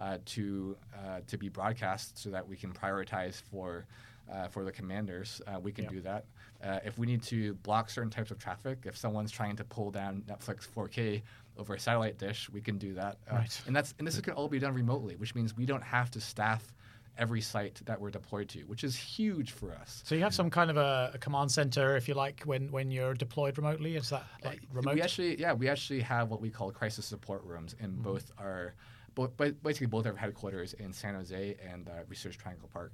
uh, 0.00 0.18
to 0.26 0.76
uh, 0.94 1.20
to 1.26 1.36
be 1.38 1.48
broadcast 1.48 2.18
so 2.18 2.30
that 2.30 2.46
we 2.46 2.56
can 2.56 2.72
prioritize 2.72 3.40
for 3.50 3.86
uh, 4.32 4.48
for 4.48 4.64
the 4.64 4.72
commanders, 4.72 5.40
uh, 5.46 5.58
we 5.60 5.70
can 5.72 5.84
Yep. 5.84 5.92
do 5.92 6.00
that. 6.02 6.24
Uh, 6.64 6.80
if 6.84 6.98
we 6.98 7.06
need 7.06 7.22
to 7.22 7.54
block 7.62 7.88
certain 7.88 8.10
types 8.10 8.30
of 8.32 8.38
traffic, 8.38 8.78
if 8.84 8.96
someone's 8.96 9.30
trying 9.30 9.54
to 9.56 9.62
pull 9.64 9.90
down 9.92 10.22
Netflix 10.26 10.66
4K 10.66 11.22
over 11.58 11.74
a 11.74 11.78
satellite 11.78 12.18
dish, 12.18 12.50
we 12.50 12.60
can 12.60 12.76
do 12.76 12.92
that. 12.94 13.18
Uh, 13.30 13.36
Right. 13.36 13.60
And 13.66 13.76
that's 13.76 13.94
and 13.98 14.06
this 14.06 14.20
can 14.20 14.32
all 14.34 14.48
be 14.48 14.58
done 14.58 14.74
remotely, 14.74 15.14
which 15.16 15.34
means 15.34 15.56
we 15.56 15.64
don't 15.66 15.82
have 15.84 16.10
to 16.12 16.20
staff 16.20 16.74
every 17.18 17.40
site 17.40 17.80
that 17.86 17.98
we're 17.98 18.10
deployed 18.10 18.48
to, 18.50 18.60
which 18.64 18.84
is 18.84 18.94
huge 18.96 19.52
for 19.52 19.72
us. 19.72 20.02
So 20.04 20.14
you 20.14 20.22
have 20.22 20.34
some 20.34 20.50
kind 20.50 20.70
of 20.70 20.76
a, 20.76 21.12
a 21.14 21.18
command 21.18 21.50
center, 21.50 21.96
if 21.96 22.08
you 22.08 22.14
like, 22.14 22.42
when 22.44 22.70
when 22.72 22.90
you're 22.90 23.14
deployed 23.14 23.56
remotely. 23.56 23.96
Is 23.96 24.10
that 24.10 24.24
like 24.44 24.60
remote? 24.72 24.94
We 24.96 25.02
actually, 25.02 25.38
yeah, 25.40 25.52
we 25.54 25.68
actually 25.68 26.00
have 26.00 26.30
what 26.30 26.40
we 26.42 26.50
call 26.50 26.70
crisis 26.72 27.06
support 27.06 27.42
rooms 27.44 27.74
in 27.80 27.92
Mm-hmm. 27.92 28.02
both 28.02 28.32
our, 28.38 28.74
but 29.16 29.36
basically 29.62 29.88
both 29.88 30.06
our 30.06 30.14
headquarters 30.14 30.74
in 30.74 30.92
San 30.92 31.14
Jose 31.14 31.56
and 31.68 31.88
uh, 31.88 31.92
Research 32.06 32.38
Triangle 32.38 32.68
Park, 32.72 32.92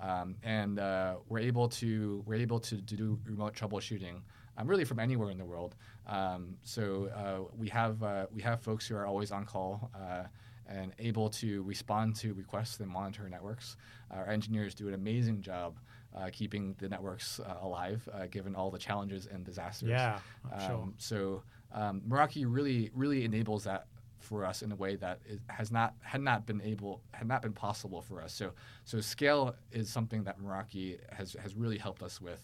um, 0.00 0.36
and 0.42 0.78
uh, 0.78 1.16
we're 1.28 1.40
able 1.40 1.68
to 1.68 2.22
we're 2.24 2.36
able 2.36 2.60
to, 2.60 2.76
to 2.80 2.96
do 2.96 3.18
remote 3.26 3.54
troubleshooting. 3.54 4.22
Um, 4.56 4.68
really 4.68 4.84
from 4.84 5.00
anywhere 5.00 5.30
in 5.30 5.38
the 5.38 5.44
world. 5.44 5.74
Um, 6.06 6.54
so 6.62 7.08
uh, 7.12 7.52
we 7.58 7.68
have 7.70 8.00
uh, 8.04 8.26
we 8.32 8.40
have 8.42 8.60
folks 8.60 8.86
who 8.86 8.94
are 8.94 9.04
always 9.04 9.32
on 9.32 9.44
call 9.44 9.90
uh, 9.96 10.24
and 10.68 10.92
able 11.00 11.28
to 11.30 11.64
respond 11.64 12.14
to 12.16 12.34
requests 12.34 12.78
and 12.78 12.88
monitor 12.88 13.28
networks. 13.28 13.76
Our 14.12 14.28
engineers 14.28 14.74
do 14.76 14.86
an 14.86 14.94
amazing 14.94 15.40
job 15.42 15.80
uh, 16.14 16.28
keeping 16.32 16.76
the 16.78 16.88
networks 16.88 17.40
uh, 17.40 17.56
alive, 17.62 18.08
uh, 18.12 18.26
given 18.26 18.54
all 18.54 18.70
the 18.70 18.78
challenges 18.78 19.26
and 19.26 19.44
disasters. 19.44 19.88
Yeah, 19.88 20.20
I'm 20.52 20.60
sure. 20.60 20.76
Um, 20.76 20.94
so 20.98 21.42
um, 21.72 22.02
Meraki 22.08 22.44
really 22.46 22.90
really 22.94 23.24
enables 23.24 23.64
that 23.64 23.86
for 24.24 24.44
us 24.44 24.62
in 24.62 24.72
a 24.72 24.74
way 24.76 24.96
that 24.96 25.20
is, 25.26 25.38
has 25.48 25.70
not 25.70 25.94
had 26.00 26.20
not 26.20 26.46
been 26.46 26.60
able 26.62 27.02
had 27.12 27.26
not 27.28 27.42
been 27.42 27.52
possible 27.52 28.00
for 28.00 28.22
us. 28.22 28.32
So 28.32 28.52
so 28.84 29.00
scale 29.00 29.54
is 29.72 29.88
something 29.90 30.24
that 30.24 30.40
Meraki 30.40 30.98
has 31.12 31.36
has 31.42 31.54
really 31.54 31.78
helped 31.78 32.02
us 32.02 32.20
with 32.20 32.40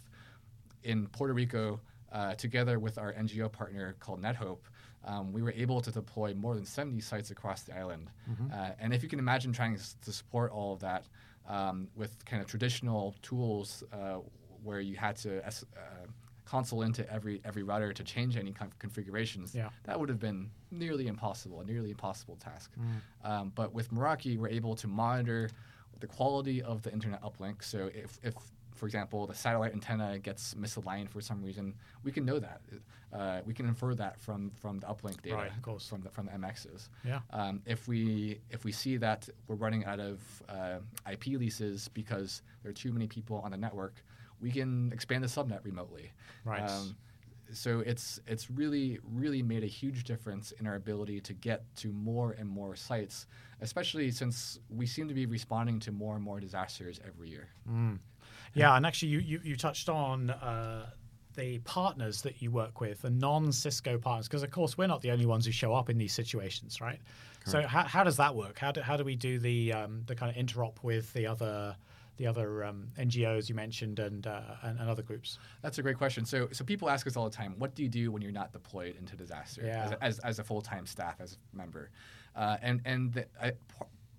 in 0.82 1.06
Puerto 1.08 1.34
Rico. 1.34 1.80
Uh, 2.12 2.34
together 2.34 2.80
with 2.80 2.98
our 2.98 3.12
NGO 3.12 3.50
partner 3.52 3.94
called 4.00 4.20
NetHope, 4.20 4.58
um, 5.04 5.32
we 5.32 5.42
were 5.42 5.52
able 5.52 5.80
to 5.80 5.92
deploy 5.92 6.34
more 6.34 6.56
than 6.56 6.64
70 6.64 7.00
sites 7.00 7.30
across 7.30 7.62
the 7.62 7.76
island. 7.76 8.10
Uh, 8.52 8.70
and 8.80 8.92
if 8.92 9.04
you 9.04 9.08
can 9.08 9.20
imagine 9.20 9.52
trying 9.52 9.76
to 9.76 10.12
support 10.12 10.50
all 10.50 10.72
of 10.72 10.80
that 10.80 11.04
um, 11.48 11.86
with 11.94 12.24
kind 12.24 12.42
of 12.42 12.48
traditional 12.48 13.14
tools 13.22 13.84
uh, 13.92 14.18
where 14.64 14.80
you 14.80 14.96
had 14.96 15.14
to 15.18 15.38
uh, 15.46 15.50
console 16.50 16.82
into 16.82 17.02
every 17.16 17.40
every 17.44 17.62
router 17.62 17.92
to 17.92 18.02
change 18.14 18.36
any 18.36 18.52
kind 18.52 18.70
of 18.72 18.76
configurations, 18.78 19.54
Yeah. 19.54 19.70
that 19.84 19.98
would 19.98 20.08
have 20.08 20.18
been 20.18 20.50
nearly 20.70 21.06
impossible, 21.06 21.60
a 21.60 21.64
nearly 21.64 21.90
impossible 21.90 22.36
task. 22.36 22.68
Um, 23.24 23.52
but 23.54 23.72
with 23.72 23.90
Meraki, 23.92 24.36
we're 24.38 24.48
able 24.60 24.74
to 24.82 24.88
monitor 24.88 25.48
the 26.00 26.06
quality 26.08 26.60
of 26.62 26.82
the 26.82 26.92
internet 26.92 27.22
uplink. 27.22 27.62
So 27.62 27.78
if, 27.94 28.18
if 28.22 28.34
for 28.74 28.86
example, 28.86 29.26
the 29.26 29.34
satellite 29.34 29.72
antenna 29.74 30.18
gets 30.18 30.54
misaligned 30.54 31.08
for 31.10 31.20
some 31.20 31.42
reason, 31.42 31.74
we 32.02 32.10
can 32.10 32.24
know 32.24 32.38
that. 32.40 32.60
Uh, 33.12 33.40
we 33.44 33.52
can 33.52 33.66
infer 33.66 33.92
that 33.94 34.18
from, 34.20 34.50
from 34.62 34.78
the 34.78 34.86
uplink 34.86 35.20
data, 35.22 35.36
Right, 35.36 35.50
of 35.56 35.62
course. 35.62 35.86
from 35.90 36.00
the 36.00 36.10
from 36.10 36.26
the 36.26 36.32
MXs. 36.32 36.88
Yeah. 37.04 37.20
Um, 37.38 37.60
if 37.66 37.80
we 37.88 38.40
if 38.50 38.64
we 38.64 38.72
see 38.72 38.96
that 38.98 39.28
we're 39.46 39.56
running 39.66 39.84
out 39.84 40.00
of 40.00 40.16
uh, 40.48 40.78
IP 41.12 41.24
leases 41.42 41.88
because 42.00 42.42
there 42.62 42.70
are 42.70 42.78
too 42.84 42.92
many 42.92 43.06
people 43.16 43.36
on 43.44 43.50
the 43.50 43.56
network, 43.66 43.94
we 44.40 44.50
can 44.50 44.90
expand 44.92 45.24
the 45.24 45.28
subnet 45.28 45.64
remotely. 45.64 46.12
Right. 46.44 46.62
Um, 46.62 46.96
so 47.52 47.80
it's 47.80 48.20
it's 48.26 48.50
really 48.50 48.98
really 49.12 49.42
made 49.42 49.64
a 49.64 49.68
huge 49.68 50.04
difference 50.04 50.52
in 50.52 50.66
our 50.66 50.76
ability 50.76 51.20
to 51.20 51.32
get 51.32 51.64
to 51.76 51.92
more 51.92 52.32
and 52.32 52.48
more 52.48 52.76
sites, 52.76 53.26
especially 53.60 54.10
since 54.10 54.58
we 54.68 54.86
seem 54.86 55.08
to 55.08 55.14
be 55.14 55.26
responding 55.26 55.80
to 55.80 55.92
more 55.92 56.14
and 56.14 56.24
more 56.24 56.40
disasters 56.40 57.00
every 57.06 57.28
year. 57.28 57.48
Yeah, 58.54 58.76
and 58.76 58.86
actually, 58.86 59.08
you 59.08 59.18
you, 59.18 59.40
you 59.44 59.56
touched 59.56 59.88
on 59.88 60.30
uh, 60.30 60.90
the 61.36 61.58
partners 61.60 62.22
that 62.22 62.42
you 62.42 62.50
work 62.50 62.80
with, 62.80 63.02
the 63.02 63.10
non-Cisco 63.10 63.98
partners, 63.98 64.28
because 64.28 64.42
of 64.42 64.50
course 64.50 64.76
we're 64.76 64.86
not 64.86 65.02
the 65.02 65.10
only 65.10 65.26
ones 65.26 65.46
who 65.46 65.52
show 65.52 65.74
up 65.74 65.88
in 65.90 65.98
these 65.98 66.12
situations, 66.12 66.80
right? 66.80 67.00
So 67.46 67.62
how, 67.62 67.84
how 67.84 68.04
does 68.04 68.18
that 68.18 68.34
work? 68.36 68.58
How 68.58 68.70
do 68.70 68.80
how 68.80 68.96
do 68.96 69.04
we 69.04 69.16
do 69.16 69.38
the 69.38 69.72
um, 69.72 70.02
the 70.06 70.14
kind 70.14 70.34
of 70.34 70.44
interop 70.44 70.82
with 70.82 71.12
the 71.14 71.26
other 71.26 71.76
the 72.16 72.26
other 72.26 72.64
um, 72.64 72.88
NGOs 72.98 73.48
you 73.48 73.54
mentioned 73.54 73.98
and, 73.98 74.26
uh, 74.26 74.40
and 74.62 74.78
and 74.78 74.90
other 74.90 75.02
groups? 75.02 75.38
That's 75.62 75.78
a 75.78 75.82
great 75.82 75.96
question. 75.96 76.24
So, 76.24 76.48
so 76.52 76.64
people 76.64 76.90
ask 76.90 77.06
us 77.06 77.16
all 77.16 77.24
the 77.24 77.34
time, 77.36 77.54
what 77.58 77.74
do 77.74 77.82
you 77.82 77.88
do 77.88 78.12
when 78.12 78.20
you're 78.22 78.32
not 78.32 78.52
deployed 78.52 78.96
into 78.98 79.16
disaster 79.16 79.62
Yeah. 79.64 79.84
as, 79.84 79.90
a, 79.92 80.04
as, 80.04 80.18
as 80.20 80.38
a 80.38 80.44
full-time 80.44 80.86
staff, 80.86 81.16
as 81.20 81.38
a 81.52 81.56
member? 81.56 81.90
Uh, 82.36 82.56
and 82.62 82.80
and 82.84 83.12
the, 83.12 83.26
a 83.42 83.52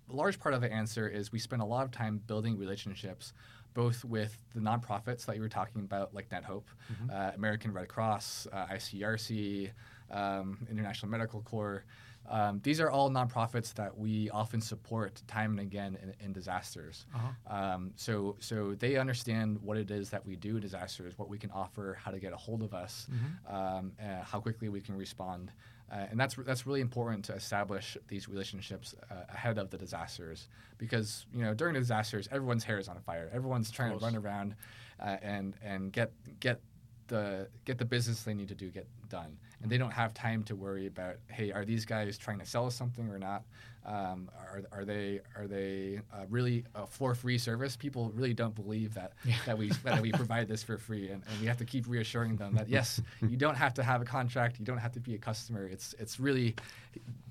large 0.10 0.40
part 0.40 0.54
of 0.54 0.62
the 0.62 0.72
answer 0.72 1.08
is 1.08 1.32
we 1.32 1.40
spend 1.40 1.62
a 1.62 1.66
lot 1.66 1.86
of 1.86 1.92
time 1.92 2.22
building 2.28 2.58
relationships, 2.58 3.34
both 3.74 4.04
with 4.04 4.38
the 4.54 4.60
nonprofits 4.60 5.26
that 5.26 5.36
you 5.36 5.42
were 5.42 5.48
talking 5.50 5.82
about, 5.82 6.14
like 6.14 6.28
NetHope, 6.30 6.64
uh, 7.12 7.32
American 7.36 7.72
Red 7.72 7.88
Cross, 7.88 8.48
uh, 8.52 8.66
ICRC, 8.66 9.70
um, 10.12 10.58
International 10.70 11.10
Medical 11.10 11.42
Corps. 11.42 11.84
Um, 12.30 12.62
these 12.64 12.80
are 12.80 12.90
all 12.90 13.10
nonprofits 13.10 13.74
that 13.74 13.98
we 13.98 14.30
often 14.30 14.62
support 14.62 15.22
time 15.28 15.52
and 15.52 15.60
again 15.60 15.98
in, 16.02 16.14
in 16.26 16.34
disasters. 16.34 17.06
Um, 17.48 17.92
so, 17.96 18.38
so 18.40 18.74
they 18.76 18.96
understand 18.98 19.60
what 19.62 19.78
it 19.78 19.92
is 19.92 20.10
that 20.12 20.26
we 20.26 20.36
do 20.38 20.56
in 20.56 20.62
disasters, 20.62 21.18
what 21.18 21.28
we 21.30 21.38
can 21.38 21.52
offer, 21.52 21.98
how 22.02 22.12
to 22.12 22.20
get 22.20 22.32
a 22.32 22.38
hold 22.38 22.64
of 22.64 22.74
us, 22.74 23.08
um, 23.50 23.92
uh, 24.00 24.24
how 24.24 24.40
quickly 24.40 24.70
we 24.70 24.80
can 24.82 24.96
respond, 24.96 25.52
uh, 25.92 26.06
and 26.10 26.18
that's 26.18 26.36
that's 26.36 26.66
really 26.66 26.80
important 26.80 27.26
to 27.26 27.34
establish 27.34 27.98
these 28.08 28.30
relationships 28.30 28.96
uh, 29.10 29.16
ahead 29.34 29.58
of 29.58 29.70
the 29.70 29.78
disasters 29.78 30.48
because 30.78 31.26
you 31.34 31.44
know 31.44 31.54
during 31.54 31.74
the 31.74 31.80
disasters 31.82 32.30
everyone's 32.32 32.64
hair 32.64 32.80
is 32.80 32.88
on 32.88 32.98
fire, 33.02 33.30
everyone's 33.34 33.70
trying 33.72 33.90
to 33.92 33.98
run 34.06 34.16
around 34.16 34.56
uh, 35.02 35.18
and 35.22 35.56
and 35.62 35.92
get 35.92 36.12
get 36.40 36.62
the 37.08 37.50
get 37.66 37.78
the 37.78 37.84
business 37.86 38.24
they 38.24 38.34
need 38.34 38.48
to 38.48 38.56
do 38.56 38.70
get 38.70 38.88
done, 39.10 39.38
and 39.62 39.72
they 39.72 39.78
don't 39.78 39.92
have 39.92 40.14
time 40.14 40.44
to 40.44 40.56
worry 40.56 40.88
about 40.88 41.16
hey, 41.30 41.52
are 41.52 41.66
these 41.66 41.86
guys 41.86 42.18
trying 42.18 42.40
to 42.40 42.46
sell 42.46 42.66
us 42.66 42.76
something 42.76 43.08
or 43.10 43.20
not? 43.20 43.44
Um, 43.84 44.30
are, 44.38 44.62
are 44.72 44.86
they 44.86 45.22
are 45.36 45.48
they 45.48 46.02
uh, 46.14 46.26
really 46.30 46.66
a 46.76 46.86
for 46.86 47.16
free 47.16 47.38
service? 47.38 47.76
People 47.76 48.12
really 48.14 48.34
don't 48.34 48.54
believe 48.54 48.94
that 48.94 49.14
that 49.46 49.58
we 49.58 49.70
that 49.84 50.02
we 50.02 50.12
provide 50.12 50.48
this 50.48 50.62
for 50.64 50.78
free, 50.78 51.10
and, 51.10 51.24
and 51.28 51.40
we 51.40 51.48
have 51.48 51.58
to 51.58 51.66
keep 51.66 51.88
reassuring 51.88 52.36
them 52.36 52.54
that 52.56 52.70
yes, 52.70 53.02
you 53.28 53.38
don't 53.38 53.56
have 53.56 53.74
to 53.76 53.84
have 53.84 54.02
a 54.02 54.06
contract, 54.06 54.60
you 54.60 54.66
don't 54.66 54.78
have 54.78 54.92
to 54.94 55.00
be 55.00 55.16
a 55.16 55.18
customer. 55.18 55.66
It's 55.66 55.96
it's 56.00 56.20
really 56.20 56.56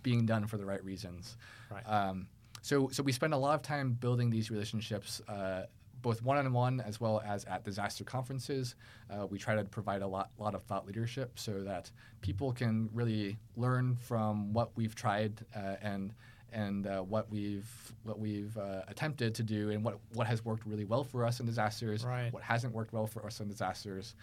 being 0.02 0.26
done 0.26 0.46
for 0.46 0.56
the 0.56 0.64
right 0.64 0.84
reasons. 0.84 1.36
Right. 1.70 1.84
Um, 1.84 2.26
so, 2.62 2.88
so 2.92 3.02
we 3.02 3.12
spend 3.12 3.32
a 3.32 3.38
lot 3.38 3.54
of 3.54 3.62
time 3.62 3.92
building 3.92 4.30
these 4.30 4.50
relationships, 4.50 5.22
uh, 5.28 5.62
both 6.02 6.22
one-on-one 6.22 6.80
as 6.80 7.00
well 7.00 7.22
as 7.26 7.44
at 7.44 7.64
disaster 7.64 8.04
conferences. 8.04 8.74
Uh, 9.10 9.26
we 9.26 9.38
try 9.38 9.54
to 9.54 9.64
provide 9.64 10.02
a 10.02 10.06
lot, 10.06 10.30
lot 10.38 10.54
of 10.54 10.62
thought 10.62 10.86
leadership 10.86 11.38
so 11.38 11.62
that 11.62 11.90
people 12.20 12.52
can 12.52 12.88
really 12.92 13.36
learn 13.56 13.96
from 13.96 14.52
what 14.52 14.70
we've 14.76 14.94
tried 14.94 15.44
uh, 15.54 15.76
and 15.82 16.14
and 16.52 16.88
uh, 16.88 17.00
what 17.00 17.30
we've 17.30 17.70
what 18.02 18.18
we've 18.18 18.56
uh, 18.58 18.82
attempted 18.88 19.34
to 19.36 19.42
do 19.44 19.70
and 19.70 19.84
what 19.84 19.98
what 20.14 20.26
has 20.26 20.44
worked 20.44 20.66
really 20.66 20.84
well 20.84 21.04
for 21.04 21.24
us 21.24 21.38
in 21.40 21.46
disasters, 21.46 22.04
Right. 22.04 22.32
what 22.32 22.42
hasn't 22.42 22.74
worked 22.74 22.92
well 22.92 23.06
for 23.06 23.24
us 23.24 23.40
in 23.40 23.46
disasters. 23.48 24.14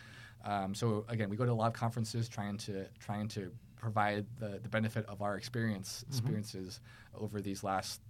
Um, 0.44 0.76
so 0.76 1.06
again, 1.08 1.30
we 1.30 1.38
go 1.38 1.46
to 1.46 1.52
a 1.52 1.54
lot 1.54 1.68
of 1.68 1.74
conferences 1.74 2.28
trying 2.28 2.58
to 2.58 2.86
trying 3.00 3.28
to 3.30 3.52
provide 3.78 4.26
the, 4.40 4.60
the 4.62 4.68
benefit 4.70 5.06
of 5.08 5.22
our 5.22 5.38
experience 5.38 6.04
experiences 6.10 6.82
over 7.18 7.40
these 7.42 7.64
last 7.64 8.02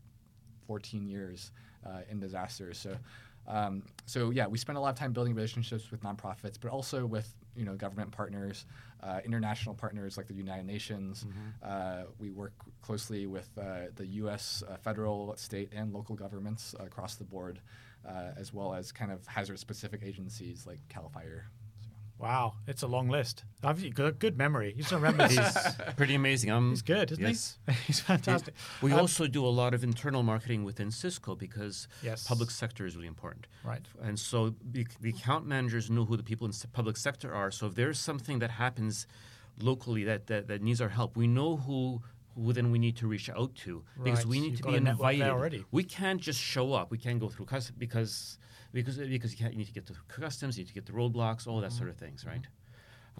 14 0.65 1.05
years 1.07 1.51
uh, 1.85 1.99
in 2.09 2.19
disasters. 2.19 2.77
So 2.77 2.95
Um, 3.47 3.83
so 4.05 4.29
yeah, 4.31 4.47
we 4.47 4.57
spend 4.57 4.77
a 4.77 4.81
lot 4.81 4.89
of 4.89 4.95
time 4.95 5.13
building 5.13 5.33
relationships 5.33 5.89
with 5.91 6.01
nonprofits, 6.01 6.55
but 6.59 6.69
also 6.71 7.05
with 7.05 7.33
you 7.55 7.65
know 7.65 7.75
government 7.75 8.11
partners, 8.11 8.65
uh, 9.01 9.19
international 9.25 9.73
partners 9.75 10.17
like 10.17 10.27
the 10.27 10.33
United 10.33 10.65
Nations. 10.65 11.25
Uh, 11.63 12.03
we 12.19 12.29
work 12.29 12.53
closely 12.81 13.25
with 13.25 13.49
uh, 13.57 13.87
the 13.95 14.05
U.S. 14.21 14.63
Uh, 14.69 14.75
federal, 14.77 15.35
state, 15.37 15.69
and 15.73 15.93
local 15.93 16.15
governments 16.15 16.75
across 16.79 17.15
the 17.15 17.23
board, 17.23 17.59
uh, 18.07 18.31
as 18.37 18.53
well 18.53 18.73
as 18.73 18.91
kind 18.91 19.11
of 19.11 19.25
hazard-specific 19.27 20.01
agencies 20.03 20.65
like 20.67 20.79
Cal 20.89 21.09
Fire. 21.09 21.49
Wow, 22.19 22.55
it's 22.65 22.81
a 22.81 22.87
long 22.87 23.09
list. 23.09 23.43
I've 23.63 23.93
got 23.93 24.07
a 24.07 24.11
good 24.11 24.37
memory. 24.39 24.73
You 24.75 24.83
still 24.83 24.97
remember 24.99 25.27
these. 25.27 25.39
Pretty 25.97 26.15
amazing. 26.15 26.49
Um, 26.49 26.71
He's 26.71 26.81
good, 26.81 27.11
isn't 27.11 27.23
yes. 27.23 27.59
he? 27.67 27.73
He's 27.87 27.99
fantastic. 27.99 28.55
We 28.81 28.91
Um, 28.91 28.99
also 29.01 29.27
do 29.27 29.45
a 29.45 29.49
lot 29.61 29.75
of 29.75 29.83
internal 29.83 30.23
marketing 30.23 30.63
within 30.63 30.89
Cisco 30.89 31.35
because 31.35 31.87
Yes. 32.01 32.25
public 32.27 32.49
sector 32.49 32.87
is 32.87 32.95
really 32.95 33.07
important. 33.07 33.45
Right. 33.63 33.85
And 34.01 34.17
so 34.19 34.55
the, 34.71 34.87
the 34.99 35.09
account 35.09 35.45
managers 35.45 35.91
know 35.91 36.05
who 36.05 36.17
the 36.17 36.23
people 36.23 36.45
in 36.47 36.51
the 36.59 36.67
public 36.67 36.97
sector 36.97 37.33
are. 37.33 37.51
So 37.51 37.67
if 37.67 37.75
there's 37.75 37.99
something 37.99 38.39
that 38.39 38.51
happens 38.51 39.05
locally 39.61 40.03
that, 40.05 40.25
that, 40.27 40.47
that 40.47 40.61
needs 40.63 40.81
our 40.81 40.89
help, 40.89 41.15
we 41.15 41.27
know 41.27 41.57
who 41.57 42.01
who 42.37 42.53
then 42.53 42.71
we 42.71 42.79
need 42.79 42.95
to 42.97 43.07
reach 43.07 43.29
out 43.29 43.55
to 43.55 43.83
because 44.03 44.19
Right. 44.19 44.25
we 44.27 44.39
need 44.39 44.51
You've 44.51 44.61
to 44.61 44.67
be 44.67 44.75
invited. 44.75 45.23
already. 45.23 45.65
We 45.71 45.83
can't 45.83 46.21
just 46.21 46.39
show 46.39 46.73
up. 46.73 46.91
We 46.91 46.97
can't 46.97 47.19
go 47.19 47.29
through 47.29 47.45
cus- 47.45 47.71
because 47.71 48.37
because 48.73 48.97
because 48.97 49.31
you, 49.33 49.37
can't, 49.39 49.53
you 49.53 49.59
need 49.59 49.67
to 49.67 49.73
get 49.73 49.85
to 49.87 49.93
customs, 50.07 50.57
you 50.57 50.63
need 50.63 50.67
to 50.67 50.73
get 50.73 50.85
the 50.85 50.91
roadblocks, 50.91 51.47
all 51.47 51.61
that 51.61 51.71
sort 51.71 51.89
of 51.89 51.97
things, 51.97 52.25
right? 52.25 52.37
Um, 52.37 52.43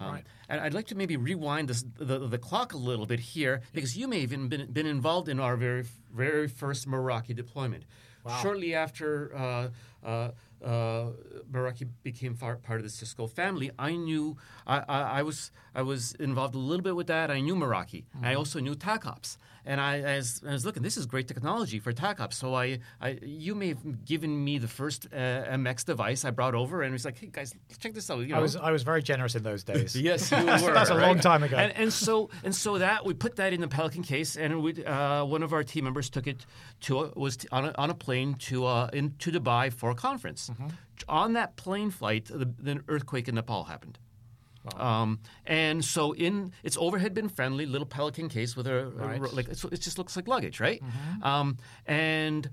Mm-hmm. 0.00 0.12
Right. 0.14 0.26
And 0.48 0.60
I'd 0.60 0.74
like 0.74 0.86
to 0.88 0.94
maybe 0.94 1.16
rewind 1.16 1.66
this, 1.66 1.84
the, 1.98 2.20
the 2.28 2.38
clock 2.38 2.72
a 2.72 2.76
little 2.76 3.04
bit 3.04 3.18
here 3.18 3.62
because 3.72 3.96
you 3.96 4.06
may 4.06 4.20
have 4.20 4.32
even 4.32 4.48
been, 4.48 4.70
been 4.70 4.86
involved 4.86 5.28
in 5.28 5.40
our 5.40 5.56
very 5.56 5.84
very 6.14 6.46
first 6.46 6.86
Meraki 6.88 7.34
deployment. 7.34 7.82
Wow. 8.24 8.38
Shortly 8.40 8.76
after 8.76 9.34
uh, 9.36 9.68
uh, 10.06 10.30
uh, 10.64 11.06
Meraki 11.50 11.88
became 12.02 12.34
far, 12.34 12.56
part 12.56 12.80
of 12.80 12.84
the 12.84 12.90
Cisco 12.90 13.26
family, 13.26 13.70
I 13.78 13.92
knew 13.96 14.36
I, 14.66 14.78
I, 14.88 15.00
I 15.18 15.22
was 15.22 15.50
I 15.74 15.82
was 15.82 16.12
involved 16.14 16.54
a 16.54 16.58
little 16.58 16.82
bit 16.82 16.96
with 16.96 17.06
that. 17.06 17.30
I 17.30 17.40
knew 17.40 17.54
Meraki. 17.54 18.04
I 18.22 18.34
also 18.34 18.60
knew 18.60 18.74
TACOps, 18.74 19.36
and 19.64 19.80
I, 19.80 20.16
was, 20.16 20.42
I 20.46 20.52
was 20.52 20.64
looking. 20.64 20.82
This 20.82 20.96
is 20.96 21.06
great 21.06 21.28
technology 21.28 21.78
for 21.78 21.92
TACOps. 21.92 22.34
So 22.34 22.54
I, 22.54 22.78
I 23.00 23.18
you 23.22 23.54
may 23.54 23.68
have 23.68 24.04
given 24.04 24.44
me 24.44 24.58
the 24.58 24.68
first 24.68 25.06
uh, 25.12 25.16
MX 25.16 25.84
device 25.86 26.24
I 26.24 26.30
brought 26.30 26.54
over, 26.54 26.82
and 26.82 26.90
it 26.90 26.92
was 26.92 27.04
like, 27.04 27.18
hey 27.18 27.28
guys, 27.30 27.54
check 27.78 27.94
this 27.94 28.10
out. 28.10 28.20
You 28.20 28.34
I 28.34 28.38
was 28.38 28.56
I 28.56 28.70
was 28.70 28.82
very 28.82 29.02
generous 29.02 29.34
in 29.34 29.42
those 29.42 29.64
days. 29.64 29.96
Yes, 30.08 30.30
you 30.30 30.38
were. 30.46 30.72
That's 30.72 30.90
a 30.90 30.94
long 30.94 31.18
time 31.20 31.42
ago. 31.42 31.56
And, 31.56 31.72
and 31.76 31.92
so 31.92 32.30
and 32.44 32.54
so 32.54 32.78
that 32.78 33.04
we 33.04 33.14
put 33.14 33.36
that 33.36 33.52
in 33.52 33.60
the 33.60 33.68
Pelican 33.68 34.02
case, 34.02 34.36
and 34.36 34.62
we, 34.62 34.84
uh, 34.84 35.24
one 35.24 35.42
of 35.42 35.52
our 35.52 35.64
team 35.64 35.84
members 35.84 36.08
took 36.08 36.26
it 36.26 36.46
to 36.82 37.00
a, 37.00 37.12
was 37.16 37.36
t- 37.36 37.48
on 37.52 37.66
a, 37.66 37.72
on 37.76 37.90
a 37.90 37.94
plane 37.94 38.34
to 38.34 38.64
uh, 38.64 38.90
in, 38.92 39.14
to 39.18 39.30
Dubai 39.32 39.72
for 39.72 39.90
a 39.90 39.94
conference. 39.94 40.50
Mm-hmm. 40.50 40.68
On 41.08 41.32
that 41.34 41.56
plane 41.56 41.90
flight, 41.90 42.26
the, 42.26 42.52
the 42.58 42.82
earthquake 42.88 43.28
in 43.28 43.36
Nepal 43.36 43.64
happened. 43.64 43.98
Um, 44.76 45.20
and 45.46 45.84
so 45.84 46.12
in 46.12 46.52
its 46.62 46.76
overhead 46.76 47.14
bin 47.14 47.28
friendly 47.28 47.66
little 47.66 47.86
Pelican 47.86 48.28
case 48.28 48.56
with 48.56 48.66
a, 48.66 48.86
a 48.86 48.88
Right. 48.88 49.20
ro- 49.20 49.30
like 49.32 49.48
it 49.48 49.80
just 49.80 49.98
looks 49.98 50.16
like 50.16 50.28
luggage, 50.28 50.60
right? 50.60 50.82
Um, 51.22 51.56
and 51.86 52.50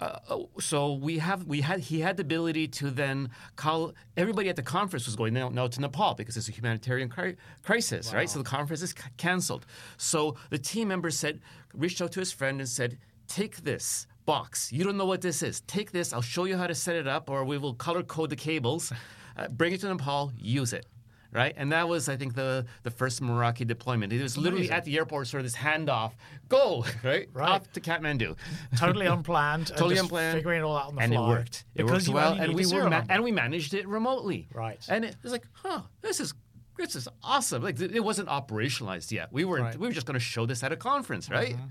uh, 0.00 0.18
so 0.60 0.94
we 0.94 1.18
have 1.18 1.44
we 1.44 1.60
had 1.60 1.80
he 1.80 2.00
had 2.00 2.16
the 2.16 2.22
ability 2.22 2.68
to 2.68 2.90
then 2.90 3.30
call 3.56 3.92
everybody 4.16 4.48
at 4.48 4.56
the 4.56 4.62
conference 4.62 5.06
was 5.06 5.16
going 5.16 5.34
now, 5.34 5.48
now 5.48 5.66
to 5.66 5.80
Nepal 5.80 6.14
because 6.14 6.36
it's 6.36 6.48
a 6.48 6.52
humanitarian 6.52 7.08
cri- 7.08 7.36
crisis, 7.62 8.12
right? 8.14 8.28
So 8.30 8.38
the 8.38 8.44
conference 8.44 8.82
is 8.82 8.90
c- 8.90 9.10
canceled. 9.16 9.66
So 9.96 10.36
the 10.50 10.58
team 10.58 10.88
member 10.88 11.10
said 11.10 11.40
reached 11.74 12.00
out 12.00 12.12
to 12.12 12.20
his 12.20 12.32
friend 12.32 12.60
and 12.60 12.68
said, 12.68 12.98
"Take 13.26 13.58
this." 13.64 14.06
Box. 14.26 14.70
You 14.70 14.84
don't 14.84 14.98
know 14.98 15.06
what 15.06 15.22
this 15.22 15.42
is. 15.42 15.62
Take 15.62 15.90
this. 15.90 16.12
I'll 16.12 16.20
show 16.20 16.44
you 16.44 16.58
how 16.58 16.66
to 16.66 16.74
set 16.74 16.96
it 16.96 17.08
up, 17.08 17.30
or 17.30 17.46
we 17.46 17.56
will 17.56 17.72
color 17.72 18.02
code 18.02 18.28
the 18.28 18.36
cables. 18.36 18.92
Uh, 19.38 19.48
bring 19.48 19.72
it 19.72 19.80
to 19.80 19.88
Nepal. 19.88 20.32
Use 20.36 20.74
it 20.74 20.84
right? 21.32 21.54
And 21.56 21.72
that 21.72 21.88
was, 21.88 22.08
I 22.08 22.16
think, 22.16 22.34
the 22.34 22.66
the 22.82 22.90
first 22.90 23.22
Meraki 23.22 23.66
deployment. 23.66 24.12
It 24.12 24.22
was 24.22 24.36
literally 24.36 24.62
Amazing. 24.66 24.76
at 24.76 24.84
the 24.84 24.96
airport, 24.98 25.26
sort 25.28 25.40
of 25.40 25.46
this 25.46 25.56
handoff, 25.56 26.12
go 26.48 26.84
right, 27.04 27.28
Right. 27.32 27.48
off 27.48 27.72
to 27.72 27.80
Kathmandu, 27.80 28.36
totally 28.76 29.06
unplanned. 29.16 29.70
and 29.70 29.78
Totally 29.78 29.98
unplanned. 29.98 30.36
Figuring 30.38 30.60
it 30.60 30.64
all 30.64 30.76
out 30.76 30.88
on 30.88 30.94
the 30.96 31.02
and 31.02 31.12
fly. 31.12 31.24
it 31.24 31.28
worked. 31.28 31.64
It 31.74 31.86
because 31.86 32.08
worked 32.08 32.14
well, 32.14 32.32
and 32.34 32.54
we 32.54 32.66
were 32.66 32.88
ma- 32.88 33.04
and 33.08 33.22
we 33.22 33.32
managed 33.32 33.74
it 33.74 33.86
remotely. 33.88 34.48
Right. 34.54 34.84
And 34.88 35.04
it 35.04 35.16
was 35.22 35.32
like, 35.32 35.46
huh, 35.52 35.82
this 36.02 36.20
is. 36.20 36.34
This 36.78 36.94
is 36.94 37.08
awesome. 37.22 37.62
Like 37.62 37.78
it 37.80 38.00
wasn't 38.02 38.28
operationalized 38.28 39.10
yet. 39.10 39.32
We 39.32 39.44
weren't. 39.44 39.64
Right. 39.64 39.72
Mm-hmm, 39.74 39.82
We 39.82 39.88
were 39.88 39.92
just 39.92 40.06
going 40.06 40.14
to 40.14 40.20
show 40.24 40.46
this 40.46 40.62
at 40.62 40.72
a 40.72 40.76
conference, 40.76 41.28
right? 41.30 41.56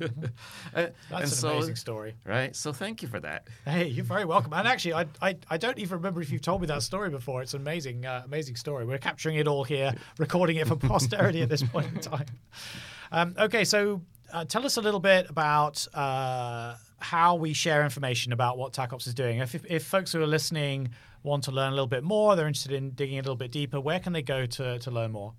Uh, 0.75 0.87
That's 1.09 1.11
and 1.11 1.21
an 1.21 1.27
so, 1.27 1.49
amazing 1.53 1.75
story. 1.77 2.13
right? 2.25 2.55
So 2.55 2.73
thank 2.73 3.01
you 3.01 3.07
for 3.07 3.19
that. 3.21 3.47
Hey, 3.65 3.87
you're 3.87 4.03
very 4.05 4.25
welcome. 4.25 4.53
And 4.53 4.67
actually, 4.67 4.93
I, 4.93 5.05
I, 5.21 5.37
I 5.49 5.57
don't 5.57 5.79
even 5.79 5.97
remember 5.97 6.21
if 6.21 6.29
you've 6.31 6.41
told 6.41 6.61
me 6.61 6.67
that 6.67 6.83
story 6.83 7.09
before. 7.09 7.41
It's 7.41 7.53
an 7.53 7.61
amazing, 7.61 8.05
uh, 8.05 8.21
amazing 8.25 8.57
story. 8.57 8.85
We're 8.85 8.97
capturing 8.97 9.37
it 9.37 9.47
all 9.47 9.63
here, 9.63 9.95
recording 10.19 10.57
it 10.57 10.67
for 10.67 10.75
posterity 10.75 11.41
at 11.41 11.49
this 11.49 11.63
point 11.63 11.87
in 11.93 11.99
time. 12.01 12.25
Um, 13.11 13.33
okay, 13.39 13.63
so 13.63 14.01
uh, 14.33 14.43
tell 14.45 14.65
us 14.65 14.77
a 14.77 14.81
little 14.81 14.99
bit 14.99 15.29
about 15.29 15.87
uh, 15.93 16.75
how 16.99 17.35
we 17.35 17.53
share 17.53 17.83
information 17.83 18.33
about 18.33 18.57
what 18.57 18.73
TACOps 18.73 19.07
is 19.07 19.13
doing. 19.13 19.39
If, 19.39 19.55
if, 19.55 19.65
if 19.69 19.85
folks 19.85 20.11
who 20.11 20.21
are 20.21 20.27
listening 20.27 20.89
want 21.23 21.43
to 21.43 21.51
learn 21.51 21.69
a 21.69 21.75
little 21.75 21.87
bit 21.87 22.03
more, 22.03 22.35
they're 22.35 22.47
interested 22.47 22.71
in 22.71 22.91
digging 22.91 23.19
a 23.19 23.21
little 23.21 23.35
bit 23.35 23.51
deeper, 23.51 23.79
where 23.79 23.99
can 23.99 24.13
they 24.13 24.21
go 24.21 24.45
to, 24.45 24.79
to 24.79 24.91
learn 24.91 25.11
more? 25.11 25.33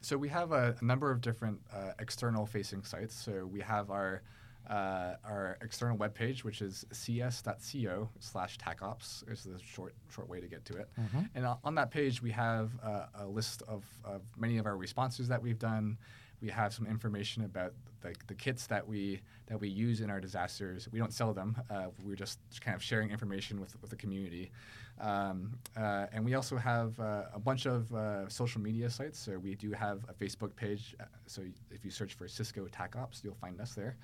So 0.00 0.16
we 0.16 0.28
have 0.28 0.52
a, 0.52 0.76
a 0.80 0.84
number 0.84 1.10
of 1.10 1.20
different 1.20 1.60
uh, 1.74 1.92
external 1.98 2.46
facing 2.46 2.84
sites. 2.84 3.14
So 3.14 3.46
we 3.46 3.60
have 3.60 3.90
our 3.90 4.22
uh, 4.70 5.14
our 5.24 5.56
external 5.62 5.96
webpage, 5.96 6.44
which 6.44 6.60
is 6.60 6.84
cs.co 6.92 8.08
slash 8.20 8.58
tacops 8.58 9.28
is 9.32 9.44
the 9.44 9.58
short 9.64 9.94
short 10.10 10.28
way 10.28 10.40
to 10.40 10.46
get 10.46 10.64
to 10.66 10.76
it. 10.76 10.88
And 11.34 11.46
on 11.46 11.56
on 11.64 11.74
that 11.76 11.90
page, 11.90 12.22
we 12.22 12.30
have 12.32 12.70
uh, 12.82 13.06
a 13.20 13.26
list 13.26 13.62
of, 13.66 13.84
of 14.04 14.20
many 14.36 14.58
of 14.58 14.66
our 14.66 14.76
responses 14.76 15.26
that 15.28 15.42
we've 15.42 15.58
done. 15.58 15.96
We 16.40 16.48
have 16.50 16.72
some 16.72 16.86
information 16.86 17.44
about 17.44 17.72
the, 18.00 18.14
the 18.26 18.34
kits 18.34 18.66
that 18.68 18.86
we 18.86 19.20
that 19.46 19.60
we 19.60 19.68
use 19.68 20.00
in 20.00 20.10
our 20.10 20.20
disasters. 20.20 20.88
We 20.92 20.98
don't 20.98 21.12
sell 21.12 21.32
them. 21.32 21.56
Uh, 21.70 21.86
we're 22.04 22.16
just 22.16 22.38
kind 22.60 22.74
of 22.74 22.82
sharing 22.82 23.10
information 23.10 23.60
with, 23.60 23.80
with 23.80 23.90
the 23.90 23.96
community. 23.96 24.50
Um, 25.00 25.52
uh, 25.76 26.06
and 26.12 26.24
we 26.24 26.34
also 26.34 26.56
have 26.56 26.98
uh, 26.98 27.24
a 27.32 27.38
bunch 27.38 27.66
of 27.66 27.92
uh, 27.94 28.28
social 28.28 28.60
media 28.60 28.90
sites. 28.90 29.18
So 29.18 29.38
we 29.38 29.54
do 29.54 29.72
have 29.72 30.00
a 30.08 30.14
Facebook 30.14 30.54
page. 30.56 30.96
Uh, 31.00 31.04
so 31.26 31.42
if 31.70 31.84
you 31.84 31.90
search 31.90 32.14
for 32.14 32.26
Cisco 32.28 32.66
TACOps, 32.66 33.22
you'll 33.22 33.34
find 33.34 33.60
us 33.60 33.74
there. 33.74 33.96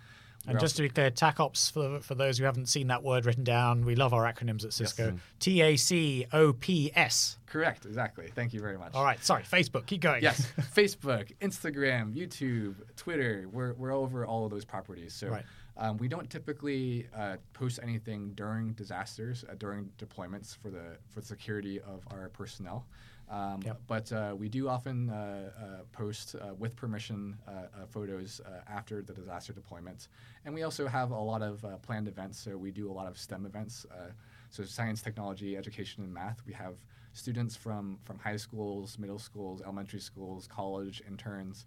And 0.46 0.54
We're 0.54 0.60
just 0.60 0.76
to 0.76 0.82
be 0.82 0.90
clear, 0.90 1.10
TACOps, 1.10 1.72
for, 1.72 2.00
for 2.00 2.14
those 2.14 2.36
who 2.36 2.44
haven't 2.44 2.66
seen 2.66 2.88
that 2.88 3.02
word 3.02 3.24
written 3.24 3.44
down, 3.44 3.84
we 3.86 3.94
love 3.94 4.12
our 4.12 4.30
acronyms 4.30 4.62
at 4.64 4.74
Cisco. 4.74 5.16
T 5.40 5.62
A 5.62 5.76
C 5.76 6.26
O 6.32 6.52
P 6.52 6.92
S. 6.94 7.38
correct, 7.46 7.86
exactly. 7.86 8.28
Thank 8.34 8.52
you 8.52 8.60
very 8.60 8.76
much. 8.76 8.92
All 8.94 9.04
right, 9.04 9.24
sorry, 9.24 9.42
Facebook, 9.44 9.86
keep 9.86 10.02
going. 10.02 10.22
Yes, 10.22 10.52
Facebook, 10.74 11.32
Instagram, 11.40 12.14
YouTube, 12.14 12.74
Twitter. 12.96 13.46
We're, 13.50 13.72
we're 13.74 13.92
over 13.92 14.26
all 14.26 14.44
of 14.44 14.50
those 14.50 14.66
properties. 14.66 15.14
So 15.14 15.28
Right. 15.28 15.44
Um, 15.76 15.96
we 15.98 16.08
don't 16.08 16.28
typically 16.30 17.08
uh, 17.16 17.36
post 17.52 17.80
anything 17.82 18.32
during 18.34 18.72
disasters, 18.74 19.44
uh, 19.50 19.54
during 19.58 19.90
deployments 19.98 20.56
for 20.56 20.70
the 20.70 20.96
for 21.08 21.20
the 21.20 21.26
security 21.26 21.80
of 21.80 22.02
our 22.10 22.28
personnel. 22.28 22.86
Um, 23.30 23.60
Yep. 23.64 23.80
But 23.86 24.12
uh, 24.12 24.34
we 24.38 24.48
do 24.50 24.68
often 24.68 25.08
uh, 25.08 25.14
uh, 25.14 25.64
post 25.92 26.34
uh, 26.36 26.52
with 26.54 26.76
permission 26.76 27.38
uh, 27.48 27.50
uh, 27.50 27.86
photos 27.86 28.40
uh, 28.40 28.60
after 28.70 29.00
the 29.02 29.14
disaster 29.14 29.52
deployment. 29.54 30.08
And 30.44 30.54
we 30.54 30.62
also 30.62 30.86
have 30.86 31.10
a 31.10 31.18
lot 31.18 31.40
of 31.42 31.64
uh, 31.64 31.78
planned 31.78 32.06
events. 32.06 32.38
So 32.38 32.56
we 32.58 32.70
do 32.70 32.90
a 32.90 32.92
lot 32.92 33.06
of 33.06 33.16
STEM 33.18 33.46
events. 33.46 33.86
Uh, 33.90 34.10
so 34.50 34.62
science, 34.64 35.00
technology, 35.00 35.56
education, 35.56 36.04
and 36.04 36.12
math. 36.12 36.42
We 36.46 36.52
have 36.52 36.74
students 37.14 37.56
from, 37.56 37.98
from 38.04 38.18
high 38.18 38.36
schools, 38.36 38.98
middle 38.98 39.18
schools, 39.18 39.62
elementary 39.62 40.00
schools, 40.00 40.46
college, 40.46 41.02
interns. 41.08 41.64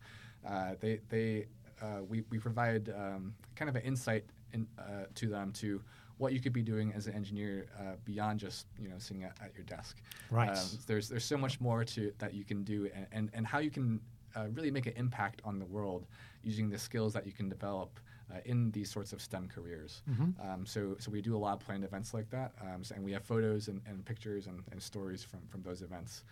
Uh, 0.47 0.76
they, 0.80 0.99
they, 1.10 1.47
uh, 1.82 2.01
we, 2.07 2.23
we 2.30 2.38
provide 2.39 2.89
um, 2.89 3.34
kind 3.55 3.69
of 3.69 3.75
an 3.75 3.82
insight 3.84 4.25
in, 4.53 4.67
uh, 4.80 5.05
to 5.15 5.28
them 5.28 5.51
to 5.53 5.82
what 6.17 6.34
you 6.34 6.39
could 6.39 6.53
be 6.53 6.63
doing 6.63 6.91
as 6.93 7.05
an 7.07 7.13
engineer 7.13 7.67
uh, 7.80 7.93
beyond 8.05 8.39
just 8.39 8.65
you 8.80 8.88
know 8.89 8.95
sitting 8.97 9.23
at, 9.23 9.36
at 9.41 9.53
your 9.55 9.63
desk. 9.65 9.97
Right. 10.32 10.49
Um, 10.49 10.65
there's 10.88 11.09
there's 11.09 11.25
so 11.25 11.38
much 11.38 11.61
more 11.61 11.84
to 11.84 12.11
that 12.17 12.34
you 12.34 12.43
can 12.43 12.63
do 12.63 12.89
and, 12.95 13.05
and, 13.11 13.30
and 13.34 13.45
how 13.47 13.59
you 13.59 13.69
can 13.69 13.99
uh, 14.36 14.47
really 14.53 14.71
make 14.71 14.88
an 14.88 14.93
impact 14.97 15.41
on 15.45 15.59
the 15.59 15.65
world 15.65 16.05
using 16.43 16.69
the 16.69 16.78
skills 16.78 17.13
that 17.13 17.25
you 17.25 17.32
can 17.34 17.49
develop 17.49 17.99
uh, 18.32 18.39
in 18.45 18.71
these 18.71 18.89
sorts 18.89 19.13
of 19.13 19.21
STEM 19.21 19.47
careers. 19.47 20.01
Um, 20.41 20.65
so 20.65 20.95
so 20.99 21.11
we 21.11 21.21
do 21.21 21.36
a 21.36 21.38
lot 21.45 21.53
of 21.53 21.59
planned 21.59 21.84
events 21.84 22.13
like 22.13 22.30
that, 22.32 22.51
um, 22.61 22.84
so- 22.84 22.95
and 22.95 23.03
we 23.05 23.11
have 23.13 23.23
photos 23.23 23.67
and, 23.67 23.82
and 23.88 24.03
pictures 24.03 24.47
and, 24.47 24.63
and 24.71 24.82
stories 24.82 25.23
from, 25.23 25.41
from 25.49 25.61
those 25.61 25.82
events 25.84 26.23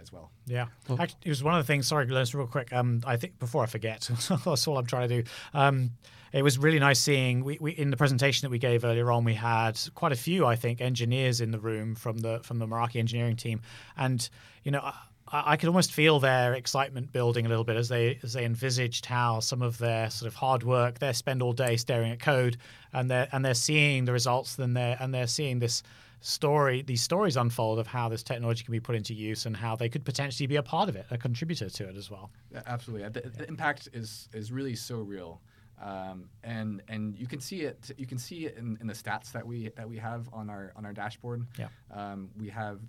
as 0.00 0.12
well. 0.12 0.30
Yeah, 0.46 0.66
Actually, 0.90 1.18
it 1.24 1.28
was 1.28 1.42
one 1.42 1.54
of 1.54 1.64
the 1.64 1.66
things. 1.66 1.86
Sorry, 1.86 2.06
Glenn, 2.06 2.26
real 2.34 2.46
quick. 2.46 2.72
Um, 2.72 3.00
I 3.06 3.16
think 3.16 3.38
before 3.38 3.62
I 3.62 3.66
forget, 3.66 4.08
that's 4.44 4.68
all 4.68 4.78
I'm 4.78 4.86
trying 4.86 5.08
to 5.08 5.22
do. 5.22 5.30
Um, 5.54 5.92
it 6.32 6.42
was 6.42 6.58
really 6.58 6.80
nice 6.80 6.98
seeing. 6.98 7.44
We, 7.44 7.58
we 7.60 7.72
in 7.72 7.90
the 7.90 7.96
presentation 7.96 8.44
that 8.44 8.50
we 8.50 8.58
gave 8.58 8.84
earlier 8.84 9.10
on, 9.12 9.24
we 9.24 9.34
had 9.34 9.78
quite 9.94 10.12
a 10.12 10.16
few, 10.16 10.46
I 10.46 10.56
think, 10.56 10.80
engineers 10.80 11.40
in 11.40 11.52
the 11.52 11.60
room 11.60 11.94
from 11.94 12.18
the 12.18 12.40
from 12.42 12.58
the 12.58 12.66
Meraki 12.66 12.96
engineering 12.96 13.36
team, 13.36 13.62
and 13.96 14.28
you 14.62 14.70
know. 14.70 14.80
I, 14.82 15.52
I 15.52 15.56
could 15.56 15.68
almost 15.68 15.92
feel 15.92 16.20
their 16.20 16.52
excitement 16.52 17.10
building 17.10 17.46
a 17.46 17.48
little 17.48 17.64
bit 17.64 17.76
as 17.76 17.88
they 17.88 18.18
as 18.22 18.34
they 18.34 18.44
envisaged 18.44 19.06
how 19.06 19.40
some 19.40 19.62
of 19.62 19.78
their 19.78 20.10
sort 20.10 20.26
of 20.28 20.34
hard 20.34 20.62
work, 20.62 20.98
they 20.98 21.12
spend 21.14 21.42
all 21.42 21.54
day 21.54 21.76
staring 21.76 22.12
at 22.12 22.20
code, 22.20 22.58
and 22.92 23.10
they're 23.10 23.28
and 23.32 23.42
they're 23.42 23.54
seeing 23.54 24.04
the 24.04 24.12
results, 24.12 24.56
then 24.56 24.74
they're 24.74 24.98
and 25.00 25.14
they're 25.14 25.26
seeing 25.26 25.60
this 25.60 25.82
story, 26.24 26.80
these 26.80 27.02
stories 27.02 27.36
unfold 27.36 27.78
of 27.78 27.86
how 27.86 28.08
this 28.08 28.22
technology 28.22 28.64
can 28.64 28.72
be 28.72 28.80
put 28.80 28.96
into 28.96 29.12
use 29.12 29.44
and 29.44 29.54
how 29.54 29.76
they 29.76 29.90
could 29.90 30.06
potentially 30.06 30.46
be 30.46 30.56
a 30.56 30.62
part 30.62 30.88
of 30.88 30.96
it, 30.96 31.04
a 31.10 31.18
contributor 31.18 31.68
to 31.68 31.86
it 31.86 31.96
as 31.96 32.10
well. 32.10 32.30
Absolutely, 32.66 33.06
the, 33.10 33.28
the 33.28 33.46
impact 33.46 33.90
is 33.92 34.28
is 34.32 34.50
really 34.50 34.74
so 34.74 34.96
real, 35.00 35.42
um, 35.82 36.30
and 36.42 36.82
and 36.88 37.14
you 37.14 37.26
can 37.26 37.40
see 37.40 37.60
it. 37.60 37.90
You 37.98 38.06
can 38.06 38.16
see 38.16 38.46
it 38.46 38.56
in, 38.56 38.78
in 38.80 38.86
the 38.86 38.94
stats 38.94 39.32
that 39.32 39.46
we 39.46 39.68
that 39.76 39.86
we 39.86 39.98
have 39.98 40.28
on 40.32 40.48
our 40.48 40.72
on 40.76 40.86
our 40.86 40.94
dashboard. 40.94 41.46
Yeah. 41.58 41.68
Um, 41.90 42.30
we 42.38 42.48
have 42.48 42.80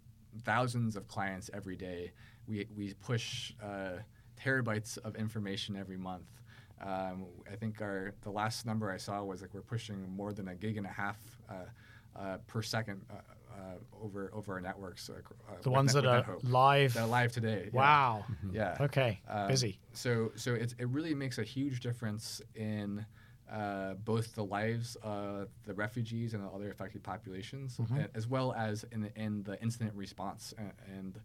thousands 0.44 0.96
of 0.96 1.08
clients 1.10 1.50
every 1.54 1.76
day. 1.76 2.14
We 2.48 2.68
we 2.74 2.94
push 2.94 3.52
uh, 3.62 3.98
terabytes 4.42 4.98
of 5.00 5.18
information 5.18 5.76
every 5.76 5.98
month. 5.98 6.30
Um, 6.82 7.26
I 7.52 7.56
think 7.58 7.82
our 7.82 8.14
the 8.22 8.32
last 8.32 8.66
number 8.66 8.90
I 8.90 8.98
saw 8.98 9.22
was 9.24 9.42
like 9.42 9.54
we're 9.54 9.62
pushing 9.62 10.10
more 10.10 10.32
than 10.32 10.48
a 10.48 10.56
gig 10.56 10.78
and 10.78 10.86
a 10.86 10.90
half 10.90 11.18
uh, 11.50 11.66
uh, 12.16 12.38
per 12.48 12.62
second 12.62 13.02
uh, 13.10 13.14
uh, 13.54 14.04
over 14.04 14.30
over 14.34 14.54
our 14.54 14.62
networks. 14.62 15.10
Uh, 15.10 15.14
The 15.64 15.70
ones 15.72 15.94
Net- 15.96 16.04
that 16.04 16.28
are 16.30 16.38
live. 16.44 16.94
That 16.94 17.04
are 17.04 17.08
live 17.08 17.32
today. 17.32 17.70
yeah. 17.74 17.80
Wow. 17.80 18.26
Yeah. 18.52 18.78
Okay. 18.82 19.20
Um, 19.30 19.48
Busy. 19.48 19.80
So 19.94 20.32
so 20.36 20.54
it, 20.54 20.76
it 20.78 20.88
really 20.90 21.14
makes 21.16 21.38
a 21.38 21.44
huge 21.44 21.80
difference 21.80 22.42
in 22.56 23.06
uh, 23.52 23.94
both 24.04 24.34
the 24.36 24.44
lives 24.44 24.98
of 25.04 25.50
the 25.66 25.74
refugees 25.74 26.34
and 26.34 26.44
the 26.44 26.50
other 26.50 26.70
affected 26.72 27.04
populations, 27.04 27.78
Mm-hmm. 27.78 28.02
as 28.16 28.28
well 28.28 28.54
as 28.54 28.86
in, 28.92 29.10
in 29.16 29.44
the 29.44 29.62
incident 29.62 29.94
response 29.96 30.54
and, 30.58 30.72
and 30.98 31.20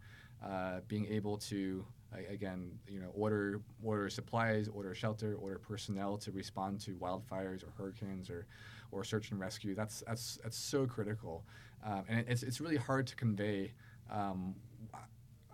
uh, 0.45 0.81
being 0.89 1.07
able 1.07 1.37
to 1.39 1.85
again 2.29 2.73
you 2.89 2.99
know 3.01 3.11
order 3.15 3.61
order 3.83 4.09
supplies, 4.11 4.69
order 4.69 4.95
shelter, 4.95 5.35
order 5.37 5.59
personnel 5.59 6.17
to 6.19 6.31
respond 6.33 6.81
to 6.81 6.91
wildfires 6.97 7.63
or 7.65 7.71
hurricanes 7.79 8.29
or 8.31 8.47
or 8.93 9.05
search 9.05 9.31
and 9.31 9.41
rescue. 9.41 9.75
That's 9.75 10.03
that's 10.07 10.39
that's 10.43 10.57
so 10.57 10.87
critical, 10.87 11.45
um, 11.85 12.05
and 12.09 12.25
it's 12.29 12.43
it's 12.43 12.61
really 12.61 12.77
hard 12.77 13.07
to 13.09 13.17
convey 13.17 13.73
um, 14.11 14.55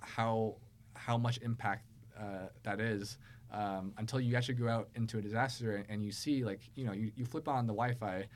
how 0.01 0.57
how 0.95 1.19
much 1.19 1.39
impact 1.43 1.85
uh, 2.19 2.49
that 2.63 2.81
is 2.81 3.19
um, 3.53 3.93
until 3.99 4.21
you 4.21 4.35
actually 4.37 4.55
go 4.55 4.69
out 4.69 4.89
into 4.95 5.19
a 5.19 5.23
disaster 5.23 5.77
and, 5.77 5.85
and 5.89 6.05
you 6.05 6.11
see 6.13 6.45
like 6.45 6.61
you 6.75 6.85
know 6.85 6.93
you, 6.93 7.13
you 7.17 7.25
flip 7.25 7.49
on 7.49 7.67
the 7.67 7.73
Wi-Fi 7.73 8.27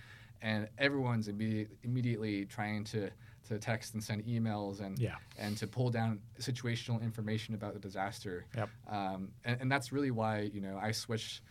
and 0.43 0.69
everyone's 0.79 1.29
immediate, 1.29 1.69
immediately 1.83 2.45
trying 2.47 2.85
to 2.85 3.11
to 3.49 3.59
text 3.59 3.95
and 3.95 4.05
send 4.05 4.25
emails 4.27 4.81
and 4.81 4.99
Yeah. 4.99 5.17
and 5.39 5.57
to 5.57 5.67
pull 5.67 5.91
down 5.91 6.21
situational 6.39 7.03
information 7.03 7.55
about 7.55 7.73
the 7.73 7.81
disaster. 7.81 8.47
Yep. 8.57 8.69
Um, 8.89 9.33
and, 9.45 9.61
and 9.63 9.73
that's 9.73 9.93
really 9.93 10.11
why 10.11 10.51
you 10.53 10.61
know 10.61 10.79
I 10.81 10.93
switched. 10.93 11.43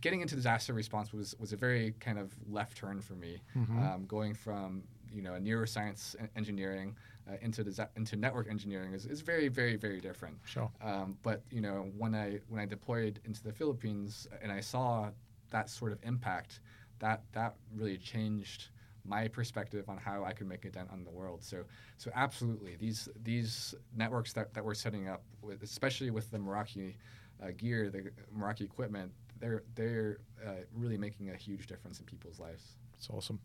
Getting 0.00 0.20
into 0.20 0.34
disaster 0.34 0.72
response 0.72 1.12
was 1.12 1.34
was 1.38 1.52
a 1.52 1.56
very 1.56 1.92
kind 2.00 2.18
of 2.18 2.32
left 2.48 2.76
turn 2.76 3.00
for 3.00 3.14
me, 3.14 3.40
um, 3.78 4.04
going 4.06 4.34
from 4.34 4.82
you 5.12 5.22
know 5.22 5.34
a 5.34 5.40
neuroscience 5.40 6.14
engineering 6.36 6.96
uh, 7.28 7.36
into 7.40 7.64
desi- 7.64 7.88
into 7.96 8.16
network 8.16 8.48
engineering 8.48 8.92
is, 8.92 9.06
is 9.06 9.20
very 9.20 9.48
very 9.48 9.76
very 9.76 10.00
different. 10.00 10.36
Sure. 10.44 10.70
Um, 10.82 11.16
but 11.22 11.42
you 11.50 11.60
know 11.60 11.90
when 11.96 12.14
I 12.14 12.40
when 12.48 12.60
I 12.60 12.66
deployed 12.66 13.20
into 13.24 13.42
the 13.42 13.52
Philippines 13.52 14.28
and 14.42 14.50
I 14.52 14.60
saw 14.60 15.10
that 15.50 15.68
sort 15.68 15.92
of 15.92 15.98
impact, 16.02 16.60
that 17.00 17.22
that 17.32 17.56
really 17.74 17.98
changed 17.98 18.68
my 19.04 19.26
perspective 19.28 19.88
on 19.88 19.96
how 19.96 20.24
I 20.24 20.32
could 20.32 20.46
make 20.46 20.64
a 20.64 20.70
dent 20.70 20.88
on 20.92 21.04
the 21.04 21.10
world. 21.10 21.42
So 21.42 21.64
so 21.98 22.10
absolutely 22.14 22.76
these 22.76 23.08
these 23.22 23.74
networks 23.96 24.32
that, 24.34 24.54
that 24.54 24.64
we're 24.64 24.74
setting 24.74 25.08
up, 25.08 25.22
with, 25.42 25.62
especially 25.62 26.10
with 26.10 26.30
the 26.30 26.38
Meraki 26.38 26.94
uh, 27.42 27.48
gear, 27.56 27.90
the 27.90 28.10
Meraki 28.38 28.62
equipment, 28.62 29.10
they're 29.40 29.62
they're 29.74 30.18
uh, 30.46 30.50
really 30.74 30.96
making 30.98 31.30
a 31.30 31.36
huge 31.36 31.66
difference 31.66 31.98
in 31.98 32.06
people's 32.06 32.38
lives. 32.38 32.76
It's 32.96 33.08
awesome. 33.10 33.40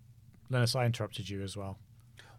Linus, 0.49 0.75
I 0.75 0.85
interrupted 0.85 1.29
you 1.29 1.41
as 1.41 1.57
well. 1.57 1.79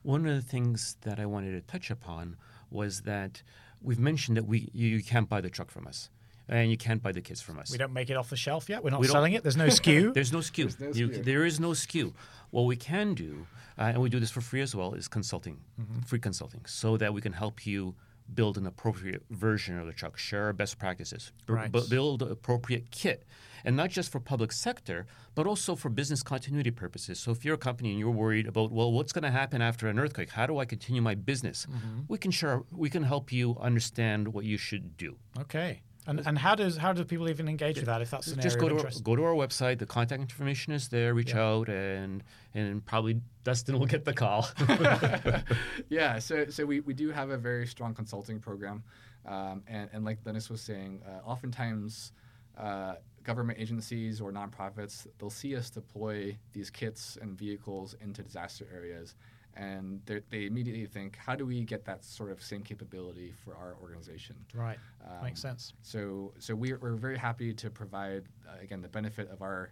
One 0.02 0.26
of 0.26 0.34
the 0.36 0.42
things 0.42 0.96
that 1.02 1.18
I 1.18 1.26
wanted 1.26 1.52
to 1.52 1.60
touch 1.62 1.90
upon 1.90 2.36
was 2.70 3.00
that 3.02 3.42
we've 3.82 3.98
mentioned 3.98 4.36
that 4.36 4.46
we 4.46 4.68
you, 4.72 4.88
you 4.88 5.02
can't 5.02 5.28
buy 5.28 5.40
the 5.40 5.50
truck 5.50 5.70
from 5.70 5.86
us, 5.86 6.10
and 6.48 6.70
you 6.70 6.76
can't 6.76 7.02
buy 7.02 7.12
the 7.12 7.20
kits 7.20 7.40
from 7.40 7.58
us. 7.58 7.72
We 7.72 7.78
don't 7.78 7.92
make 7.92 8.10
it 8.10 8.16
off 8.16 8.30
the 8.30 8.36
shelf 8.36 8.68
yet. 8.68 8.84
We're 8.84 8.90
not 8.90 9.00
We 9.00 9.06
don't- 9.08 9.14
selling 9.14 9.32
it. 9.32 9.42
There's 9.42 9.56
no 9.56 9.66
SKU. 9.80 10.14
There's 10.18 10.32
no 10.32 10.38
SKU. 10.38 10.76
There's 10.76 10.80
no 10.80 11.06
You- 11.06 11.08
SKU. 11.08 11.24
there 11.24 11.44
is 11.44 11.58
no 11.58 11.70
SKU. 11.70 12.12
What 12.50 12.62
we 12.62 12.76
can 12.76 13.14
do, 13.14 13.46
uh, 13.78 13.82
and 13.92 14.00
we 14.00 14.08
do 14.08 14.20
this 14.20 14.30
for 14.30 14.40
free 14.40 14.60
as 14.60 14.74
well, 14.74 14.94
is 14.94 15.08
consulting, 15.08 15.58
Mm-hmm. 15.80 16.00
free 16.02 16.20
consulting, 16.20 16.64
so 16.66 16.96
that 16.98 17.12
we 17.12 17.20
can 17.20 17.32
help 17.32 17.66
you 17.66 17.96
build 18.34 18.56
an 18.58 18.66
appropriate 18.66 19.24
version 19.30 19.78
of 19.78 19.86
the 19.86 19.92
truck, 19.92 20.16
share 20.18 20.44
our 20.44 20.52
best 20.52 20.78
practices, 20.78 21.32
b- 21.46 21.52
Right. 21.54 21.70
bu- 21.72 21.88
build 21.88 22.22
an 22.22 22.30
appropriate 22.30 22.90
kit, 22.90 23.24
and 23.64 23.76
not 23.76 23.90
just 23.90 24.10
for 24.12 24.20
public 24.20 24.52
sector, 24.52 25.06
but 25.34 25.46
also 25.46 25.74
for 25.76 25.88
business 25.88 26.22
continuity 26.22 26.70
purposes. 26.70 27.18
So 27.20 27.30
if 27.30 27.44
you're 27.44 27.54
a 27.54 27.58
company 27.58 27.90
and 27.90 27.98
you're 27.98 28.10
worried 28.10 28.46
about, 28.46 28.72
well, 28.72 28.92
what's 28.92 29.12
going 29.12 29.22
to 29.24 29.30
happen 29.30 29.62
after 29.62 29.88
an 29.88 29.98
earthquake? 29.98 30.30
How 30.30 30.46
do 30.46 30.58
I 30.58 30.64
continue 30.64 31.02
my 31.02 31.14
business? 31.14 31.66
Mm-hmm. 31.66 32.00
We 32.08 32.18
can 32.18 32.30
share. 32.30 32.62
We 32.72 32.90
can 32.90 33.02
help 33.04 33.32
you 33.32 33.56
understand 33.60 34.28
what 34.28 34.44
you 34.44 34.56
should 34.58 34.96
do. 34.96 35.16
okay. 35.38 35.82
And 36.06 36.22
and 36.24 36.38
how 36.38 36.54
does 36.54 36.76
how 36.76 36.92
do 36.92 37.04
people 37.04 37.28
even 37.28 37.48
engage 37.48 37.76
with 37.76 37.86
that 37.86 38.00
if 38.00 38.10
that's 38.10 38.28
an 38.28 38.40
just 38.40 38.56
area 38.56 38.70
go 38.70 38.76
of 38.76 38.82
to 38.82 38.88
our, 38.88 39.02
go 39.02 39.16
to 39.16 39.24
our 39.24 39.34
website. 39.34 39.78
The 39.78 39.86
contact 39.86 40.20
information 40.20 40.72
is 40.72 40.88
there. 40.88 41.14
Reach 41.14 41.34
out, 41.34 41.68
and 41.68 42.22
and 42.54 42.84
probably 42.86 43.20
Dustin 43.42 43.78
will 43.78 43.86
get 43.86 44.04
the 44.04 44.14
call. 44.14 44.48
yeah, 45.88 46.18
so 46.18 46.46
so 46.48 46.64
we, 46.64 46.80
we 46.80 46.94
do 46.94 47.10
have 47.10 47.30
a 47.30 47.36
very 47.36 47.66
strong 47.66 47.92
consulting 47.92 48.38
program, 48.38 48.84
um, 49.26 49.62
and 49.66 49.90
and 49.92 50.04
like 50.04 50.22
Dennis 50.22 50.48
was 50.48 50.60
saying, 50.60 51.02
uh, 51.06 51.28
oftentimes 51.28 52.12
uh, 52.56 52.94
government 53.24 53.58
agencies 53.60 54.20
or 54.20 54.32
nonprofits 54.32 55.06
they'll 55.18 55.28
see 55.28 55.56
us 55.56 55.68
deploy 55.68 56.38
these 56.52 56.70
kits 56.70 57.18
and 57.20 57.36
vehicles 57.36 57.96
into 58.00 58.22
disaster 58.22 58.66
areas, 58.72 59.16
and 59.56 60.00
they 60.06 60.20
they 60.30 60.46
immediately 60.46 60.86
think, 60.86 61.16
how 61.16 61.34
do 61.34 61.46
we 61.46 61.62
get 61.64 61.84
that 61.86 62.04
sort 62.04 62.30
of 62.30 62.42
same 62.42 62.62
capability 62.62 63.32
for 63.44 63.56
our 63.56 63.76
organization? 63.80 64.36
Right. 64.54 64.78
Um, 65.04 65.24
Makes 65.24 65.40
sense. 65.40 65.72
So, 65.82 66.32
so 66.38 66.54
we're, 66.54 66.78
we're 66.78 66.94
very 66.94 67.16
happy 67.18 67.54
to 67.54 67.70
provide, 67.70 68.24
uh, 68.46 68.62
again, 68.62 68.82
the 68.82 68.88
benefit 68.88 69.30
of 69.30 69.42
our 69.42 69.70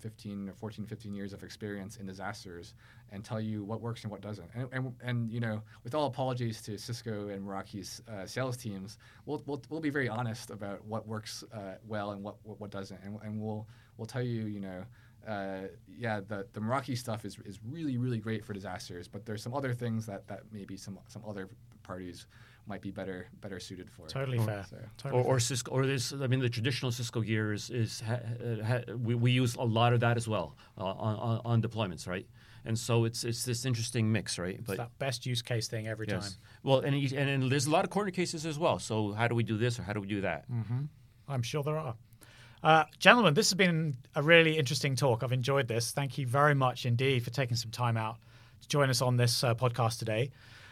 15 0.00 0.48
or 0.48 0.54
14, 0.54 0.86
15 0.86 1.14
years 1.14 1.32
of 1.32 1.44
experience 1.44 1.98
in 1.98 2.06
disasters 2.06 2.74
and 3.12 3.24
tell 3.24 3.40
you 3.40 3.62
what 3.62 3.80
works 3.80 4.02
and 4.02 4.10
what 4.10 4.20
doesn't. 4.20 4.48
And, 4.54 4.68
and, 4.72 4.94
and 5.02 5.30
you 5.30 5.40
know, 5.40 5.62
with 5.84 5.94
all 5.94 6.06
apologies 6.06 6.62
to 6.62 6.78
Cisco 6.78 7.28
and 7.28 7.46
Meraki's 7.46 8.02
uh, 8.10 8.26
sales 8.26 8.56
teams, 8.56 8.98
we'll, 9.26 9.42
we'll, 9.46 9.62
we'll 9.68 9.80
be 9.80 9.90
very 9.90 10.08
honest 10.08 10.50
about 10.50 10.84
what 10.86 11.06
works 11.06 11.44
uh, 11.52 11.74
well 11.86 12.12
and 12.12 12.22
what, 12.22 12.36
what, 12.42 12.60
what 12.60 12.70
doesn't. 12.70 13.00
And, 13.04 13.18
and 13.22 13.40
we'll, 13.40 13.66
we'll 13.96 14.06
tell 14.06 14.22
you, 14.22 14.46
you 14.46 14.60
know, 14.60 14.84
uh, 15.26 15.62
yeah, 15.88 16.20
the, 16.20 16.46
the 16.52 16.60
Meraki 16.60 16.96
stuff 16.96 17.24
is, 17.24 17.38
is 17.44 17.58
really, 17.68 17.96
really 17.98 18.18
great 18.18 18.44
for 18.44 18.52
disasters, 18.52 19.08
but 19.08 19.24
there's 19.26 19.42
some 19.42 19.54
other 19.54 19.74
things 19.74 20.06
that, 20.06 20.26
that 20.28 20.40
maybe 20.52 20.76
some, 20.76 20.98
some 21.08 21.22
other 21.28 21.48
parties 21.82 22.26
might 22.66 22.82
be 22.82 22.90
better 22.90 23.26
better 23.40 23.58
suited 23.58 23.90
for. 23.90 24.06
Totally 24.06 24.38
fair. 24.38 24.64
So- 24.68 24.76
Totally 24.98 25.22
or, 25.22 25.36
or 25.36 25.40
Cisco, 25.40 25.72
or 25.72 25.86
this. 25.86 26.12
I 26.12 26.26
mean, 26.26 26.40
the 26.40 26.48
traditional 26.48 26.92
Cisco 26.92 27.20
gear 27.20 27.52
is, 27.52 27.70
is 27.70 28.00
ha, 28.00 28.18
ha, 28.64 28.80
we, 28.96 29.14
we 29.14 29.30
use 29.32 29.56
a 29.56 29.62
lot 29.64 29.92
of 29.92 30.00
that 30.00 30.16
as 30.16 30.28
well 30.28 30.56
uh, 30.78 30.84
on, 30.84 31.16
on, 31.16 31.40
on 31.44 31.62
deployments, 31.62 32.06
right? 32.06 32.26
And 32.64 32.78
so 32.78 33.04
it's 33.06 33.24
it's 33.24 33.44
this 33.44 33.64
interesting 33.64 34.12
mix, 34.12 34.38
right? 34.38 34.56
It's 34.58 34.68
that 34.76 34.90
best 34.98 35.24
use 35.24 35.40
case 35.42 35.66
thing 35.68 35.88
every 35.88 36.06
time. 36.06 36.20
yes, 36.20 36.36
well, 36.62 36.80
and, 36.80 36.94
and 36.94 37.28
and 37.30 37.50
there's 37.50 37.66
a 37.66 37.70
lot 37.70 37.84
of 37.84 37.90
corner 37.90 38.10
cases 38.10 38.44
as 38.44 38.58
well. 38.58 38.78
So 38.78 39.12
how 39.12 39.26
do 39.28 39.34
we 39.34 39.42
do 39.42 39.56
this 39.56 39.78
or 39.78 39.82
how 39.82 39.94
do 39.94 40.00
we 40.00 40.06
do 40.06 40.20
that? 40.20 40.44
I'm 41.26 41.42
sure 41.42 41.62
there 41.62 41.78
are. 41.78 41.94
Uh, 42.62 42.84
gentlemen, 42.98 43.32
this 43.34 43.48
has 43.48 43.56
been 43.56 43.96
a 44.14 44.22
really 44.22 44.58
interesting 44.58 44.94
talk. 44.94 45.22
I've 45.22 45.32
enjoyed 45.32 45.66
this. 45.66 45.92
Thank 45.92 46.18
you 46.18 46.26
very 46.26 46.54
much 46.54 46.84
indeed 46.84 47.24
for 47.24 47.30
taking 47.30 47.56
some 47.56 47.70
time 47.70 47.96
out 47.96 48.18
to 48.60 48.68
join 48.68 48.90
us 48.90 49.00
on 49.00 49.16
this 49.16 49.42
uh, 49.42 49.54
podcast 49.54 49.98
today. 49.98 50.30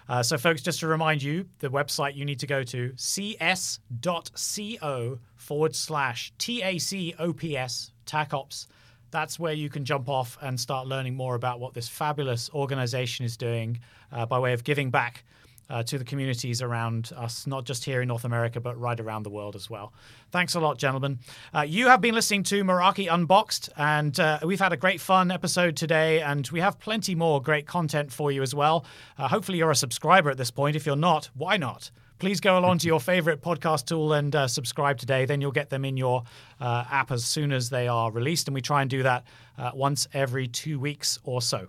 Uh, 0.09 0.23
so, 0.23 0.37
folks, 0.39 0.63
just 0.63 0.81
to 0.81 0.87
remind 0.87 1.23
you, 1.23 1.47
the 1.61 1.69
website 1.69 2.15
you 2.15 2.25
need 2.25 2.39
to 2.41 2.47
go 2.47 2.63
to 2.63 2.93
cs.co 2.97 3.79
forward 5.37 5.75
slash 5.75 6.33
TACOPS, 6.39 7.91
TACOPS. 8.07 8.67
That's 9.11 9.39
where 9.39 9.55
you 9.55 9.71
can 9.71 9.85
jump 9.87 10.09
off 10.09 10.37
and 10.43 10.61
start 10.61 10.87
learning 10.87 11.15
more 11.15 11.35
about 11.35 11.61
what 11.61 11.73
this 11.73 11.89
fabulous 11.89 12.51
organization 12.53 13.25
is 13.25 13.37
doing 13.39 13.81
uh, 14.13 14.27
by 14.27 14.39
way 14.39 14.53
of 14.53 14.65
giving 14.65 14.91
back 14.91 15.25
uh, 15.71 15.83
to 15.85 15.99
the 15.99 16.05
communities 16.05 16.63
around 16.63 17.11
us, 17.17 17.47
not 17.47 17.65
just 17.65 17.85
here 17.85 18.01
in 18.03 18.09
North 18.09 18.25
America, 18.25 18.61
but 18.61 18.79
right 18.79 18.99
around 18.99 19.25
the 19.25 19.31
world 19.31 19.55
as 19.55 19.69
well. 19.69 19.93
Thanks 20.31 20.55
a 20.55 20.61
lot, 20.61 20.79
gentlemen. 20.79 21.19
Uh, 21.55 21.63
you 21.63 21.89
have 21.89 22.01
been 22.01 22.15
listening 22.15 22.43
to 22.45 22.65
Meraki 22.65 23.13
Unboxed, 23.13 23.71
and 23.77 24.19
uh, 24.19 24.41
we've 24.45 24.61
had 24.61 24.73
a 24.73 24.77
great 24.77 25.01
fun 25.01 25.31
episode 25.31 25.77
today, 25.77 26.21
and 26.21 26.49
we 26.49 26.61
have 26.61 26.79
plenty 26.79 27.15
more 27.15 27.43
great 27.43 27.67
content 27.67 28.13
for 28.13 28.33
you 28.33 28.43
as 28.43 28.55
well. 28.55 28.85
Uh, 29.17 29.29
hopefully, 29.29 29.59
you're 29.59 29.71
a 29.71 29.77
subscriber 29.77 30.31
at 30.31 30.37
this 30.37 30.51
point. 30.51 30.77
If 30.77 30.87
you're 30.87 30.97
not, 30.97 31.31
why 31.35 31.57
not? 31.57 31.91
Please 32.19 32.41
go 32.41 32.59
along 32.59 32.79
to 32.79 32.87
your 32.87 33.01
favorite 33.13 33.43
podcast 33.43 33.87
tool 33.87 34.13
and 34.13 34.35
uh, 34.35 34.49
subscribe 34.49 34.99
today. 34.99 35.25
Then 35.25 35.41
you'll 35.41 35.53
get 35.53 35.71
them 35.71 35.85
in 35.85 35.97
your 35.97 36.25
uh, 36.61 36.85
app 36.91 37.13
as 37.13 37.25
soon 37.25 37.53
as 37.53 37.71
they 37.71 37.89
are 37.89 38.11
released. 38.11 38.49
And 38.49 38.55
we 38.55 38.61
try 38.61 38.83
and 38.83 38.91
do 38.91 39.03
that 39.05 39.25
uh, 39.57 39.71
once 39.75 40.09
every 40.13 40.49
two 40.49 40.81
weeks 40.81 41.19
or 41.23 41.41
so. 41.41 41.69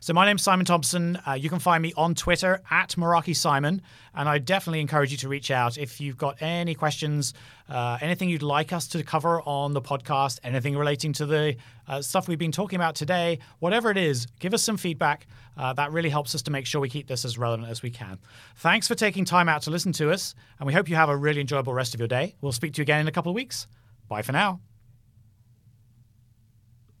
So 0.00 0.12
my 0.12 0.24
name's 0.24 0.42
Simon 0.42 0.64
Thompson. 0.64 1.18
Uh, 1.26 1.32
you 1.32 1.50
can 1.50 1.58
find 1.58 1.82
me 1.82 1.92
on 1.96 2.14
Twitter 2.14 2.62
at 2.70 2.90
Meraki 2.90 3.34
Simon, 3.34 3.82
and 4.14 4.28
I 4.28 4.38
definitely 4.38 4.80
encourage 4.80 5.10
you 5.10 5.18
to 5.18 5.28
reach 5.28 5.50
out 5.50 5.76
if 5.76 6.00
you've 6.00 6.16
got 6.16 6.40
any 6.40 6.74
questions, 6.74 7.34
uh, 7.68 7.98
anything 8.00 8.28
you'd 8.28 8.42
like 8.42 8.72
us 8.72 8.86
to 8.88 9.02
cover 9.02 9.42
on 9.42 9.72
the 9.72 9.82
podcast, 9.82 10.38
anything 10.44 10.76
relating 10.76 11.12
to 11.14 11.26
the 11.26 11.56
uh, 11.86 12.00
stuff 12.00 12.28
we've 12.28 12.38
been 12.38 12.52
talking 12.52 12.76
about 12.76 12.94
today, 12.94 13.38
whatever 13.58 13.90
it 13.90 13.96
is. 13.96 14.26
Give 14.38 14.54
us 14.54 14.62
some 14.62 14.76
feedback. 14.76 15.26
Uh, 15.56 15.72
that 15.72 15.92
really 15.92 16.10
helps 16.10 16.34
us 16.34 16.42
to 16.42 16.50
make 16.50 16.66
sure 16.66 16.80
we 16.80 16.88
keep 16.88 17.08
this 17.08 17.24
as 17.24 17.36
relevant 17.36 17.68
as 17.68 17.82
we 17.82 17.90
can. 17.90 18.18
Thanks 18.56 18.86
for 18.86 18.94
taking 18.94 19.24
time 19.24 19.48
out 19.48 19.62
to 19.62 19.70
listen 19.70 19.92
to 19.94 20.10
us, 20.12 20.34
and 20.58 20.66
we 20.66 20.72
hope 20.72 20.88
you 20.88 20.96
have 20.96 21.08
a 21.08 21.16
really 21.16 21.40
enjoyable 21.40 21.74
rest 21.74 21.94
of 21.94 22.00
your 22.00 22.08
day. 22.08 22.36
We'll 22.40 22.52
speak 22.52 22.74
to 22.74 22.78
you 22.78 22.82
again 22.82 23.00
in 23.00 23.08
a 23.08 23.12
couple 23.12 23.30
of 23.30 23.36
weeks. 23.36 23.66
Bye 24.08 24.22
for 24.22 24.32
now. 24.32 24.60